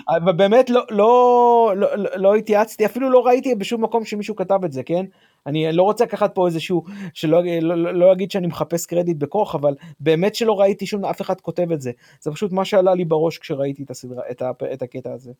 אבל 0.08 0.32
באמת 0.32 0.70
לא, 0.70 0.84
לא, 0.90 1.72
לא, 1.76 1.88
לא 2.16 2.34
התייעצתי, 2.34 2.86
אפילו 2.86 3.10
לא 3.10 3.26
ראיתי 3.26 3.54
בשום 3.54 3.84
מקום 3.84 4.04
שמישהו 4.04 4.36
כתב 4.36 4.64
את 4.64 4.72
זה, 4.72 4.82
כן? 4.82 5.04
אני 5.46 5.72
לא 5.72 5.82
רוצה 5.82 6.04
לקחת 6.04 6.34
פה 6.34 6.46
איזשהו, 6.46 6.84
שלא 7.14 7.42
לא, 7.60 7.94
לא 7.94 8.12
אגיד 8.12 8.30
שאני 8.30 8.46
מחפש 8.46 8.86
קרדיט 8.86 9.16
בכוח, 9.16 9.54
אבל 9.54 9.74
באמת 10.00 10.34
שלא 10.34 10.60
ראיתי 10.60 10.86
שום 10.86 11.04
אף 11.04 11.20
אחד 11.20 11.40
כותב 11.40 11.72
את 11.72 11.80
זה. 11.80 11.90
זה 12.20 12.30
פשוט 12.30 12.52
מה 12.52 12.64
שעלה 12.64 12.94
לי 12.94 13.04
בראש 13.04 13.38
כשראיתי 13.38 13.82
את, 13.82 13.90
הסדרה, 13.90 14.22
את, 14.30 14.42
ה, 14.42 14.50
את 14.72 14.82
הקטע 14.82 15.12
הזה. 15.12 15.32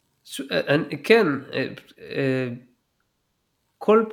כן, 1.05 1.27
כל, 3.79 4.05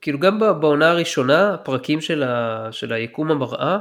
כאילו 0.00 0.18
גם 0.18 0.38
בעונה 0.38 0.90
הראשונה, 0.90 1.54
הפרקים 1.54 2.00
של, 2.00 2.22
ה, 2.22 2.68
של 2.70 2.92
היקום 2.92 3.30
המראה, 3.30 3.78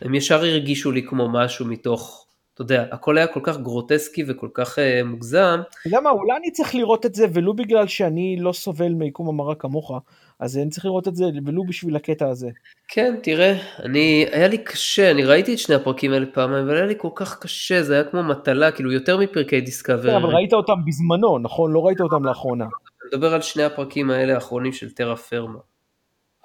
הם 0.00 0.14
ישר 0.14 0.40
הרגישו 0.44 0.92
לי 0.92 1.02
כמו 1.02 1.28
משהו 1.28 1.66
מתוך, 1.66 2.26
אתה 2.54 2.62
יודע, 2.62 2.84
הכל 2.90 3.18
היה 3.18 3.26
כל 3.26 3.40
כך 3.42 3.58
גרוטסקי 3.58 4.24
וכל 4.28 4.48
כך 4.54 4.78
uh, 4.78 5.04
מוגזם. 5.04 5.60
אתה 5.80 5.88
יודע 5.88 6.00
מה, 6.00 6.10
אולי 6.10 6.36
אני 6.36 6.50
צריך 6.50 6.74
לראות 6.74 7.06
את 7.06 7.14
זה 7.14 7.26
ולו 7.32 7.54
בגלל 7.54 7.86
שאני 7.86 8.36
לא 8.40 8.52
סובל 8.52 8.92
מיקום 8.92 9.28
המראה 9.28 9.54
כמוך, 9.54 9.92
אז 10.40 10.58
אני 10.58 10.70
צריך 10.70 10.84
לראות 10.84 11.08
את 11.08 11.16
זה 11.16 11.24
ולו 11.46 11.64
בשביל 11.64 11.96
הקטע 11.96 12.28
הזה. 12.28 12.50
כן, 12.88 13.14
תראה, 13.22 13.54
אני, 13.84 14.26
היה 14.32 14.48
לי 14.48 14.58
קשה, 14.58 15.10
אני 15.10 15.24
ראיתי 15.24 15.54
את 15.54 15.58
שני 15.58 15.74
הפרקים 15.74 16.12
האלה 16.12 16.26
פעמיים, 16.26 16.64
אבל 16.64 16.76
היה 16.76 16.86
לי 16.86 16.94
כל 16.98 17.08
כך 17.14 17.38
קשה, 17.38 17.82
זה 17.82 17.94
היה 17.94 18.04
כמו 18.04 18.22
מטלה, 18.22 18.70
כאילו 18.70 18.92
יותר 18.92 19.18
מפרקי 19.18 19.60
דיסקאבר. 19.60 20.10
כן, 20.10 20.16
אבל 20.16 20.34
ראית 20.34 20.52
אותם 20.52 20.84
בזמנו, 20.86 21.38
נכון? 21.38 21.72
לא 21.72 21.86
ראית 21.86 22.00
אותם 22.00 22.24
לאחרונה. 22.24 22.64
אני 22.64 23.08
מדבר 23.12 23.34
על 23.34 23.40
שני 23.40 23.62
הפרקים 23.62 24.10
האלה 24.10 24.34
האחרונים 24.34 24.72
של 24.72 24.90
terra 24.90 25.16
firma. 25.16 25.58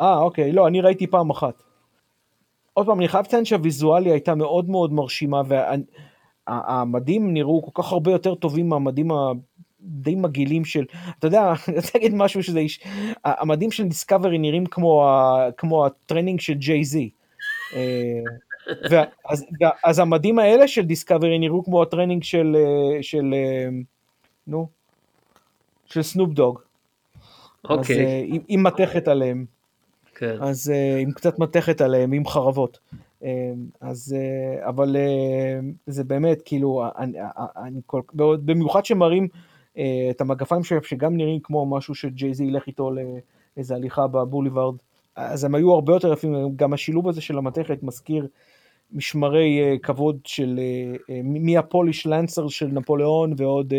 אה, 0.02 0.18
אוקיי, 0.18 0.52
לא, 0.52 0.68
אני 0.68 0.82
ראיתי 0.82 1.08
פעם 1.08 1.30
אחת. 1.30 1.67
עוד 2.78 2.86
פעם, 2.86 3.00
אני 3.00 3.08
חייב 3.08 3.26
לציין 3.26 3.46
שהוויזואליה 3.46 4.14
הייתה 4.14 4.36
מאוד 4.36 4.70
מאוד 4.70 4.94
מרשימה, 4.94 5.42
והמדים 6.48 7.34
נראו 7.34 7.62
כל 7.66 7.84
כך 7.84 7.92
הרבה 7.92 8.12
יותר 8.12 8.36
טובים 8.36 8.70
מהמדים 8.70 9.12
הדי 9.12 10.16
מגעילים 10.16 10.66
של, 10.66 10.86
אתה 11.20 11.28
יודע, 11.28 11.54
אני 11.68 11.76
רוצה 11.76 11.90
להגיד 11.96 12.16
משהו 12.16 12.44
שזה 12.44 12.60
איש, 12.60 12.80
המדים 13.24 13.72
של 13.72 13.88
דיסקאברי 13.88 14.38
נראים 14.38 14.66
כמו, 14.66 15.10
כמו 15.58 15.86
הטרנינג 15.86 16.40
של 16.40 16.54
ג'יי 16.54 16.84
זי. 16.84 17.10
אה, 17.76 19.04
אז 19.84 20.00
המדים 20.00 20.40
האלה 20.40 20.68
של 20.68 20.86
דיסקאברי 20.86 21.40
נראו 21.40 21.64
כמו 21.64 21.82
הטרנינג 21.82 22.24
של, 22.24 22.56
אה, 22.60 23.04
של, 23.04 23.34
אה, 23.34 23.70
נו, 24.48 24.68
של 25.86 26.02
סנופ 26.02 26.34
דוג. 26.34 26.60
אוקיי. 27.70 28.32
אז 28.34 28.40
עם 28.48 28.64
מתכת 28.64 29.08
עליהם. 29.08 29.57
כן. 30.18 30.36
אז 30.42 30.74
uh, 30.74 31.02
עם 31.02 31.12
קצת 31.12 31.40
מתכת 31.40 31.82
עליהם, 31.82 32.12
עם 32.12 32.26
חרבות. 32.26 32.80
Uh, 33.22 33.26
אז, 33.82 34.16
uh, 34.18 34.68
אבל 34.70 34.96
uh, 34.96 35.66
זה 35.86 36.04
באמת, 36.04 36.42
כאילו, 36.46 36.86
אני, 36.98 37.18
אני 37.66 37.80
כל, 37.86 38.02
במיוחד 38.16 38.86
שמראים 38.86 39.28
uh, 39.28 39.80
את 40.10 40.22
המגפיים 40.22 40.64
שלהם, 40.64 40.84
שגם 40.84 41.18
נראים 41.18 41.40
כמו 41.44 41.66
משהו 41.66 41.96
שג'ייזי 41.96 42.44
ילך 42.44 42.68
איתו 42.68 42.92
לאיזה 43.56 43.76
הליכה 43.76 44.08
בבוליברד, 44.08 44.76
אז 45.16 45.44
הם 45.44 45.56
היו 45.56 45.74
הרבה 45.74 45.94
יותר 45.94 46.14
יפים, 46.14 46.36
גם 46.56 46.74
השילוב 46.74 47.08
הזה 47.08 47.22
של 47.22 47.38
המתכת 47.38 47.84
מזכיר 47.84 48.28
משמרי 48.94 49.76
uh, 49.76 49.80
כבוד 49.80 50.20
של, 50.26 50.60
uh, 50.60 51.00
uh, 51.00 51.12
מהפוליש 51.24 52.08
לנסר 52.08 52.48
של 52.48 52.68
נפוליאון 52.68 53.34
ועוד, 53.38 53.74
uh, 53.74 53.76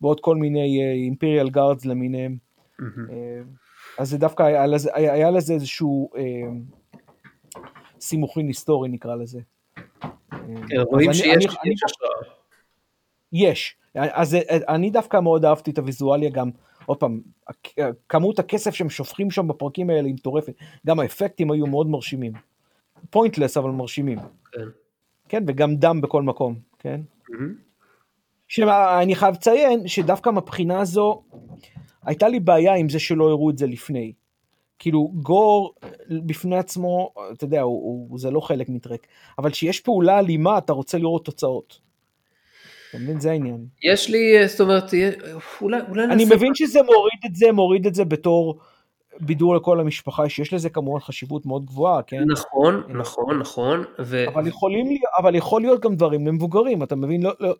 ועוד 0.00 0.20
כל 0.20 0.36
מיני 0.36 0.92
אימפריאל 0.92 1.50
גארדס 1.50 1.84
למיניהם. 1.84 2.36
Mm-hmm. 2.80 3.67
אז 3.98 4.10
זה 4.10 4.18
דווקא 4.18 4.42
היה 4.42 4.66
לזה, 4.66 4.90
היה, 4.94 5.12
היה 5.12 5.30
לזה 5.30 5.54
איזשהו 5.54 6.10
אה, 6.16 6.22
סימוכין 8.00 8.46
היסטורי 8.46 8.88
נקרא 8.88 9.14
לזה. 9.14 9.40
כן, 10.68 10.80
רואים 10.90 11.12
שיש 11.12 11.46
השראה. 11.84 12.34
יש, 13.32 13.76
אז 13.94 14.36
אני 14.68 14.90
דווקא 14.90 15.20
מאוד 15.20 15.44
אהבתי 15.44 15.70
את 15.70 15.78
הוויזואליה 15.78 16.30
גם, 16.30 16.50
עוד 16.86 16.96
פעם, 16.96 17.20
כמות 18.08 18.38
הכסף 18.38 18.74
שהם 18.74 18.90
שופכים 18.90 19.30
שם 19.30 19.48
בפרקים 19.48 19.90
האלה 19.90 20.06
היא 20.06 20.14
מטורפת, 20.14 20.54
גם 20.86 21.00
האפקטים 21.00 21.50
היו 21.50 21.66
מאוד 21.66 21.86
מרשימים. 21.86 22.32
pointless 23.10 23.56
אבל 23.56 23.70
מרשימים. 23.70 24.18
כן. 24.52 24.60
כן, 25.28 25.44
וגם 25.46 25.76
דם 25.76 26.00
בכל 26.00 26.22
מקום, 26.22 26.58
כן? 26.78 27.00
Mm-hmm. 27.30 28.62
אני 29.02 29.14
חייב 29.14 29.34
לציין 29.34 29.88
שדווקא 29.88 30.30
מבחינה 30.30 30.80
הזו, 30.80 31.22
הייתה 32.04 32.28
לי 32.28 32.40
בעיה 32.40 32.74
עם 32.74 32.88
זה 32.88 32.98
שלא 32.98 33.28
הראו 33.28 33.50
את 33.50 33.58
זה 33.58 33.66
לפני. 33.66 34.12
כאילו 34.78 35.12
gore 35.14 35.74
בפני 36.10 36.56
עצמו, 36.56 37.12
אתה 37.32 37.44
יודע, 37.44 37.60
הוא, 37.60 38.08
הוא, 38.10 38.18
זה 38.18 38.30
לא 38.30 38.40
חלק 38.40 38.68
מטרק, 38.68 39.06
אבל 39.38 39.50
כשיש 39.50 39.80
פעולה 39.80 40.18
אלימה 40.18 40.58
אתה 40.58 40.72
רוצה 40.72 40.98
לראות 40.98 41.24
תוצאות. 41.24 41.80
אתה 42.90 42.98
מבין? 42.98 43.20
זה 43.20 43.30
העניין. 43.30 43.66
יש 43.84 44.10
לי, 44.10 44.48
זאת 44.48 44.60
אומרת, 44.60 44.84
אולי, 45.62 45.80
אולי 45.88 46.04
אני 46.04 46.24
נעשה... 46.24 46.36
מבין 46.36 46.54
שזה 46.54 46.82
מוריד 46.82 47.20
את 47.26 47.34
זה, 47.34 47.52
מוריד 47.52 47.86
את 47.86 47.94
זה 47.94 48.04
בתור 48.04 48.58
בידור 49.20 49.56
לכל 49.56 49.80
המשפחה, 49.80 50.28
שיש 50.28 50.52
לזה 50.52 50.70
כמובן 50.70 51.00
חשיבות 51.00 51.46
מאוד 51.46 51.66
גבוהה, 51.66 52.02
כן? 52.02 52.22
נכון, 52.28 52.82
נכון, 52.88 53.38
נכון. 53.38 53.84
ו... 53.98 54.28
אבל, 54.28 54.46
יכולים, 54.46 54.86
אבל 55.18 55.34
יכול 55.34 55.60
להיות 55.60 55.80
גם 55.80 55.96
דברים 55.96 56.26
למבוגרים, 56.26 56.82
אתה 56.82 56.96
מבין? 56.96 57.22
לא, 57.22 57.32
לא, 57.40 57.54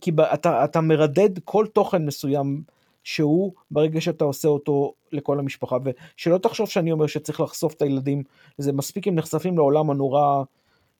כי 0.00 0.10
אתה, 0.34 0.64
אתה 0.64 0.80
מרדד 0.80 1.38
כל 1.44 1.66
תוכן 1.72 2.06
מסוים. 2.06 2.62
שהוא 3.04 3.52
ברגע 3.70 4.00
שאתה 4.00 4.24
עושה 4.24 4.48
אותו 4.48 4.94
לכל 5.12 5.38
המשפחה 5.38 5.76
ושלא 5.84 6.38
תחשוב 6.38 6.68
שאני 6.68 6.92
אומר 6.92 7.06
שצריך 7.06 7.40
לחשוף 7.40 7.74
את 7.74 7.82
הילדים 7.82 8.22
זה 8.58 8.72
מספיק 8.72 9.08
הם 9.08 9.14
נחשפים 9.14 9.58
לעולם 9.58 9.90
הנורא 9.90 10.42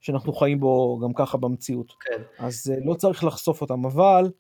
שאנחנו 0.01 0.33
חיים 0.33 0.61
בו 0.61 1.01
גם 1.03 1.13
ככה 1.13 1.39
במציאות 1.39 1.95
כן. 2.01 2.23
אז 2.39 2.73
אה, 2.75 2.85
לא 2.85 2.95
צריך 2.95 3.25
לחשוף 3.25 3.61
אותם 3.61 3.85
אבל 3.85 4.31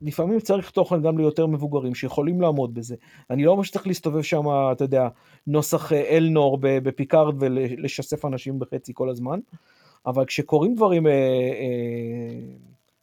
לפעמים 0.00 0.40
צריך 0.40 0.70
תוכן 0.70 1.02
גם 1.02 1.18
ליותר 1.18 1.46
מבוגרים 1.46 1.94
שיכולים 1.94 2.40
לעמוד 2.40 2.74
בזה 2.74 2.96
אני 3.30 3.44
לא 3.44 3.50
אומר 3.50 3.62
שצריך 3.62 3.86
להסתובב 3.86 4.22
שם 4.22 4.42
אתה 4.72 4.84
יודע 4.84 5.08
נוסח 5.46 5.92
אה, 5.92 6.16
אלנור 6.16 6.58
בפיקארד 6.60 7.34
ולשסף 7.38 8.24
אנשים 8.24 8.58
בחצי 8.58 8.92
כל 8.94 9.08
הזמן 9.10 9.40
אבל 10.06 10.24
כשקורים 10.24 10.74
דברים 10.74 11.06
אה, 11.06 11.12
אה, 11.12 12.40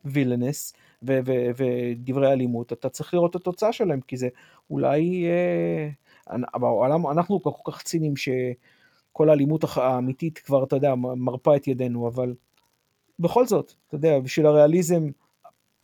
violence 0.06 0.73
ודברי 1.03 2.32
אלימות, 2.32 2.73
אתה 2.73 2.90
צריך 2.90 3.14
לראות 3.14 3.32
את 3.32 3.36
התוצאה 3.36 3.73
שלהם, 3.73 4.02
כי 4.02 4.18
זה 4.18 4.30
אולי... 4.69 5.26
אה, 5.26 5.90
אנחנו 7.11 7.41
כל 7.41 7.72
כך 7.72 7.82
ציניים 7.82 8.14
שכל 8.15 9.30
האלימות 9.30 9.64
האמיתית 9.76 10.40
כבר, 10.40 10.64
אתה 10.64 10.76
יודע, 10.76 10.95
מרפה 10.95 11.56
את 11.56 11.68
ידינו, 11.68 12.07
אבל 12.07 12.34
בכל 13.19 13.45
זאת, 13.45 13.73
אתה 13.88 13.95
יודע, 13.95 14.19
בשביל 14.19 14.45
הריאליזם 14.45 15.10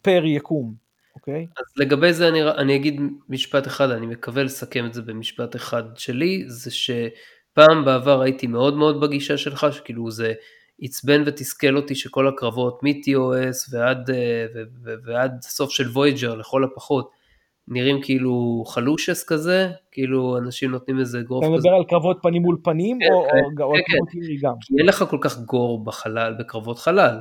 פר 0.02 0.26
יקום, 0.26 0.74
אוקיי? 1.16 1.48
אז 1.58 1.66
לגבי 1.78 2.14
זה 2.14 2.28
אני, 2.28 2.44
אני 2.44 2.76
אגיד 2.76 3.02
משפט 3.30 3.68
אחד, 3.68 3.90
אני 3.90 4.06
מקווה 4.06 4.44
לסכם 4.44 4.86
את 4.86 4.94
זה 4.94 5.02
במשפט 5.02 5.56
אחד 5.56 5.84
שלי, 5.96 6.44
זה 6.48 6.72
שפעם 6.72 7.86
בעבר 7.86 8.22
הייתי 8.22 8.48
מאוד 8.48 8.78
מאוד 8.78 9.02
בגישה 9.02 9.38
שלך, 9.38 9.68
שכאילו 9.72 10.12
זה 10.12 10.34
עצבן 10.82 11.24
ותסכל 11.26 11.78
אותי 11.78 11.96
שכל 11.96 12.28
הקרבות 12.28 12.84
מ-TOS 12.84 13.70
ועד, 13.72 14.10
אה, 14.10 14.46
ועד 15.06 15.42
סוף 15.42 15.72
של 15.72 15.90
וויג'ר 15.90 16.36
לכל 16.36 16.64
הפחות 16.64 17.12
נראים 17.68 18.02
כאילו 18.02 18.64
חלושס 18.68 19.24
כזה, 19.24 19.70
כאילו 19.92 20.38
אנשים 20.38 20.72
נותנים 20.72 21.00
איזה 21.00 21.22
גרוף 21.22 21.44
כזה. 21.44 21.54
אתה 21.54 21.60
מדבר 21.60 21.76
על 21.76 21.84
קרבות 21.84 22.20
פנים 22.22 22.42
מול 22.42 22.58
פנים 22.64 23.00
כן, 23.00 23.14
או, 23.14 23.24
כן, 23.24 23.38
או, 23.38 23.50
כן, 23.58 23.64
או 23.64 23.72
קרבות 23.80 23.80
כן. 24.12 24.48
גם? 24.48 24.54
כי 24.62 24.74
אין 24.80 24.86
לך 24.86 25.06
כל 25.10 25.18
כך 25.22 25.40
גור 25.40 25.84
בחלל, 25.84 26.36
בקרבות 26.40 26.80
חלל. 26.80 27.20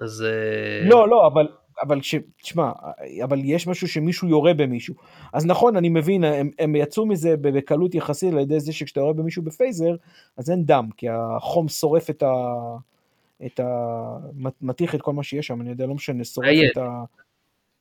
אז... 0.00 0.22
אה, 0.22 0.88
לא, 0.88 1.08
לא, 1.08 1.26
אבל 1.26 1.46
אבל 1.82 2.02
ש... 2.02 2.14
תשמע, 2.42 2.72
אבל 3.24 3.40
יש 3.44 3.66
משהו 3.66 3.88
שמישהו 3.88 4.28
יורה 4.28 4.54
במישהו. 4.54 4.94
אז 5.32 5.46
נכון, 5.46 5.76
אני 5.76 5.88
מבין, 5.88 6.24
הם, 6.24 6.50
הם 6.58 6.76
יצאו 6.76 7.06
מזה 7.06 7.36
בקלות 7.36 7.94
יחסית 7.94 8.32
על 8.32 8.38
ידי 8.38 8.60
זה 8.60 8.72
שכשאתה 8.72 9.00
יורה 9.00 9.12
במישהו 9.12 9.42
בפייזר, 9.42 9.96
אז 10.36 10.50
אין 10.50 10.64
דם, 10.64 10.88
כי 10.96 11.06
החום 11.10 11.68
שורף 11.68 12.10
את 12.10 12.22
ה... 12.22 12.32
את 13.46 13.60
ה... 13.60 13.66
מתיך 14.60 14.94
את 14.94 15.02
כל 15.02 15.12
מה 15.12 15.22
שיש 15.22 15.46
שם, 15.46 15.60
אני 15.60 15.70
יודע, 15.70 15.86
לא 15.86 15.94
משנה, 15.94 16.24
שורף 16.24 16.48
את 16.72 16.78
ה... 16.78 17.04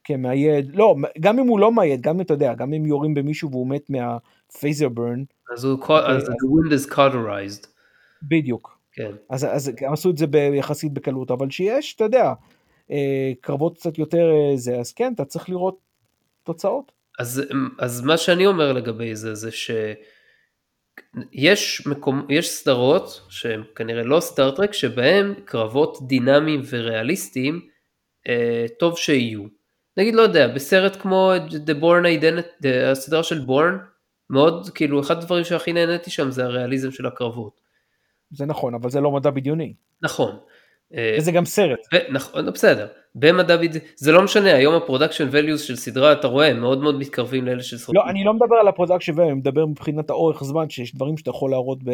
כן, 0.03 0.21
מהיד, 0.21 0.75
לא, 0.75 0.95
גם 1.19 1.39
אם 1.39 1.47
הוא 1.47 1.59
לא 1.59 1.71
מהיד, 1.71 2.01
גם 2.01 2.15
אם 2.15 2.21
אתה 2.21 2.33
יודע, 2.33 2.53
גם 2.53 2.73
אם 2.73 2.85
יורים 2.85 3.13
במישהו 3.13 3.51
והוא 3.51 3.67
מת 3.67 3.89
מהפייזר 3.89 4.89
ברן. 4.89 5.23
אז 5.53 5.63
הוא, 5.63 5.79
אז 5.95 6.23
the 6.23 6.27
wind 6.27 6.71
is 6.71 6.93
cauterized. 6.93 7.67
בדיוק. 8.23 8.77
כן. 8.91 9.11
אז, 9.29 9.45
אז 9.45 9.71
עשו 9.85 10.09
את 10.09 10.17
זה 10.17 10.25
יחסית 10.53 10.93
בקלות, 10.93 11.31
אבל 11.31 11.49
שיש, 11.49 11.95
אתה 11.95 12.03
יודע, 12.03 12.23
אה, 12.25 12.33
קרבות 13.41 13.77
קצת 13.77 13.97
יותר 13.97 14.31
אה, 14.31 14.57
זה, 14.57 14.79
אז 14.79 14.93
כן, 14.93 15.13
אתה 15.13 15.25
צריך 15.25 15.49
לראות 15.49 15.77
תוצאות. 16.43 16.91
אז, 17.19 17.43
אז 17.79 18.01
מה 18.01 18.17
שאני 18.17 18.45
אומר 18.45 18.73
לגבי 18.73 19.15
זה, 19.15 19.35
זה 19.35 19.49
שיש 19.51 19.97
מקום, 21.87 22.25
יש 22.29 22.49
סדרות 22.49 23.21
שהן 23.29 23.63
כנראה 23.75 24.03
לא 24.03 24.19
סטארט-טרק, 24.19 24.73
שבהן 24.73 25.33
קרבות 25.45 25.97
דינמיים 26.07 26.61
וריאליסטיים, 26.69 27.67
אה, 28.27 28.65
טוב 28.79 28.97
שיהיו. 28.97 29.43
נגיד, 29.97 30.15
לא 30.15 30.21
יודע, 30.21 30.47
בסרט 30.47 30.95
כמו 30.95 31.33
The 31.65 31.81
Bourne 31.81 32.21
Identity, 32.21 32.67
הסדרה 32.91 33.23
של 33.23 33.39
בורן, 33.39 33.77
מאוד, 34.29 34.69
כאילו, 34.75 35.01
אחד 35.01 35.17
הדברים 35.17 35.43
שהכי 35.43 35.73
נהניתי 35.73 36.11
שם 36.11 36.31
זה 36.31 36.43
הריאליזם 36.43 36.91
של 36.91 37.05
הקרבות. 37.05 37.61
זה 38.31 38.45
נכון, 38.45 38.73
אבל 38.73 38.89
זה 38.89 39.01
לא 39.01 39.11
מדע 39.11 39.29
בדיוני. 39.29 39.73
נכון. 40.01 40.39
וזה 41.17 41.31
גם 41.31 41.45
סרט. 41.45 41.79
נכון, 42.09 42.45
בסדר. 42.45 42.87
במדע 43.15 43.57
בדיוני, 43.57 43.79
זה 43.95 44.11
לא 44.11 44.23
משנה, 44.23 44.55
היום 44.55 44.75
ה 44.75 44.80
production 44.80 45.29
values 45.29 45.57
של 45.57 45.75
סדרה, 45.75 46.13
אתה 46.13 46.27
רואה, 46.27 46.47
הם 46.47 46.59
מאוד 46.59 46.81
מאוד 46.81 46.99
מתקרבים 46.99 47.45
לאלה 47.45 47.63
של 47.63 47.77
סרטים. 47.77 48.01
לא, 48.01 48.09
אני 48.09 48.23
לא 48.23 48.33
מדבר 48.33 48.55
על 48.55 48.67
ה 48.67 48.71
production 48.71 49.13
value, 49.13 49.21
אני 49.21 49.33
מדבר 49.33 49.65
מבחינת 49.65 50.09
האורך 50.09 50.43
זמן, 50.43 50.69
שיש 50.69 50.95
דברים 50.95 51.17
שאתה 51.17 51.29
יכול 51.29 51.51
להראות 51.51 51.83
ב, 51.83 51.89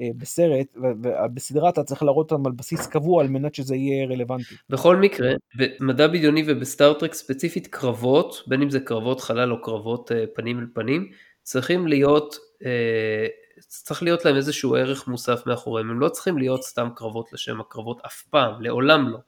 אה, 0.00 0.08
בסרט, 0.16 0.66
ובסדרה 0.76 1.68
אתה 1.68 1.82
צריך 1.82 2.02
להראות 2.02 2.32
אותם 2.32 2.46
על 2.46 2.52
בסיס 2.52 2.86
קבוע 2.86 3.22
על 3.22 3.28
מנת 3.28 3.54
שזה 3.54 3.76
יהיה 3.76 4.06
רלוונטי. 4.06 4.54
בכל 4.70 4.96
מקרה, 4.96 5.32
במדע 5.54 6.06
בדיוני 6.06 6.42
ובסטארטרק 6.46 7.14
ספציפית 7.14 7.66
קרבות, 7.66 8.42
בין 8.46 8.62
אם 8.62 8.70
זה 8.70 8.80
קרבות 8.80 9.20
חלל 9.20 9.52
או 9.52 9.62
קרבות 9.62 10.12
אה, 10.12 10.24
פנים 10.34 10.58
אל 10.58 10.66
פנים, 10.74 11.08
צריכים 11.42 11.86
להיות, 11.86 12.36
אה, 12.64 13.26
צריך 13.68 14.02
להיות 14.02 14.24
להם 14.24 14.36
איזשהו 14.36 14.74
ערך 14.74 15.08
מוסף 15.08 15.46
מאחוריהם, 15.46 15.90
הם 15.90 16.00
לא 16.00 16.08
צריכים 16.08 16.38
להיות 16.38 16.64
סתם 16.64 16.88
קרבות 16.94 17.32
לשם 17.32 17.60
הקרבות 17.60 18.00
אף 18.06 18.22
פעם, 18.22 18.62
לעולם 18.62 19.08
לא. 19.08 19.18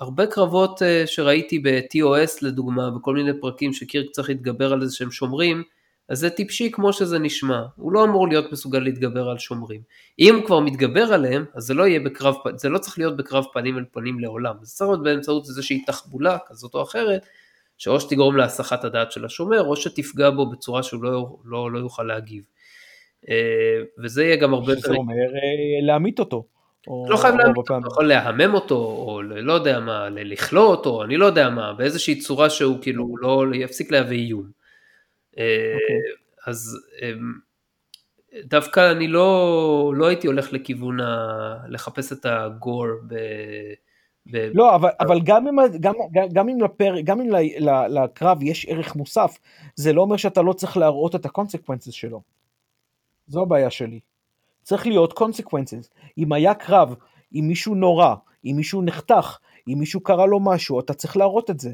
והרבה 0.00 0.26
קרבות 0.26 0.82
שראיתי 1.06 1.58
ב-TOS 1.58 2.38
לדוגמה, 2.42 2.90
בכל 2.90 3.14
מיני 3.14 3.40
פרקים 3.40 3.72
שקירק 3.72 4.10
צריך 4.10 4.28
להתגבר 4.28 4.72
על 4.72 4.82
איזה 4.82 4.96
שהם 4.96 5.10
שומרים, 5.10 5.62
אז 6.08 6.18
זה 6.18 6.30
טיפשי 6.30 6.70
כמו 6.72 6.92
שזה 6.92 7.18
נשמע, 7.18 7.62
הוא 7.76 7.92
לא 7.92 8.04
אמור 8.04 8.28
להיות 8.28 8.52
מסוגל 8.52 8.78
להתגבר 8.78 9.28
על 9.28 9.38
שומרים. 9.38 9.80
אם 10.18 10.34
הוא 10.34 10.46
כבר 10.46 10.60
מתגבר 10.60 11.12
עליהם, 11.12 11.44
אז 11.54 11.62
זה 11.64 11.74
לא 11.74 11.84
בקרב, 12.04 12.34
זה 12.56 12.68
לא 12.68 12.78
צריך 12.78 12.98
להיות 12.98 13.16
בקרב 13.16 13.44
פנים 13.52 13.78
אל 13.78 13.84
פנים 13.92 14.20
לעולם, 14.20 14.54
זה 14.62 14.76
צריך 14.76 14.90
להיות 14.90 15.02
באמצעות 15.02 15.48
איזושהי 15.48 15.84
תחבולה 15.86 16.38
כזאת 16.46 16.74
או 16.74 16.82
אחרת, 16.82 17.26
שאו 17.78 18.00
שתגרום 18.00 18.36
להסחת 18.36 18.84
הדעת 18.84 19.12
של 19.12 19.24
השומר, 19.24 19.62
או 19.62 19.76
שתפגע 19.76 20.30
בו 20.30 20.50
בצורה 20.50 20.82
שהוא 20.82 21.02
לא, 21.02 21.36
לא, 21.44 21.72
לא 21.72 21.78
יוכל 21.78 22.02
להגיב. 22.02 22.44
אה, 23.28 23.82
וזה 24.02 24.24
יהיה 24.24 24.36
גם 24.36 24.54
הרבה 24.54 24.72
יותר... 24.72 24.80
שזה 24.80 24.94
אומר 24.94 25.14
אה, 25.14 25.86
להמית 25.86 26.18
אותו. 26.18 26.46
לא 27.08 27.16
חייב 27.16 27.34
להמית 27.34 27.56
אותו, 27.56 27.78
אתה 27.78 27.86
יכול 27.86 28.08
להמם 28.08 28.54
אותו, 28.54 28.74
או 28.74 29.22
לא 29.22 29.52
יודע 29.52 29.80
מה, 29.80 30.08
לכלוא 30.10 30.66
אותו, 30.66 31.04
אני 31.04 31.16
לא 31.16 31.26
יודע 31.26 31.50
מה, 31.50 31.72
באיזושהי 31.72 32.18
צורה 32.18 32.50
שהוא 32.50 32.78
כאילו 32.82 33.16
לא 33.20 33.44
יפסיק 33.54 33.90
להביא 33.90 34.18
איום. 34.18 34.46
Okay. 34.46 35.38
אה, 35.38 35.74
אוקיי. 35.74 35.96
אז 36.46 36.78
דווקא 38.44 38.92
אני 38.92 39.08
לא, 39.08 39.92
לא 39.96 40.06
הייתי 40.06 40.26
הולך 40.26 40.52
לכיוון 40.52 41.00
ה... 41.00 41.56
לחפש 41.68 42.12
את 42.12 42.26
הגור 42.26 42.86
ב... 43.08 43.14
לא, 44.32 44.74
אבל, 44.74 44.90
אבל 45.00 45.20
גם 45.20 45.48
אם, 45.48 45.56
גם, 45.80 45.94
גם 46.32 46.48
אם, 46.48 46.60
לפר, 46.60 47.00
גם 47.04 47.20
אם 47.20 47.28
לקרב 47.88 48.42
יש 48.42 48.66
ערך 48.68 48.96
מוסף, 48.96 49.38
זה 49.74 49.92
לא 49.92 50.02
אומר 50.02 50.16
שאתה 50.16 50.42
לא 50.42 50.52
צריך 50.52 50.76
להראות 50.76 51.14
את 51.14 51.26
ה 51.26 51.31
consequences 51.31 51.92
שלו. 51.92 52.22
זו 53.26 53.42
הבעיה 53.42 53.70
שלי. 53.70 54.00
צריך 54.62 54.86
להיות 54.86 55.12
consequences. 55.12 55.90
אם 56.18 56.32
היה 56.32 56.54
קרב, 56.54 56.94
אם 57.34 57.44
מישהו 57.48 57.74
נורא, 57.74 58.14
אם 58.44 58.52
מישהו 58.56 58.82
נחתך, 58.82 59.38
אם 59.68 59.78
מישהו 59.78 60.00
קרה 60.00 60.26
לו 60.26 60.40
משהו, 60.40 60.80
אתה 60.80 60.94
צריך 60.94 61.16
להראות 61.16 61.50
את 61.50 61.60
זה. 61.60 61.72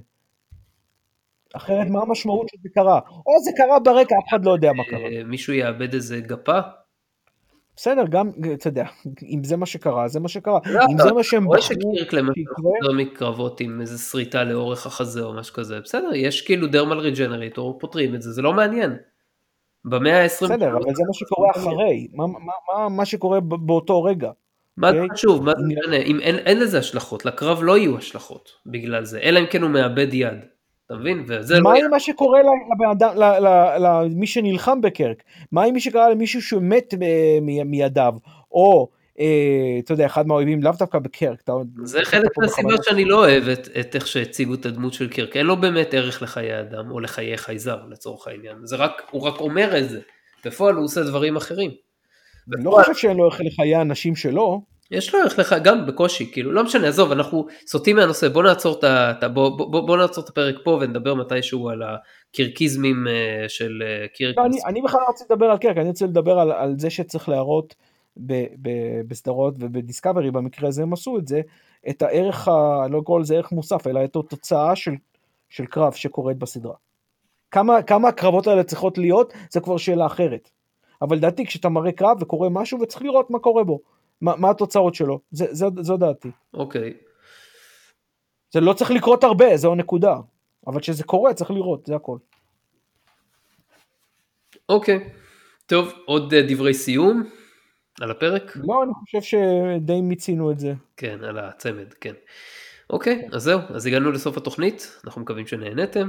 אחרת 1.54 1.86
מה 1.86 2.00
המשמעות 2.02 2.48
שזה 2.48 2.68
קרה? 2.74 3.00
או 3.26 3.32
זה 3.44 3.50
קרה 3.56 3.78
ברקע, 3.80 4.14
אף 4.18 4.28
אחד 4.28 4.44
לא 4.44 4.50
יודע 4.50 4.72
מה 4.72 4.82
קרה. 4.90 5.00
אה, 5.00 5.24
מישהו 5.24 5.52
יאבד 5.52 5.94
איזה 5.94 6.20
גפה? 6.20 6.58
בסדר, 7.76 8.02
גם, 8.10 8.30
אתה 8.52 8.68
יודע, 8.68 8.84
אם 9.22 9.44
זה 9.44 9.56
מה 9.56 9.66
שקרה, 9.66 10.08
זה 10.08 10.20
מה 10.20 10.28
שקרה. 10.28 10.58
לא, 10.66 10.80
אם 10.92 10.98
זה 10.98 11.12
מה 11.12 11.22
שהם 11.22 11.40
בחרו... 11.40 11.50
רואה 11.50 11.62
שקירק 11.62 12.12
למשל 12.12 12.42
חוזר 12.56 12.92
מקרבות 12.96 13.60
עם 13.60 13.80
איזה 13.80 13.98
שריטה 13.98 14.44
לאורך 14.44 14.86
החזה 14.86 15.22
או 15.22 15.34
משהו 15.34 15.54
כזה, 15.54 15.80
בסדר, 15.80 16.10
יש 16.14 16.42
כאילו 16.42 16.66
דרמל 16.66 16.98
ריג'נרטור, 16.98 17.78
פותרים 17.78 18.14
את 18.14 18.22
זה, 18.22 18.32
זה 18.32 18.42
לא 18.42 18.52
מעניין. 18.52 18.96
במאה 19.84 20.22
ה-20... 20.22 20.44
בסדר, 20.44 20.70
אבל 20.70 20.94
זה 20.94 21.02
מה 21.06 21.14
שקורה 21.14 21.50
אחרי, 21.50 22.08
מה, 22.12 22.26
מה, 22.26 22.38
מה, 22.68 22.88
מה 22.88 23.04
שקורה 23.04 23.40
באותו 23.40 24.02
רגע. 24.02 24.30
מה 24.76 24.92
זה 24.92 25.00
אוקיי? 25.00 25.16
חשוב, 25.16 25.44
מה 25.44 25.52
זה 25.58 25.66
משנה, 25.66 25.96
אם 25.96 26.20
אין, 26.20 26.36
אין 26.36 26.60
לזה 26.60 26.78
השלכות, 26.78 27.24
לקרב 27.24 27.62
לא 27.62 27.78
יהיו 27.78 27.98
השלכות 27.98 28.50
בגלל 28.66 29.04
זה, 29.04 29.20
אלא 29.20 29.40
אם 29.40 29.46
כן 29.50 29.62
הוא 29.62 29.70
מאבד 29.70 30.14
יד. 30.14 30.38
אתה 30.92 31.00
מבין? 31.00 31.24
וזה 31.28 31.54
לא... 31.54 31.60
מה 31.60 31.74
עם 31.74 31.90
מה 31.90 32.00
שקורה 32.00 32.40
למי 33.78 34.26
שנלחם 34.26 34.80
בקרק? 34.80 35.22
מה 35.52 35.64
עם 35.64 35.74
מי 35.74 35.80
שקרה 35.80 36.10
למישהו 36.10 36.42
שמת 36.42 36.94
מידיו? 37.64 38.14
או, 38.52 38.88
אה, 39.20 39.78
אתה 39.78 39.92
יודע, 39.92 40.06
אחד 40.06 40.26
מהאויבים 40.26 40.62
לאו 40.62 40.72
דווקא 40.78 40.98
בקרק. 40.98 41.42
זה 41.84 42.00
חלק 42.04 42.38
מהסיבות 42.38 42.84
שאני 42.84 43.04
לא 43.04 43.18
אוהב 43.18 43.48
את 43.80 43.94
איך 43.94 44.06
שהציגו 44.06 44.54
את 44.54 44.66
הדמות 44.66 44.92
של 44.92 45.08
קרק. 45.08 45.36
אין 45.36 45.46
לו 45.46 45.56
באמת 45.56 45.94
ערך 45.94 46.22
לחיי 46.22 46.60
אדם, 46.60 46.90
או 46.90 47.00
לחיי 47.00 47.36
חייזר 47.36 47.78
לצורך 47.90 48.28
העניין. 48.28 48.56
זה 48.62 48.76
רק, 48.76 49.02
הוא 49.10 49.22
רק 49.22 49.40
אומר 49.40 49.78
את 49.78 49.90
זה. 49.90 50.00
בפועל 50.44 50.74
הוא 50.74 50.84
עושה 50.84 51.02
דברים 51.02 51.36
אחרים. 51.36 51.70
אני 52.56 52.64
לא 52.64 52.70
חושב 52.70 52.94
שאין 52.94 53.16
לו 53.16 53.24
ערך 53.24 53.40
לחיי 53.40 53.74
האנשים 53.74 54.16
שלו. 54.16 54.71
יש 54.92 55.14
לו 55.14 55.20
ערך 55.20 55.38
לך 55.38 55.54
גם 55.64 55.86
בקושי, 55.86 56.32
כאילו, 56.32 56.52
לא 56.52 56.64
משנה, 56.64 56.88
עזוב, 56.88 57.12
אנחנו 57.12 57.46
סוטים 57.66 57.96
מהנושא, 57.96 58.28
בוא 58.28 58.42
נעצור 58.42 58.78
את, 58.78 58.84
ה, 59.24 59.28
בוא, 59.28 59.48
בוא, 59.58 59.86
בוא 59.86 59.96
נעצור 59.96 60.24
את 60.24 60.28
הפרק 60.28 60.54
פה 60.64 60.78
ונדבר 60.80 61.14
מתישהו 61.14 61.68
על 61.68 61.82
הקירקיזמים 61.82 63.08
אה, 63.08 63.48
של 63.48 63.82
אה, 63.86 64.08
קירק. 64.08 64.38
לא, 64.38 64.44
אני, 64.44 64.58
אני 64.66 64.82
בכלל 64.82 65.00
לא 65.00 65.06
רוצה 65.06 65.24
לדבר 65.30 65.46
על 65.46 65.58
קירק, 65.58 65.76
אני 65.76 65.88
רוצה 65.88 66.06
לדבר 66.06 66.38
על, 66.38 66.52
על 66.52 66.74
זה 66.78 66.90
שצריך 66.90 67.28
להראות 67.28 67.74
בסדרות 69.08 69.54
ובדיסקאברי, 69.58 70.30
במקרה 70.30 70.68
הזה 70.68 70.82
הם 70.82 70.92
עשו 70.92 71.18
את 71.18 71.28
זה, 71.28 71.40
את 71.88 72.02
הערך, 72.02 72.48
ה, 72.48 72.88
לא 72.90 73.00
קורא 73.00 73.20
לזה 73.20 73.34
ערך 73.36 73.52
מוסף, 73.52 73.86
אלא 73.86 74.04
את 74.04 74.16
התוצאה 74.16 74.76
של, 74.76 74.94
של 75.48 75.66
קרב 75.66 75.92
שקורית 75.92 76.36
בסדרה. 76.36 76.74
כמה, 77.50 77.82
כמה 77.82 78.08
הקרבות 78.08 78.46
האלה 78.46 78.64
צריכות 78.64 78.98
להיות, 78.98 79.32
זה 79.50 79.60
כבר 79.60 79.76
שאלה 79.76 80.06
אחרת. 80.06 80.50
אבל 81.02 81.16
לדעתי 81.16 81.46
כשאתה 81.46 81.68
מראה 81.68 81.92
קרב 81.92 82.16
וקורה 82.20 82.48
משהו 82.48 82.80
וצריך 82.80 83.02
לראות 83.02 83.30
מה 83.30 83.38
קורה 83.38 83.64
בו. 83.64 83.80
מה, 84.22 84.36
מה 84.36 84.50
התוצאות 84.50 84.94
שלו, 84.94 85.20
זה, 85.30 85.46
זה, 85.50 85.66
זו 85.80 85.96
דעתי. 85.96 86.30
אוקיי. 86.54 86.92
זה 88.52 88.60
לא 88.60 88.72
צריך 88.72 88.90
לקרות 88.90 89.24
הרבה, 89.24 89.56
זו 89.56 89.72
הנקודה. 89.72 90.16
אבל 90.66 90.80
כשזה 90.80 91.04
קורה 91.04 91.34
צריך 91.34 91.50
לראות, 91.50 91.86
זה 91.86 91.96
הכל. 91.96 92.18
אוקיי. 94.68 95.10
טוב, 95.66 95.92
עוד 96.04 96.34
אה, 96.34 96.42
דברי 96.48 96.74
סיום 96.74 97.22
על 98.00 98.10
הפרק? 98.10 98.56
לא, 98.56 98.82
אני 98.82 98.92
חושב 98.94 99.20
שדי 99.22 100.00
מיצינו 100.00 100.50
את 100.50 100.58
זה. 100.58 100.74
כן, 100.96 101.24
על 101.24 101.38
הצמד, 101.38 101.92
כן. 102.00 102.14
אוקיי, 102.90 103.28
אז 103.32 103.42
זהו, 103.42 103.60
אז 103.68 103.86
הגענו 103.86 104.12
לסוף 104.12 104.36
התוכנית, 104.36 105.00
אנחנו 105.04 105.20
מקווים 105.20 105.46
שנהנתם. 105.46 106.08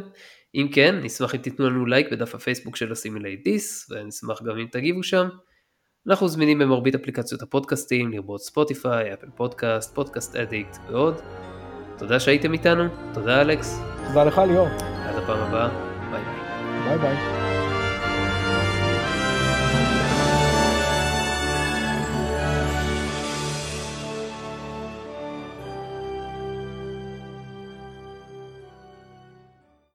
אם 0.56 0.68
כן, 0.74 0.96
נשמח 1.04 1.36
אם 1.36 1.40
תיתנו 1.40 1.70
לנו 1.70 1.86
לייק 1.86 2.12
בדף 2.12 2.36
הפייסבוק 2.36 2.76
של 2.76 2.92
הסימילי 2.92 3.36
דיס, 3.36 3.92
ונשמח 3.92 4.44
גם 4.44 4.58
אם 4.58 4.68
תגיבו 4.72 5.04
שם. 5.04 5.28
אנחנו 6.08 6.28
זמינים 6.28 6.60
במרבית 6.60 6.96
אפליקציות 6.96 7.42
הפודקאסטים, 7.42 8.12
לרבות 8.12 8.42
ספוטיפיי, 8.42 9.14
אפל 9.14 9.28
פודקאסט, 9.36 9.96
פודקאסט 9.96 10.36
אדיקט 10.36 10.78
ועוד. 10.92 11.22
תודה 11.98 12.20
שהייתם 12.20 12.54
איתנו, 12.54 12.84
תודה 13.14 13.42
אלכס. 13.42 13.82
תודה 14.08 14.24
לך 14.24 14.38
ליאור. 14.38 14.68
עד 14.68 15.16
הפעם 15.16 15.40
הבאה, 15.40 15.70
ביי 16.12 16.24
ביי. 16.24 16.98
ביי 16.98 16.98
ביי. 16.98 17.43